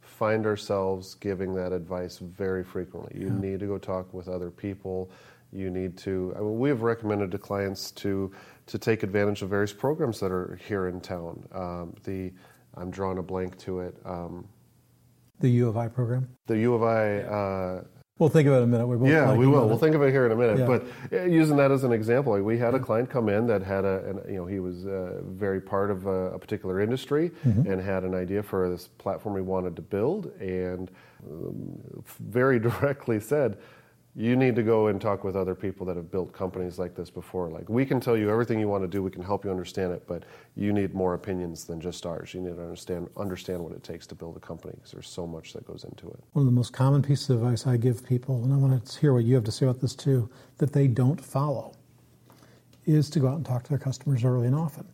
find 0.00 0.46
ourselves 0.46 1.14
giving 1.14 1.54
that 1.54 1.72
advice 1.72 2.18
very 2.18 2.64
frequently. 2.64 3.20
You 3.20 3.28
yeah. 3.28 3.50
need 3.50 3.60
to 3.60 3.66
go 3.66 3.76
talk 3.76 4.12
with 4.14 4.28
other 4.28 4.50
people 4.50 5.10
you 5.52 5.70
need 5.70 5.96
to. 5.98 6.32
I 6.36 6.40
mean, 6.40 6.58
we 6.58 6.68
have 6.70 6.82
recommended 6.82 7.30
to 7.32 7.38
clients 7.38 7.90
to 7.92 8.32
to 8.66 8.78
take 8.78 9.02
advantage 9.02 9.42
of 9.42 9.50
various 9.50 9.72
programs 9.72 10.20
that 10.20 10.32
are 10.32 10.58
here 10.66 10.88
in 10.88 11.00
town. 11.00 11.46
Um, 11.52 11.94
the 12.04 12.32
I'm 12.74 12.90
drawing 12.90 13.18
a 13.18 13.22
blank 13.22 13.58
to 13.58 13.80
it. 13.80 13.94
Um, 14.04 14.48
the 15.40 15.50
U 15.50 15.68
of 15.68 15.76
I 15.76 15.88
program. 15.88 16.28
The 16.46 16.58
U 16.58 16.74
of 16.74 16.82
I. 16.82 17.18
Uh, 17.20 17.84
We'll 18.22 18.28
think 18.28 18.46
of 18.46 18.54
it 18.54 18.58
in 18.58 18.62
a 18.62 18.66
minute. 18.68 18.86
we 18.86 19.10
yeah, 19.10 19.34
we 19.34 19.48
will. 19.48 19.66
We'll 19.66 19.78
think 19.78 19.96
of 19.96 20.02
it 20.02 20.12
here 20.12 20.26
in 20.26 20.30
a 20.30 20.36
minute. 20.36 20.60
Yeah. 20.60 20.66
But 20.66 20.86
uh, 21.12 21.24
using 21.24 21.56
that 21.56 21.72
as 21.72 21.82
an 21.82 21.90
example, 21.90 22.34
like 22.34 22.44
we 22.44 22.56
had 22.56 22.72
a 22.72 22.78
client 22.78 23.10
come 23.10 23.28
in 23.28 23.48
that 23.48 23.64
had 23.64 23.84
a, 23.84 24.04
an, 24.08 24.20
you 24.32 24.36
know, 24.36 24.46
he 24.46 24.60
was 24.60 24.86
uh, 24.86 25.22
very 25.24 25.60
part 25.60 25.90
of 25.90 26.06
a, 26.06 26.30
a 26.30 26.38
particular 26.38 26.80
industry 26.80 27.32
mm-hmm. 27.44 27.68
and 27.68 27.82
had 27.82 28.04
an 28.04 28.14
idea 28.14 28.40
for 28.40 28.70
this 28.70 28.86
platform 28.86 29.34
he 29.34 29.42
wanted 29.42 29.74
to 29.74 29.82
build, 29.82 30.26
and 30.38 30.88
um, 31.28 31.80
very 32.20 32.58
directly 32.68 33.18
said, 33.18 33.58
you 34.14 34.36
need 34.36 34.54
to 34.56 34.62
go 34.62 34.88
and 34.88 35.00
talk 35.00 35.24
with 35.24 35.34
other 35.34 35.54
people 35.54 35.86
that 35.86 35.96
have 35.96 36.10
built 36.10 36.34
companies 36.34 36.78
like 36.78 36.94
this 36.94 37.08
before. 37.08 37.48
Like, 37.48 37.68
we 37.70 37.86
can 37.86 37.98
tell 37.98 38.14
you 38.14 38.28
everything 38.30 38.60
you 38.60 38.68
want 38.68 38.84
to 38.84 38.88
do, 38.88 39.02
we 39.02 39.10
can 39.10 39.22
help 39.22 39.44
you 39.44 39.50
understand 39.50 39.92
it, 39.92 40.06
but 40.06 40.24
you 40.54 40.72
need 40.72 40.92
more 40.92 41.14
opinions 41.14 41.64
than 41.64 41.80
just 41.80 42.04
ours. 42.04 42.34
You 42.34 42.42
need 42.42 42.56
to 42.56 42.62
understand, 42.62 43.08
understand 43.16 43.60
what 43.62 43.72
it 43.72 43.82
takes 43.82 44.06
to 44.08 44.14
build 44.14 44.36
a 44.36 44.40
company 44.40 44.74
because 44.76 44.92
there's 44.92 45.08
so 45.08 45.26
much 45.26 45.54
that 45.54 45.66
goes 45.66 45.84
into 45.84 46.08
it. 46.08 46.20
One 46.32 46.42
of 46.42 46.46
the 46.46 46.52
most 46.52 46.74
common 46.74 47.00
pieces 47.00 47.30
of 47.30 47.42
advice 47.42 47.66
I 47.66 47.78
give 47.78 48.04
people, 48.04 48.44
and 48.44 48.52
I 48.52 48.56
want 48.58 48.84
to 48.84 49.00
hear 49.00 49.14
what 49.14 49.24
you 49.24 49.34
have 49.34 49.44
to 49.44 49.52
say 49.52 49.64
about 49.64 49.80
this 49.80 49.94
too, 49.94 50.28
that 50.58 50.74
they 50.74 50.88
don't 50.88 51.20
follow, 51.20 51.72
is 52.84 53.08
to 53.10 53.20
go 53.20 53.28
out 53.28 53.36
and 53.36 53.46
talk 53.46 53.62
to 53.62 53.70
their 53.70 53.78
customers 53.78 54.24
early 54.24 54.46
and 54.46 54.56
often, 54.56 54.86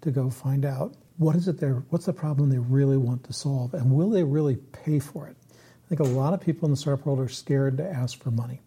to 0.00 0.10
go 0.10 0.30
find 0.30 0.64
out 0.64 0.94
what 1.18 1.36
is 1.36 1.46
it 1.46 1.58
there, 1.58 1.84
what's 1.90 2.06
the 2.06 2.12
problem 2.12 2.48
they 2.48 2.58
really 2.58 2.96
want 2.96 3.22
to 3.24 3.34
solve, 3.34 3.74
and 3.74 3.90
will 3.90 4.08
they 4.08 4.24
really 4.24 4.56
pay 4.56 4.98
for 4.98 5.28
it? 5.28 5.36
I 5.92 5.94
think 5.94 6.08
a 6.08 6.12
lot 6.14 6.32
of 6.32 6.40
people 6.40 6.64
in 6.64 6.70
the 6.70 6.76
startup 6.78 7.04
world 7.04 7.20
are 7.20 7.28
scared 7.28 7.76
to 7.76 7.86
ask 7.86 8.18
for 8.18 8.30
money. 8.30 8.62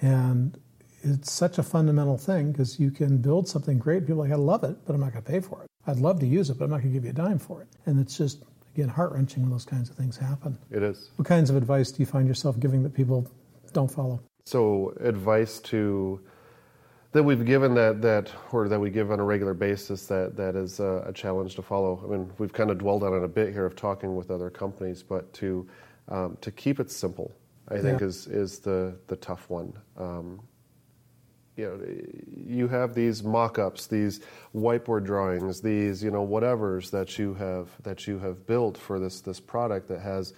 And 0.00 0.56
it's 1.02 1.32
such 1.32 1.58
a 1.58 1.64
fundamental 1.64 2.16
thing 2.16 2.52
because 2.52 2.78
you 2.78 2.92
can 2.92 3.18
build 3.18 3.48
something 3.48 3.76
great. 3.76 4.06
People 4.06 4.22
are 4.22 4.28
like, 4.28 4.32
I 4.32 4.36
love 4.36 4.62
it, 4.62 4.76
but 4.86 4.94
I'm 4.94 5.00
not 5.00 5.12
going 5.12 5.24
to 5.24 5.28
pay 5.32 5.40
for 5.40 5.64
it. 5.64 5.66
I'd 5.88 5.96
love 5.96 6.20
to 6.20 6.26
use 6.26 6.48
it, 6.48 6.56
but 6.56 6.66
I'm 6.66 6.70
not 6.70 6.82
going 6.82 6.92
to 6.92 6.94
give 6.94 7.02
you 7.02 7.10
a 7.10 7.12
dime 7.12 7.40
for 7.40 7.62
it. 7.62 7.68
And 7.86 7.98
it's 7.98 8.16
just, 8.16 8.44
again, 8.72 8.88
heart 8.88 9.10
wrenching 9.10 9.42
when 9.42 9.50
those 9.50 9.64
kinds 9.64 9.90
of 9.90 9.96
things 9.96 10.16
happen. 10.16 10.56
It 10.70 10.84
is. 10.84 11.10
What 11.16 11.26
kinds 11.26 11.50
of 11.50 11.56
advice 11.56 11.90
do 11.90 11.98
you 11.98 12.06
find 12.06 12.28
yourself 12.28 12.60
giving 12.60 12.84
that 12.84 12.94
people 12.94 13.28
don't 13.72 13.90
follow? 13.90 14.20
So, 14.44 14.94
advice 15.00 15.58
to 15.60 16.20
that 17.12 17.24
we've 17.24 17.44
given 17.44 17.74
that 17.74 18.00
that 18.02 18.30
or 18.52 18.68
that 18.68 18.78
we 18.78 18.90
give 18.90 19.10
on 19.10 19.18
a 19.18 19.24
regular 19.24 19.54
basis 19.54 20.06
that 20.06 20.36
that 20.36 20.54
is 20.54 20.78
a, 20.78 21.04
a 21.06 21.12
challenge 21.12 21.56
to 21.56 21.62
follow. 21.62 22.00
I 22.04 22.10
mean, 22.10 22.30
we've 22.38 22.52
kind 22.52 22.70
of 22.70 22.78
dwelled 22.78 23.02
on 23.02 23.12
it 23.12 23.24
a 23.24 23.28
bit 23.28 23.52
here 23.52 23.66
of 23.66 23.74
talking 23.74 24.14
with 24.14 24.30
other 24.30 24.50
companies, 24.50 25.02
but 25.02 25.32
to 25.34 25.66
um, 26.08 26.38
to 26.40 26.50
keep 26.50 26.80
it 26.80 26.90
simple, 26.90 27.32
I 27.68 27.78
think, 27.78 28.00
yeah. 28.00 28.06
is 28.06 28.26
is 28.26 28.58
the 28.60 28.96
the 29.08 29.16
tough 29.16 29.48
one. 29.50 29.72
Um, 29.96 30.40
you 31.56 31.64
know, 31.64 31.80
you 32.46 32.68
have 32.68 32.94
these 32.94 33.24
mock-ups, 33.24 33.88
these 33.88 34.20
whiteboard 34.54 35.04
drawings, 35.04 35.60
these 35.60 36.02
you 36.02 36.10
know 36.10 36.26
whatevers 36.26 36.90
that 36.92 37.18
you 37.18 37.34
have 37.34 37.68
that 37.82 38.06
you 38.06 38.18
have 38.20 38.46
built 38.46 38.78
for 38.78 38.98
this 38.98 39.20
this 39.20 39.40
product 39.40 39.88
that 39.88 40.00
has, 40.00 40.34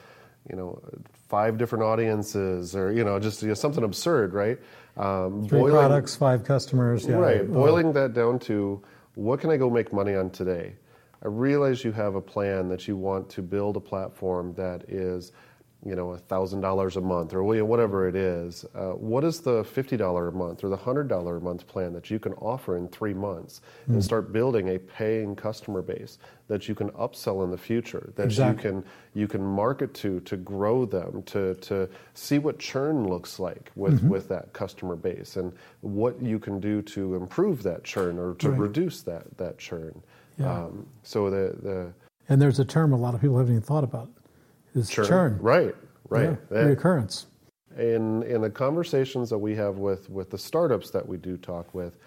you 0.48 0.56
know, 0.56 0.82
five 1.28 1.58
different 1.58 1.84
audiences 1.84 2.74
or 2.74 2.90
you 2.90 3.04
know 3.04 3.20
just 3.20 3.42
you 3.42 3.48
know, 3.48 3.54
something 3.54 3.84
absurd, 3.84 4.32
right? 4.32 4.58
Um, 4.96 5.46
Three 5.46 5.60
boiling, 5.60 5.72
products, 5.72 6.16
five 6.16 6.42
customers, 6.42 7.06
yeah. 7.06 7.16
Right, 7.16 7.50
boiling 7.50 7.92
that 7.92 8.14
down 8.14 8.38
to 8.40 8.82
what 9.14 9.40
can 9.40 9.50
I 9.50 9.56
go 9.56 9.68
make 9.68 9.92
money 9.92 10.14
on 10.14 10.30
today? 10.30 10.74
I 11.22 11.28
realize 11.28 11.84
you 11.84 11.92
have 11.92 12.14
a 12.14 12.20
plan 12.20 12.68
that 12.68 12.88
you 12.88 12.96
want 12.96 13.28
to 13.30 13.42
build 13.42 13.76
a 13.76 13.80
platform 13.80 14.54
that 14.54 14.84
is 14.88 15.32
you 15.84 15.96
know, 15.96 16.08
$1,000 16.28 16.96
a 16.96 17.00
month 17.00 17.32
or 17.32 17.42
whatever 17.42 18.06
it 18.06 18.14
is, 18.14 18.66
uh, 18.74 18.90
what 18.90 19.24
is 19.24 19.40
the 19.40 19.64
$50 19.64 20.28
a 20.28 20.32
month 20.32 20.62
or 20.62 20.68
the 20.68 20.76
$100 20.76 21.36
a 21.36 21.40
month 21.40 21.66
plan 21.66 21.92
that 21.94 22.10
you 22.10 22.18
can 22.18 22.34
offer 22.34 22.76
in 22.76 22.86
three 22.88 23.14
months 23.14 23.62
mm. 23.84 23.86
and 23.86 23.96
hmm. 23.96 24.00
start 24.00 24.30
building 24.30 24.68
a 24.68 24.78
paying 24.78 25.34
customer 25.34 25.80
base 25.80 26.18
that 26.48 26.68
you 26.68 26.74
can 26.74 26.90
upsell 26.90 27.44
in 27.44 27.50
the 27.50 27.56
future, 27.56 28.12
that 28.16 28.24
exactly. 28.24 28.68
you 28.68 28.74
can 28.74 28.84
you 29.14 29.28
can 29.28 29.42
market 29.42 29.94
to 29.94 30.20
to 30.20 30.36
grow 30.36 30.84
them, 30.84 31.22
to 31.22 31.54
to 31.54 31.88
see 32.12 32.38
what 32.38 32.58
churn 32.58 33.08
looks 33.08 33.38
like 33.38 33.70
with, 33.74 34.00
mm-hmm. 34.00 34.08
with 34.08 34.28
that 34.28 34.52
customer 34.52 34.96
base 34.96 35.36
and 35.36 35.52
what 35.80 36.20
you 36.20 36.38
can 36.38 36.60
do 36.60 36.82
to 36.82 37.14
improve 37.14 37.62
that 37.62 37.84
churn 37.84 38.18
or 38.18 38.34
to 38.34 38.50
right. 38.50 38.60
reduce 38.60 39.00
that 39.02 39.24
that 39.38 39.58
churn. 39.58 40.02
Yeah. 40.38 40.64
Um, 40.64 40.86
so 41.04 41.30
the, 41.30 41.56
the 41.62 41.92
and 42.28 42.42
there's 42.42 42.58
a 42.58 42.64
term 42.64 42.92
a 42.92 42.96
lot 42.96 43.14
of 43.14 43.20
people 43.20 43.38
haven't 43.38 43.54
even 43.54 43.62
thought 43.62 43.84
about 43.84 44.10
is 44.74 44.88
churn. 44.88 45.06
churn. 45.06 45.38
Right, 45.40 45.74
right. 46.08 46.36
Yeah, 46.50 46.56
reoccurrence. 46.56 47.26
In 47.78 48.22
in 48.24 48.40
the 48.40 48.50
conversations 48.50 49.30
that 49.30 49.38
we 49.38 49.54
have 49.56 49.78
with 49.78 50.10
with 50.10 50.30
the 50.30 50.38
startups 50.38 50.90
that 50.90 51.06
we 51.06 51.16
do 51.16 51.36
talk 51.36 51.72
with, 51.74 51.98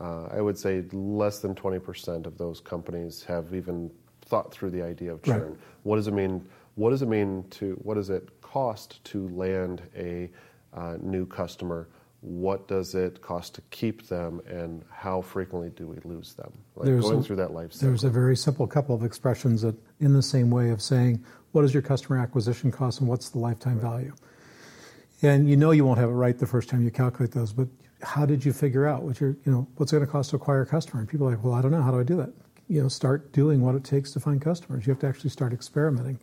uh, 0.00 0.24
I 0.30 0.40
would 0.40 0.58
say 0.58 0.84
less 0.92 1.38
than 1.38 1.54
twenty 1.54 1.78
percent 1.78 2.26
of 2.26 2.38
those 2.38 2.60
companies 2.60 3.22
have 3.24 3.54
even 3.54 3.90
thought 4.22 4.52
through 4.52 4.70
the 4.70 4.82
idea 4.82 5.12
of 5.12 5.22
churn. 5.22 5.42
Right. 5.42 5.58
What 5.84 5.96
does 5.96 6.08
it 6.08 6.14
mean? 6.14 6.44
What 6.74 6.90
does 6.90 7.02
it 7.02 7.08
mean 7.08 7.44
to? 7.50 7.74
What 7.82 7.94
does 7.94 8.10
it 8.10 8.40
cost 8.40 9.02
to 9.04 9.28
land 9.28 9.82
a 9.96 10.30
uh, 10.74 10.96
new 11.00 11.26
customer? 11.26 11.88
what 12.22 12.68
does 12.68 12.94
it 12.94 13.20
cost 13.20 13.52
to 13.56 13.60
keep 13.70 14.06
them 14.06 14.40
and 14.46 14.84
how 14.90 15.20
frequently 15.20 15.70
do 15.70 15.88
we 15.88 15.96
lose 16.04 16.34
them 16.34 16.52
like 16.76 16.86
there's 16.86 17.02
going 17.02 17.18
a, 17.18 17.22
through 17.22 17.34
that 17.34 17.52
life 17.52 17.72
cycle. 17.72 17.88
there's 17.88 18.04
a 18.04 18.10
very 18.10 18.36
simple 18.36 18.64
couple 18.64 18.94
of 18.94 19.02
expressions 19.02 19.60
that 19.62 19.74
in 19.98 20.12
the 20.12 20.22
same 20.22 20.48
way 20.48 20.70
of 20.70 20.80
saying 20.80 21.22
what 21.52 21.64
is 21.64 21.72
your 21.72 21.82
customer 21.82 22.18
acquisition 22.18 22.70
cost 22.70 23.00
and 23.00 23.08
what's 23.08 23.28
the 23.30 23.38
lifetime 23.38 23.78
value? 23.78 24.14
And 25.22 25.48
you 25.48 25.56
know 25.56 25.70
you 25.70 25.84
won't 25.84 25.98
have 26.00 26.10
it 26.10 26.14
right 26.14 26.36
the 26.36 26.46
first 26.46 26.68
time 26.68 26.82
you 26.82 26.90
calculate 26.90 27.32
those 27.32 27.52
but 27.52 27.68
how 28.02 28.26
did 28.26 28.44
you 28.44 28.52
figure 28.52 28.86
out 28.86 29.02
what 29.02 29.20
you 29.20 29.36
know 29.46 29.66
what's 29.76 29.92
it 29.92 29.96
going 29.96 30.06
to 30.06 30.10
cost 30.10 30.30
to 30.30 30.36
acquire 30.36 30.62
a 30.62 30.66
customer? 30.66 31.00
And 31.00 31.08
people 31.08 31.28
are 31.28 31.30
like 31.30 31.44
well 31.44 31.54
i 31.54 31.62
don't 31.62 31.70
know. 31.70 31.82
How 31.82 31.92
do 31.92 32.00
i 32.00 32.02
do 32.02 32.16
that? 32.16 32.32
You 32.68 32.82
know 32.82 32.88
start 32.88 33.32
doing 33.32 33.60
what 33.60 33.74
it 33.74 33.84
takes 33.84 34.12
to 34.12 34.20
find 34.20 34.40
customers. 34.40 34.86
You 34.86 34.92
have 34.92 35.00
to 35.00 35.06
actually 35.06 35.30
start 35.30 35.52
experimenting. 35.52 36.18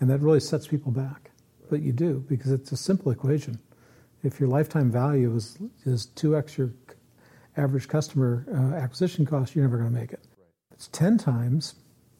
And 0.00 0.10
that 0.10 0.20
really 0.20 0.40
sets 0.40 0.66
people 0.66 0.90
back. 0.90 1.30
But 1.68 1.82
you 1.82 1.92
do 1.92 2.24
because 2.28 2.50
it's 2.50 2.72
a 2.72 2.76
simple 2.76 3.12
equation. 3.12 3.58
If 4.22 4.40
your 4.40 4.48
lifetime 4.48 4.90
value 4.90 5.34
is 5.36 5.58
is 5.84 6.06
two 6.06 6.36
x 6.36 6.58
your 6.58 6.72
average 7.56 7.88
customer 7.88 8.44
uh, 8.52 8.76
acquisition 8.76 9.26
cost, 9.26 9.54
you're 9.54 9.64
never 9.64 9.78
going 9.78 9.92
to 9.92 9.98
make 9.98 10.12
it. 10.12 10.24
It's 10.72 10.88
ten 10.88 11.18
times, 11.18 11.74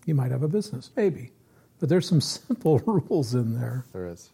you 0.06 0.14
might 0.14 0.30
have 0.30 0.42
a 0.42 0.48
business, 0.48 0.90
maybe, 0.96 1.32
but 1.81 1.89
there's 1.89 2.09
some 2.09 2.20
simple 2.20 2.78
rules 2.87 3.35
in 3.35 3.59
there. 3.59 3.85
There 3.93 4.07
is. 4.07 4.31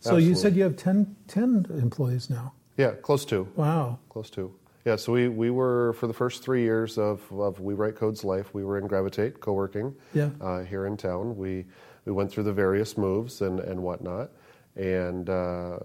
So 0.00 0.16
you 0.16 0.34
said 0.34 0.54
you 0.54 0.62
have 0.64 0.76
10, 0.76 1.16
10 1.28 1.66
employees 1.80 2.28
now. 2.30 2.52
Yeah, 2.76 2.90
close 2.92 3.24
to. 3.26 3.48
Wow. 3.56 3.98
Close 4.10 4.28
to. 4.30 4.54
Yeah, 4.84 4.96
so 4.96 5.12
we, 5.12 5.28
we 5.28 5.50
were, 5.50 5.94
for 5.94 6.06
the 6.06 6.12
first 6.12 6.42
three 6.42 6.62
years 6.62 6.98
of, 6.98 7.22
of 7.32 7.58
We 7.60 7.72
Write 7.72 7.96
Code's 7.96 8.22
life, 8.22 8.52
we 8.52 8.64
were 8.64 8.76
in 8.78 8.86
Gravitate 8.86 9.40
co 9.40 9.52
working 9.54 9.94
Yeah. 10.12 10.28
uh, 10.42 10.62
here 10.64 10.84
in 10.86 10.98
town. 10.98 11.36
We, 11.38 11.64
we 12.04 12.12
went 12.12 12.30
through 12.30 12.42
the 12.44 12.52
various 12.52 12.98
moves 12.98 13.40
and, 13.40 13.60
and 13.60 13.82
whatnot. 13.82 14.30
And 14.76 15.30
uh, 15.30 15.78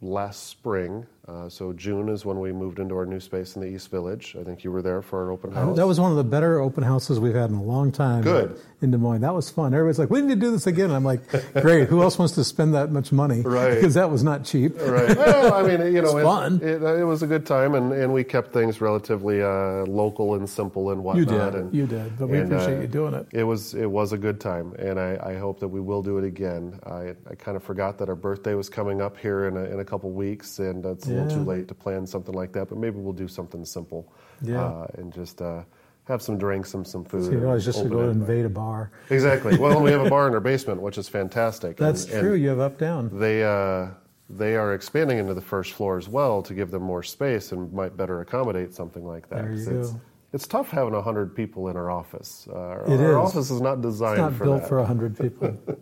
last 0.00 0.48
spring, 0.48 1.06
uh, 1.28 1.48
so 1.48 1.72
June 1.72 2.08
is 2.08 2.24
when 2.24 2.38
we 2.38 2.52
moved 2.52 2.78
into 2.78 2.94
our 2.94 3.04
new 3.06 3.18
space 3.18 3.56
in 3.56 3.62
the 3.62 3.68
East 3.68 3.90
Village. 3.90 4.36
I 4.38 4.44
think 4.44 4.62
you 4.62 4.70
were 4.70 4.82
there 4.82 5.02
for 5.02 5.24
our 5.24 5.32
open 5.32 5.52
house. 5.52 5.76
That 5.76 5.86
was 5.86 5.98
one 5.98 6.12
of 6.12 6.16
the 6.16 6.24
better 6.24 6.60
open 6.60 6.84
houses 6.84 7.18
we've 7.18 7.34
had 7.34 7.50
in 7.50 7.56
a 7.56 7.62
long 7.62 7.90
time. 7.90 8.22
Good. 8.22 8.60
In 8.80 8.90
Des 8.92 8.98
Moines. 8.98 9.22
That 9.22 9.34
was 9.34 9.50
fun. 9.50 9.74
Everybody's 9.74 9.98
like, 9.98 10.10
we 10.10 10.20
need 10.20 10.34
to 10.34 10.40
do 10.40 10.50
this 10.52 10.66
again. 10.66 10.90
I'm 10.92 11.02
like, 11.02 11.20
great. 11.54 11.88
Who 11.88 12.02
else 12.02 12.18
wants 12.18 12.34
to 12.34 12.44
spend 12.44 12.74
that 12.74 12.92
much 12.92 13.10
money? 13.10 13.40
Right. 13.40 13.76
Because 13.86 13.94
that 13.94 14.10
was 14.10 14.22
not 14.22 14.44
cheap. 14.44 14.74
right. 14.80 15.16
Well, 15.16 15.52
I 15.52 15.62
mean, 15.62 15.94
you 15.94 16.00
know, 16.00 16.16
it, 16.16 16.22
fun. 16.22 16.60
It, 16.62 16.82
it 16.82 17.04
was 17.04 17.22
a 17.22 17.26
good 17.26 17.44
time, 17.44 17.74
and, 17.74 17.92
and 17.92 18.12
we 18.12 18.24
kept 18.24 18.52
things 18.52 18.80
relatively 18.80 19.42
uh, 19.42 19.84
local 19.84 20.34
and 20.34 20.48
simple 20.48 20.90
and 20.90 21.04
whatnot. 21.04 21.18
You 21.18 21.38
did. 21.38 21.54
And, 21.54 21.74
You 21.74 21.86
did. 21.86 22.18
But 22.18 22.28
we 22.28 22.38
and, 22.38 22.50
appreciate 22.50 22.78
uh, 22.78 22.80
you 22.82 22.86
doing 22.86 23.14
it. 23.14 23.26
It 23.32 23.44
was 23.44 23.74
it 23.74 23.90
was 23.90 24.12
a 24.12 24.18
good 24.18 24.40
time, 24.40 24.74
and 24.78 24.98
I, 24.98 25.18
I 25.22 25.34
hope 25.36 25.60
that 25.60 25.68
we 25.68 25.80
will 25.80 26.02
do 26.02 26.16
it 26.18 26.24
again. 26.24 26.78
I, 26.86 27.14
I 27.30 27.34
kind 27.34 27.56
of 27.56 27.62
forgot 27.62 27.98
that 27.98 28.08
our 28.08 28.14
birthday 28.14 28.54
was 28.54 28.68
coming 28.68 29.00
up 29.02 29.16
here 29.18 29.46
in 29.46 29.56
a, 29.56 29.64
in 29.64 29.80
a 29.80 29.84
couple 29.84 30.10
weeks, 30.10 30.58
and 30.58 30.84
it's 30.86 31.06
a 31.18 31.22
little 31.24 31.38
too 31.44 31.50
late 31.50 31.68
to 31.68 31.74
plan 31.74 32.06
something 32.06 32.34
like 32.34 32.52
that. 32.52 32.68
But 32.68 32.78
maybe 32.78 32.98
we'll 32.98 33.12
do 33.12 33.28
something 33.28 33.64
simple, 33.64 34.12
Yeah. 34.42 34.64
uh, 34.64 34.86
and 34.98 35.12
just 35.12 35.40
uh, 35.42 35.62
have 36.04 36.22
some 36.22 36.38
drinks 36.38 36.74
and 36.74 36.86
some 36.86 37.04
food. 37.04 37.24
So 37.24 37.30
you 37.30 37.34
and 37.38 37.42
realize 37.42 37.64
just 37.64 37.82
to 37.82 37.88
go 37.88 38.08
invade 38.10 38.44
a 38.44 38.48
bar. 38.48 38.90
Exactly. 39.10 39.56
Well, 39.58 39.80
we 39.82 39.90
have 39.90 40.04
a 40.06 40.10
bar 40.10 40.28
in 40.28 40.34
our 40.34 40.40
basement, 40.40 40.80
which 40.80 40.98
is 40.98 41.08
fantastic. 41.08 41.76
That's 41.76 42.04
and, 42.04 42.12
and 42.14 42.20
true. 42.22 42.34
you 42.34 42.48
have 42.48 42.60
up 42.60 42.78
down. 42.78 43.10
they 43.18 43.42
uh, 43.44 43.88
they 44.28 44.56
are 44.56 44.74
expanding 44.74 45.18
into 45.18 45.34
the 45.34 45.40
first 45.40 45.72
floor 45.72 45.98
as 45.98 46.08
well 46.08 46.42
to 46.42 46.52
give 46.54 46.70
them 46.70 46.82
more 46.82 47.02
space 47.02 47.52
and 47.52 47.72
might 47.72 47.96
better 47.96 48.20
accommodate 48.20 48.74
something 48.74 49.04
like 49.06 49.28
that. 49.28 49.42
There 49.42 49.52
you 49.52 49.80
it's, 49.80 49.90
go. 49.90 50.00
it's 50.32 50.46
tough 50.48 50.68
having 50.70 50.94
hundred 51.00 51.34
people 51.34 51.68
in 51.68 51.76
our 51.76 51.90
office. 51.90 52.48
Uh, 52.52 52.56
our, 52.56 52.84
It 52.86 53.00
our 53.00 53.10
is. 53.10 53.16
office 53.16 53.50
is 53.50 53.60
not 53.60 53.80
designed 53.82 54.14
It's 54.18 54.20
not 54.22 54.34
for 54.34 54.44
built 54.44 54.60
that. 54.62 54.68
for 54.68 54.78
100 54.78 55.18
people. 55.18 55.56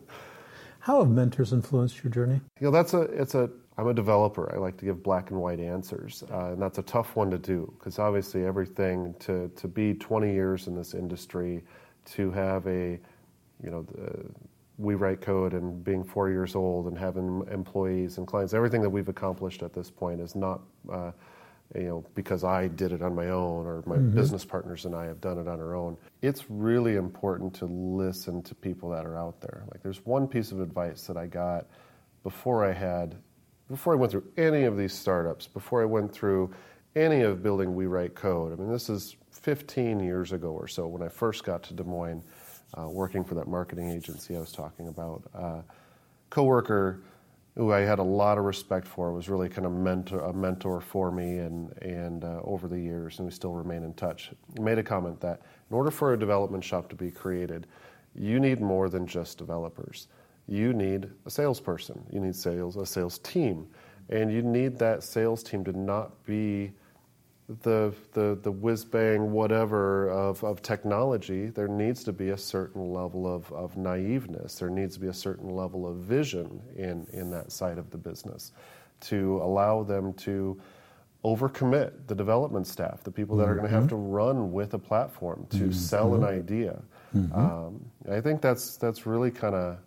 How 0.80 0.98
have 1.00 1.08
mentors 1.10 1.54
influenced 1.54 2.04
your 2.04 2.10
journey? 2.10 2.40
You 2.60 2.66
know, 2.66 2.70
that's 2.70 2.92
a 2.92 3.00
it's 3.02 3.34
a. 3.34 3.48
I'm 3.76 3.88
a 3.88 3.94
developer. 3.94 4.52
I 4.54 4.58
like 4.58 4.76
to 4.78 4.84
give 4.84 5.02
black 5.02 5.30
and 5.30 5.40
white 5.40 5.58
answers, 5.58 6.22
uh, 6.30 6.52
and 6.52 6.62
that's 6.62 6.78
a 6.78 6.82
tough 6.82 7.16
one 7.16 7.30
to 7.30 7.38
do 7.38 7.72
because 7.78 7.98
obviously 7.98 8.44
everything 8.44 9.14
to 9.20 9.50
to 9.56 9.68
be 9.68 9.94
20 9.94 10.32
years 10.32 10.68
in 10.68 10.76
this 10.76 10.94
industry, 10.94 11.64
to 12.12 12.30
have 12.30 12.66
a, 12.66 13.00
you 13.62 13.70
know, 13.70 13.82
the, 13.82 14.26
we 14.78 14.94
write 14.94 15.20
code 15.20 15.54
and 15.54 15.82
being 15.82 16.04
four 16.04 16.30
years 16.30 16.54
old 16.54 16.86
and 16.86 16.98
having 16.98 17.44
employees 17.50 18.18
and 18.18 18.26
clients, 18.26 18.54
everything 18.54 18.82
that 18.82 18.90
we've 18.90 19.08
accomplished 19.08 19.62
at 19.62 19.72
this 19.72 19.90
point 19.90 20.20
is 20.20 20.34
not. 20.34 20.60
Uh, 20.90 21.12
you 21.74 21.84
know, 21.84 22.04
because 22.14 22.44
I 22.44 22.68
did 22.68 22.92
it 22.92 23.02
on 23.02 23.14
my 23.14 23.30
own, 23.30 23.66
or 23.66 23.82
my 23.86 23.96
business 23.96 24.44
partners 24.44 24.84
and 24.84 24.94
I 24.94 25.06
have 25.06 25.20
done 25.20 25.38
it 25.38 25.48
on 25.48 25.60
our 25.60 25.74
own. 25.74 25.96
It's 26.22 26.44
really 26.48 26.94
important 26.96 27.54
to 27.54 27.64
listen 27.64 28.42
to 28.42 28.54
people 28.54 28.90
that 28.90 29.04
are 29.04 29.18
out 29.18 29.40
there. 29.40 29.64
Like, 29.72 29.82
there's 29.82 30.04
one 30.04 30.28
piece 30.28 30.52
of 30.52 30.60
advice 30.60 31.06
that 31.06 31.16
I 31.16 31.26
got 31.26 31.66
before 32.22 32.64
I 32.64 32.72
had, 32.72 33.16
before 33.70 33.94
I 33.94 33.96
went 33.96 34.12
through 34.12 34.24
any 34.36 34.64
of 34.64 34.76
these 34.76 34.92
startups, 34.92 35.46
before 35.46 35.82
I 35.82 35.86
went 35.86 36.12
through 36.12 36.54
any 36.96 37.22
of 37.22 37.42
building 37.42 37.74
We 37.74 37.86
Write 37.86 38.14
Code. 38.14 38.52
I 38.52 38.56
mean, 38.56 38.70
this 38.70 38.88
is 38.88 39.16
15 39.30 40.00
years 40.00 40.32
ago 40.32 40.50
or 40.50 40.68
so 40.68 40.86
when 40.86 41.02
I 41.02 41.08
first 41.08 41.44
got 41.44 41.62
to 41.64 41.74
Des 41.74 41.84
Moines, 41.84 42.22
uh, 42.78 42.88
working 42.88 43.24
for 43.24 43.34
that 43.34 43.48
marketing 43.48 43.90
agency 43.90 44.36
I 44.36 44.40
was 44.40 44.52
talking 44.52 44.88
about. 44.88 45.22
Uh, 45.34 45.62
coworker 46.30 47.00
who 47.56 47.72
I 47.72 47.80
had 47.80 48.00
a 48.00 48.04
lot 48.04 48.36
of 48.36 48.44
respect 48.44 48.86
for 48.86 49.12
was 49.12 49.28
really 49.28 49.48
kind 49.48 49.64
of 49.64 49.72
mentor, 49.72 50.20
a 50.20 50.32
mentor 50.32 50.80
for 50.80 51.12
me 51.12 51.38
and, 51.38 51.70
and 51.82 52.24
uh, 52.24 52.40
over 52.42 52.66
the 52.66 52.78
years, 52.78 53.18
and 53.18 53.26
we 53.26 53.32
still 53.32 53.52
remain 53.52 53.84
in 53.84 53.94
touch. 53.94 54.32
Made 54.60 54.78
a 54.78 54.82
comment 54.82 55.20
that 55.20 55.42
in 55.70 55.76
order 55.76 55.92
for 55.92 56.14
a 56.14 56.18
development 56.18 56.64
shop 56.64 56.88
to 56.88 56.96
be 56.96 57.12
created, 57.12 57.68
you 58.14 58.40
need 58.40 58.60
more 58.60 58.88
than 58.88 59.06
just 59.06 59.38
developers. 59.38 60.08
You 60.46 60.72
need 60.72 61.10
a 61.26 61.30
salesperson. 61.30 62.04
You 62.10 62.20
need 62.20 62.36
sales, 62.36 62.76
a 62.76 62.86
sales 62.86 63.18
team, 63.18 63.66
and 64.10 64.32
you 64.32 64.42
need 64.42 64.78
that 64.78 65.02
sales 65.02 65.42
team 65.42 65.64
to 65.64 65.72
not 65.72 66.24
be 66.24 66.72
the 67.62 67.94
the 68.12 68.38
the 68.42 68.50
whiz 68.50 68.84
bang 68.84 69.30
whatever 69.30 70.08
of, 70.10 70.42
of 70.42 70.62
technology, 70.62 71.48
there 71.48 71.68
needs 71.68 72.02
to 72.04 72.12
be 72.12 72.30
a 72.30 72.38
certain 72.38 72.92
level 72.92 73.32
of, 73.32 73.50
of 73.52 73.76
naiveness. 73.76 74.58
There 74.58 74.70
needs 74.70 74.94
to 74.94 75.00
be 75.00 75.08
a 75.08 75.14
certain 75.14 75.50
level 75.50 75.86
of 75.86 75.96
vision 75.96 76.62
in, 76.74 77.06
in 77.12 77.30
that 77.30 77.52
side 77.52 77.76
of 77.76 77.90
the 77.90 77.98
business 77.98 78.52
to 79.00 79.40
allow 79.42 79.82
them 79.82 80.14
to 80.14 80.58
overcommit 81.22 81.92
the 82.06 82.14
development 82.14 82.66
staff, 82.66 83.02
the 83.02 83.10
people 83.10 83.36
that 83.36 83.48
are 83.48 83.54
going 83.54 83.66
to 83.66 83.74
have 83.74 83.88
to 83.88 83.94
mm-hmm. 83.94 84.10
run 84.10 84.52
with 84.52 84.74
a 84.74 84.78
platform 84.78 85.46
to 85.50 85.56
mm-hmm. 85.56 85.72
sell 85.72 86.14
an 86.14 86.20
mm-hmm. 86.22 86.38
idea. 86.38 86.82
Um, 87.34 87.84
I 88.10 88.20
think 88.20 88.40
that's 88.40 88.76
that's 88.76 89.06
really 89.06 89.30
kind 89.30 89.54
of 89.54 89.78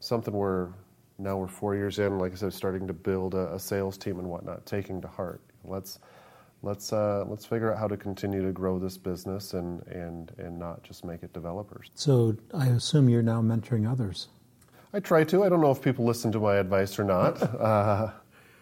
something 0.00 0.34
where 0.34 0.70
now 1.18 1.36
we're 1.36 1.48
four 1.48 1.74
years 1.74 1.98
in, 1.98 2.18
like 2.18 2.32
I 2.32 2.36
said, 2.36 2.52
starting 2.52 2.86
to 2.86 2.92
build 2.92 3.34
a, 3.34 3.54
a 3.54 3.58
sales 3.58 3.98
team 3.98 4.18
and 4.18 4.28
whatnot, 4.28 4.64
taking 4.66 5.00
to 5.02 5.08
heart. 5.08 5.40
Let's 5.64 5.98
let's 6.62 6.92
uh, 6.92 7.24
let's 7.28 7.44
figure 7.44 7.72
out 7.72 7.78
how 7.78 7.88
to 7.88 7.96
continue 7.96 8.44
to 8.44 8.52
grow 8.52 8.78
this 8.78 8.96
business 8.96 9.54
and 9.54 9.84
and 9.88 10.32
and 10.38 10.58
not 10.58 10.82
just 10.82 11.04
make 11.04 11.22
it 11.22 11.32
developers. 11.32 11.90
So 11.94 12.36
I 12.54 12.66
assume 12.68 13.08
you're 13.08 13.22
now 13.22 13.42
mentoring 13.42 13.90
others. 13.90 14.28
I 14.92 15.00
try 15.00 15.24
to. 15.24 15.44
I 15.44 15.48
don't 15.48 15.60
know 15.60 15.70
if 15.70 15.82
people 15.82 16.04
listen 16.04 16.32
to 16.32 16.40
my 16.40 16.56
advice 16.56 16.98
or 16.98 17.04
not. 17.04 17.42
Uh, 17.60 18.10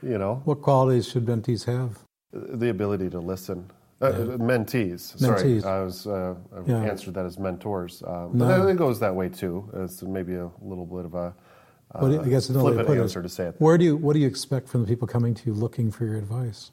you 0.02 0.18
know, 0.18 0.42
What 0.44 0.60
qualities 0.60 1.08
should 1.08 1.24
mentees 1.24 1.64
have? 1.64 1.98
the 2.32 2.68
ability 2.68 3.08
to 3.10 3.18
listen. 3.18 3.70
Uh, 4.00 4.10
Mentees. 4.38 5.18
Sorry, 5.18 5.62
I 5.64 5.80
was 5.80 6.06
uh, 6.06 6.34
I 6.54 6.60
Yeah. 6.70 6.82
answered 6.82 7.14
that 7.14 7.24
as 7.24 7.38
mentors. 7.38 8.02
Um, 8.06 8.30
No. 8.36 8.46
But 8.46 8.68
it 8.68 8.76
goes 8.76 9.00
that 9.00 9.14
way 9.14 9.28
too. 9.30 9.70
It's 9.74 10.02
maybe 10.02 10.34
a 10.34 10.50
little 10.60 10.84
bit 10.84 11.06
of 11.06 11.14
a 11.14 11.34
uh, 11.94 12.00
What 12.00 12.08
do 12.08 12.14
you- 12.14 12.20
I 12.20 12.28
guess 12.28 12.50
way 12.50 12.76
put 12.76 12.90
it 12.90 12.90
is, 12.96 13.00
answer 13.02 13.22
to 13.22 13.28
say 13.28 13.46
it. 13.46 13.54
Where 13.58 13.78
do 13.78 13.84
you 13.84 13.96
what 13.96 14.12
do 14.12 14.18
you 14.18 14.26
expect 14.26 14.68
from 14.68 14.82
the 14.82 14.86
people 14.86 15.08
coming 15.08 15.32
to 15.34 15.46
you 15.46 15.54
looking 15.54 15.90
for 15.90 16.04
your 16.04 16.16
advice? 16.16 16.70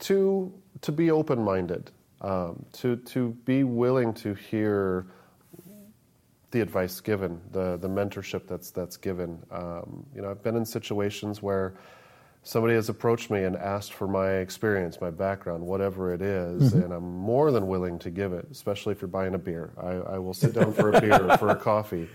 to 0.00 0.52
to 0.80 0.92
be 0.92 1.10
open 1.10 1.42
minded, 1.42 1.90
um, 2.22 2.64
to 2.72 2.96
to 2.96 3.30
be 3.44 3.64
willing 3.64 4.14
to 4.14 4.32
hear 4.32 5.06
the 6.52 6.60
advice 6.62 7.00
given, 7.00 7.40
the 7.50 7.76
the 7.76 7.88
mentorship 7.88 8.46
that's 8.46 8.70
that's 8.70 8.96
given. 8.96 9.38
Um, 9.50 10.06
you 10.14 10.22
know, 10.22 10.30
I've 10.30 10.42
been 10.42 10.56
in 10.56 10.64
situations 10.64 11.42
where 11.42 11.74
somebody 12.42 12.74
has 12.74 12.88
approached 12.88 13.30
me 13.30 13.44
and 13.44 13.56
asked 13.56 13.92
for 13.92 14.08
my 14.08 14.34
experience, 14.36 15.00
my 15.00 15.10
background, 15.10 15.64
whatever 15.64 16.12
it 16.12 16.22
is, 16.22 16.72
mm-hmm. 16.72 16.82
and 16.82 16.92
I'm 16.92 17.04
more 17.04 17.50
than 17.50 17.66
willing 17.66 17.98
to 18.00 18.10
give 18.10 18.32
it. 18.32 18.46
Especially 18.50 18.92
if 18.92 19.00
you're 19.00 19.08
buying 19.08 19.34
a 19.34 19.38
beer, 19.38 19.72
I, 19.80 20.14
I 20.14 20.18
will 20.18 20.34
sit 20.34 20.54
down 20.58 20.72
for 20.72 20.90
a 20.90 21.00
beer 21.00 21.30
or 21.30 21.36
for 21.36 21.50
a 21.50 21.56
coffee. 21.56 22.08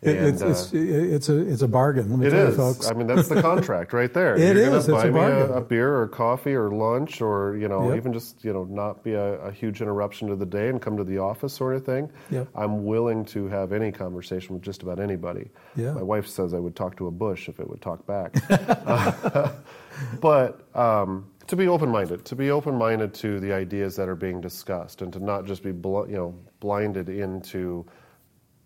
It, 0.00 0.16
And, 0.16 0.26
it's, 0.28 0.42
uh, 0.42 0.46
it's, 0.48 0.72
it's 0.72 1.28
a 1.28 1.38
it's 1.38 1.62
a 1.62 1.66
bargain. 1.68 2.08
Let 2.10 2.18
me 2.20 2.26
it 2.28 2.30
tell 2.30 2.46
is. 2.46 2.50
you, 2.56 2.56
folks. 2.56 2.88
I 2.88 2.94
mean, 2.94 3.08
that's 3.08 3.26
the 3.26 3.42
contract 3.42 3.92
right 3.92 4.12
there. 4.14 4.36
It 4.38 4.54
You're 4.56 4.56
is. 4.56 4.64
Gonna 4.66 4.76
It's 4.78 4.88
a 4.88 4.92
buy 4.92 5.04
me 5.06 5.10
bargain. 5.10 5.50
a, 5.50 5.56
a 5.56 5.60
beer 5.60 5.96
or 6.00 6.06
coffee 6.06 6.54
or 6.54 6.70
lunch 6.70 7.20
or 7.20 7.56
you 7.56 7.66
know 7.66 7.88
Yep. 7.88 7.96
even 7.96 8.12
just 8.12 8.44
you 8.44 8.52
know 8.52 8.62
not 8.64 9.02
be 9.02 9.14
a, 9.14 9.40
a 9.40 9.50
huge 9.50 9.82
interruption 9.82 10.28
to 10.28 10.36
the 10.36 10.46
day 10.46 10.68
and 10.68 10.80
come 10.80 10.96
to 10.96 11.02
the 11.04 11.18
office 11.18 11.52
sort 11.52 11.74
of 11.74 11.84
thing. 11.84 12.10
Yep. 12.30 12.46
I'm 12.54 12.84
willing 12.84 13.24
to 13.26 13.48
have 13.48 13.72
any 13.72 13.90
conversation 13.90 14.54
with 14.54 14.62
just 14.62 14.84
about 14.84 15.00
anybody. 15.00 15.50
Yeah. 15.74 15.92
My 15.94 16.02
wife 16.02 16.28
says 16.28 16.54
I 16.54 16.60
would 16.60 16.76
talk 16.76 16.96
to 16.98 17.08
a 17.08 17.10
bush 17.10 17.48
if 17.48 17.58
it 17.58 17.68
would 17.68 17.80
talk 17.82 18.06
back. 18.06 18.36
Uh, 18.50 19.50
but 20.20 20.60
um, 20.76 21.26
to 21.48 21.56
be 21.56 21.66
open-minded, 21.66 22.24
to 22.24 22.36
be 22.36 22.50
open-minded 22.52 23.14
to 23.14 23.40
the 23.40 23.52
ideas 23.52 23.96
that 23.96 24.08
are 24.08 24.14
being 24.14 24.40
discussed, 24.40 25.02
and 25.02 25.12
to 25.12 25.18
not 25.18 25.44
just 25.44 25.62
be 25.64 25.72
bl- 25.72 26.06
you 26.06 26.16
know 26.16 26.34
blinded 26.60 27.08
into 27.08 27.84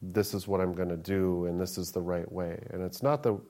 this 0.02 0.34
is 0.34 0.48
what 0.48 0.60
I'm 0.60 0.74
going 0.74 0.88
to 0.88 0.96
do 0.96 1.46
and 1.46 1.60
this 1.60 1.78
is 1.78 1.92
the 1.92 2.00
right 2.00 2.30
way. 2.30 2.62
And 2.70 2.82
it's 2.82 3.02
not 3.02 3.22
the 3.22 3.40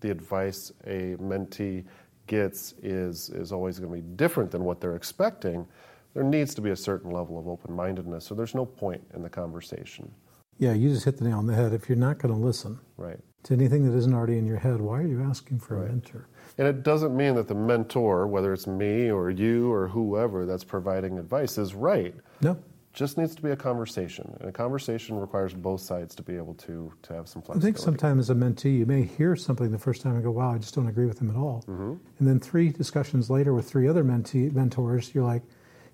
the 0.00 0.10
advice 0.10 0.72
a 0.86 1.16
mentee 1.20 1.84
gets 2.26 2.72
is 2.82 3.30
is 3.30 3.52
always 3.52 3.78
going 3.78 3.90
to 3.90 4.02
be 4.02 4.16
different 4.16 4.50
than 4.50 4.64
what 4.64 4.80
they're 4.80 4.96
expecting. 4.96 5.66
There 6.14 6.24
needs 6.24 6.54
to 6.56 6.60
be 6.60 6.70
a 6.70 6.76
certain 6.76 7.10
level 7.10 7.38
of 7.38 7.48
open-mindedness, 7.48 8.24
so 8.26 8.34
there's 8.34 8.54
no 8.54 8.66
point 8.66 9.02
in 9.14 9.22
the 9.22 9.30
conversation, 9.30 10.12
yeah, 10.58 10.72
you 10.74 10.90
just 10.90 11.04
hit 11.04 11.16
the 11.16 11.24
nail 11.24 11.38
on 11.38 11.46
the 11.46 11.54
head. 11.54 11.72
If 11.72 11.88
you're 11.88 11.98
not 11.98 12.18
going 12.18 12.32
to 12.32 12.40
listen 12.40 12.78
right? 12.96 13.18
to 13.44 13.54
anything 13.54 13.84
that 13.90 13.96
isn't 13.96 14.14
already 14.14 14.38
in 14.38 14.46
your 14.46 14.58
head, 14.58 14.80
why 14.80 15.00
are 15.00 15.06
you 15.06 15.22
asking 15.22 15.58
for 15.58 15.84
a 15.84 15.88
mentor? 15.88 16.28
And 16.58 16.68
it 16.68 16.82
doesn't 16.84 17.16
mean 17.16 17.34
that 17.34 17.48
the 17.48 17.54
mentor, 17.54 18.26
whether 18.28 18.52
it's 18.52 18.68
me 18.68 19.10
or 19.10 19.30
you 19.30 19.72
or 19.72 19.88
whoever 19.88 20.46
that's 20.46 20.62
providing 20.62 21.18
advice, 21.18 21.58
is 21.58 21.74
right. 21.74 22.14
No. 22.42 22.56
Just 22.92 23.16
needs 23.16 23.34
to 23.34 23.42
be 23.42 23.50
a 23.50 23.56
conversation, 23.56 24.36
and 24.40 24.50
a 24.50 24.52
conversation 24.52 25.18
requires 25.18 25.54
both 25.54 25.80
sides 25.80 26.14
to 26.14 26.22
be 26.22 26.36
able 26.36 26.54
to 26.54 26.92
to 27.02 27.14
have 27.14 27.26
some 27.26 27.40
flexibility. 27.40 27.58
I 27.58 27.64
think 27.64 27.78
sometimes 27.78 28.28
as 28.28 28.30
a 28.30 28.34
mentee, 28.34 28.78
you 28.78 28.86
may 28.86 29.02
hear 29.02 29.34
something 29.34 29.70
the 29.70 29.78
first 29.78 30.02
time 30.02 30.14
and 30.14 30.22
go, 30.22 30.30
wow, 30.30 30.52
I 30.52 30.58
just 30.58 30.74
don't 30.74 30.88
agree 30.88 31.06
with 31.06 31.18
them 31.18 31.30
at 31.30 31.36
all. 31.36 31.64
Mm-hmm. 31.66 31.94
And 32.18 32.28
then 32.28 32.38
three 32.38 32.68
discussions 32.68 33.30
later 33.30 33.54
with 33.54 33.68
three 33.68 33.88
other 33.88 34.04
mentee, 34.04 34.52
mentors, 34.52 35.14
you're 35.14 35.24
like, 35.24 35.42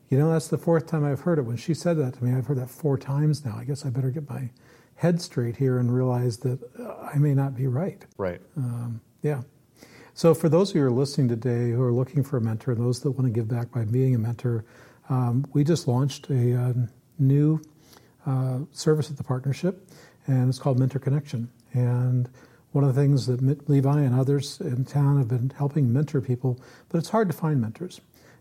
you 0.08 0.18
know, 0.18 0.32
that's 0.32 0.48
the 0.48 0.58
fourth 0.58 0.86
time 0.86 1.04
I've 1.04 1.20
heard 1.20 1.38
it. 1.38 1.42
When 1.42 1.56
she 1.56 1.72
said 1.72 1.98
that 1.98 2.14
to 2.14 2.24
me, 2.24 2.36
I've 2.36 2.46
heard 2.46 2.58
that 2.58 2.70
four 2.70 2.98
times 2.98 3.44
now. 3.44 3.56
I 3.56 3.64
guess 3.64 3.86
I 3.86 3.90
better 3.90 4.10
get 4.10 4.28
my 4.28 4.50
head 4.96 5.20
straight 5.20 5.56
here 5.56 5.78
and 5.78 5.94
realize 5.94 6.38
that 6.38 6.58
uh, 6.80 7.10
I 7.14 7.18
may 7.18 7.34
not 7.34 7.54
be 7.54 7.66
right. 7.68 8.04
right. 8.16 8.40
Um, 8.56 9.00
yeah. 9.22 9.42
So, 10.14 10.34
for 10.34 10.48
those 10.48 10.70
of 10.70 10.76
you 10.76 10.82
who 10.82 10.88
are 10.88 10.90
listening 10.90 11.28
today 11.28 11.70
who 11.70 11.82
are 11.82 11.92
looking 11.92 12.24
for 12.24 12.38
a 12.38 12.40
mentor, 12.40 12.72
and 12.72 12.84
those 12.84 13.00
that 13.00 13.12
want 13.12 13.26
to 13.26 13.30
give 13.30 13.46
back 13.46 13.70
by 13.70 13.84
being 13.84 14.16
a 14.16 14.18
mentor, 14.18 14.64
um, 15.08 15.46
we 15.52 15.64
just 15.64 15.88
launched 15.88 16.28
a, 16.30 16.54
uh, 16.54 16.72
new 17.18 17.60
uh, 18.26 18.60
service 18.72 19.10
at 19.10 19.16
the 19.16 19.24
partnership, 19.24 19.88
and 20.26 20.48
it's 20.48 20.58
called 20.58 20.78
Mentor 20.78 20.98
Connection. 20.98 21.50
And 21.72 22.28
one 22.72 22.84
of 22.84 22.94
the 22.94 23.00
things 23.00 23.26
that 23.26 23.68
Levi 23.68 24.00
and 24.02 24.14
others 24.14 24.60
in 24.60 24.84
town 24.84 25.18
have 25.18 25.28
been 25.28 25.50
helping 25.56 25.92
mentor 25.92 26.20
people, 26.20 26.60
but 26.88 26.98
it's 26.98 27.08
hard 27.08 27.28
to 27.28 27.36
find 27.36 27.60
mentors. 27.60 28.00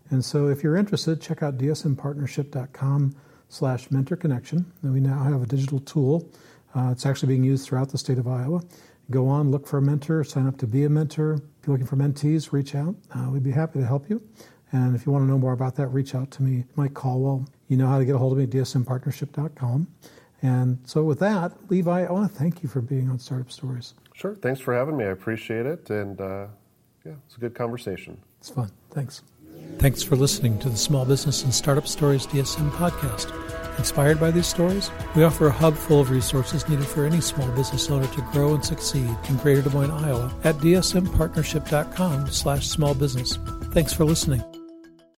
And 0.09 0.23
so 0.23 0.47
if 0.47 0.63
you're 0.63 0.75
interested, 0.75 1.21
check 1.21 1.43
out 1.43 1.57
dsmpartnership.com 1.57 3.15
slash 3.49 3.91
mentor 3.91 4.15
connection. 4.15 4.71
And 4.81 4.93
we 4.93 4.99
now 4.99 5.23
have 5.23 5.41
a 5.41 5.45
digital 5.45 5.79
tool. 5.79 6.29
Uh, 6.75 6.89
it's 6.91 7.05
actually 7.05 7.29
being 7.29 7.43
used 7.43 7.65
throughout 7.67 7.89
the 7.89 7.97
state 7.97 8.17
of 8.17 8.27
Iowa. 8.27 8.61
Go 9.09 9.27
on, 9.27 9.51
look 9.51 9.65
for 9.65 9.77
a 9.77 9.81
mentor, 9.81 10.23
sign 10.25 10.47
up 10.47 10.57
to 10.57 10.67
be 10.67 10.83
a 10.83 10.89
mentor. 10.89 11.35
If 11.35 11.67
you're 11.67 11.73
looking 11.73 11.87
for 11.87 11.95
mentees, 11.95 12.51
reach 12.51 12.75
out. 12.75 12.95
Uh, 13.15 13.29
we'd 13.29 13.43
be 13.43 13.51
happy 13.51 13.79
to 13.79 13.85
help 13.85 14.09
you. 14.09 14.21
And 14.71 14.95
if 14.95 15.05
you 15.05 15.11
want 15.11 15.23
to 15.23 15.27
know 15.27 15.37
more 15.37 15.53
about 15.53 15.75
that, 15.75 15.87
reach 15.87 16.13
out 16.13 16.31
to 16.31 16.43
me, 16.43 16.65
Mike 16.75 16.93
Colwell. 16.93 17.47
You 17.67 17.77
know 17.77 17.87
how 17.87 17.99
to 17.99 18.05
get 18.05 18.15
a 18.15 18.17
hold 18.17 18.33
of 18.33 18.37
me 18.37 18.43
at 18.43 18.49
dsmpartnership.com. 18.49 19.87
And 20.41 20.79
so, 20.85 21.03
with 21.03 21.19
that, 21.19 21.53
Levi, 21.69 22.05
I 22.05 22.11
want 22.11 22.31
to 22.31 22.37
thank 22.37 22.61
you 22.61 22.69
for 22.69 22.81
being 22.81 23.09
on 23.09 23.17
Startup 23.17 23.51
Stories. 23.51 23.93
Sure. 24.13 24.35
Thanks 24.35 24.59
for 24.59 24.73
having 24.73 24.97
me. 24.97 25.05
I 25.05 25.09
appreciate 25.09 25.65
it. 25.65 25.89
And 25.89 26.19
uh, 26.19 26.47
yeah, 27.05 27.13
it's 27.25 27.37
a 27.37 27.39
good 27.39 27.55
conversation. 27.55 28.17
It's 28.39 28.49
fun. 28.49 28.71
Thanks. 28.91 29.23
Thanks 29.79 30.03
for 30.03 30.15
listening 30.15 30.59
to 30.59 30.69
the 30.69 30.77
Small 30.77 31.05
Business 31.05 31.43
and 31.43 31.53
Startup 31.53 31.87
Stories 31.87 32.25
DSM 32.27 32.69
podcast. 32.71 33.31
Inspired 33.77 34.19
by 34.19 34.31
these 34.31 34.47
stories, 34.47 34.89
we 35.15 35.23
offer 35.23 35.47
a 35.47 35.51
hub 35.51 35.75
full 35.75 36.01
of 36.01 36.09
resources 36.09 36.67
needed 36.67 36.85
for 36.85 37.05
any 37.05 37.21
small 37.21 37.47
business 37.51 37.89
owner 37.91 38.07
to 38.07 38.21
grow 38.31 38.55
and 38.55 38.65
succeed 38.65 39.15
in 39.29 39.37
Greater 39.37 39.61
Des 39.61 39.69
Moines, 39.69 39.91
Iowa 39.91 40.35
at 40.43 40.55
dsmpartnership.com 40.55 42.27
slash 42.31 42.67
small 42.67 42.95
business. 42.95 43.37
Thanks 43.71 43.93
for 43.93 44.03
listening. 44.03 44.56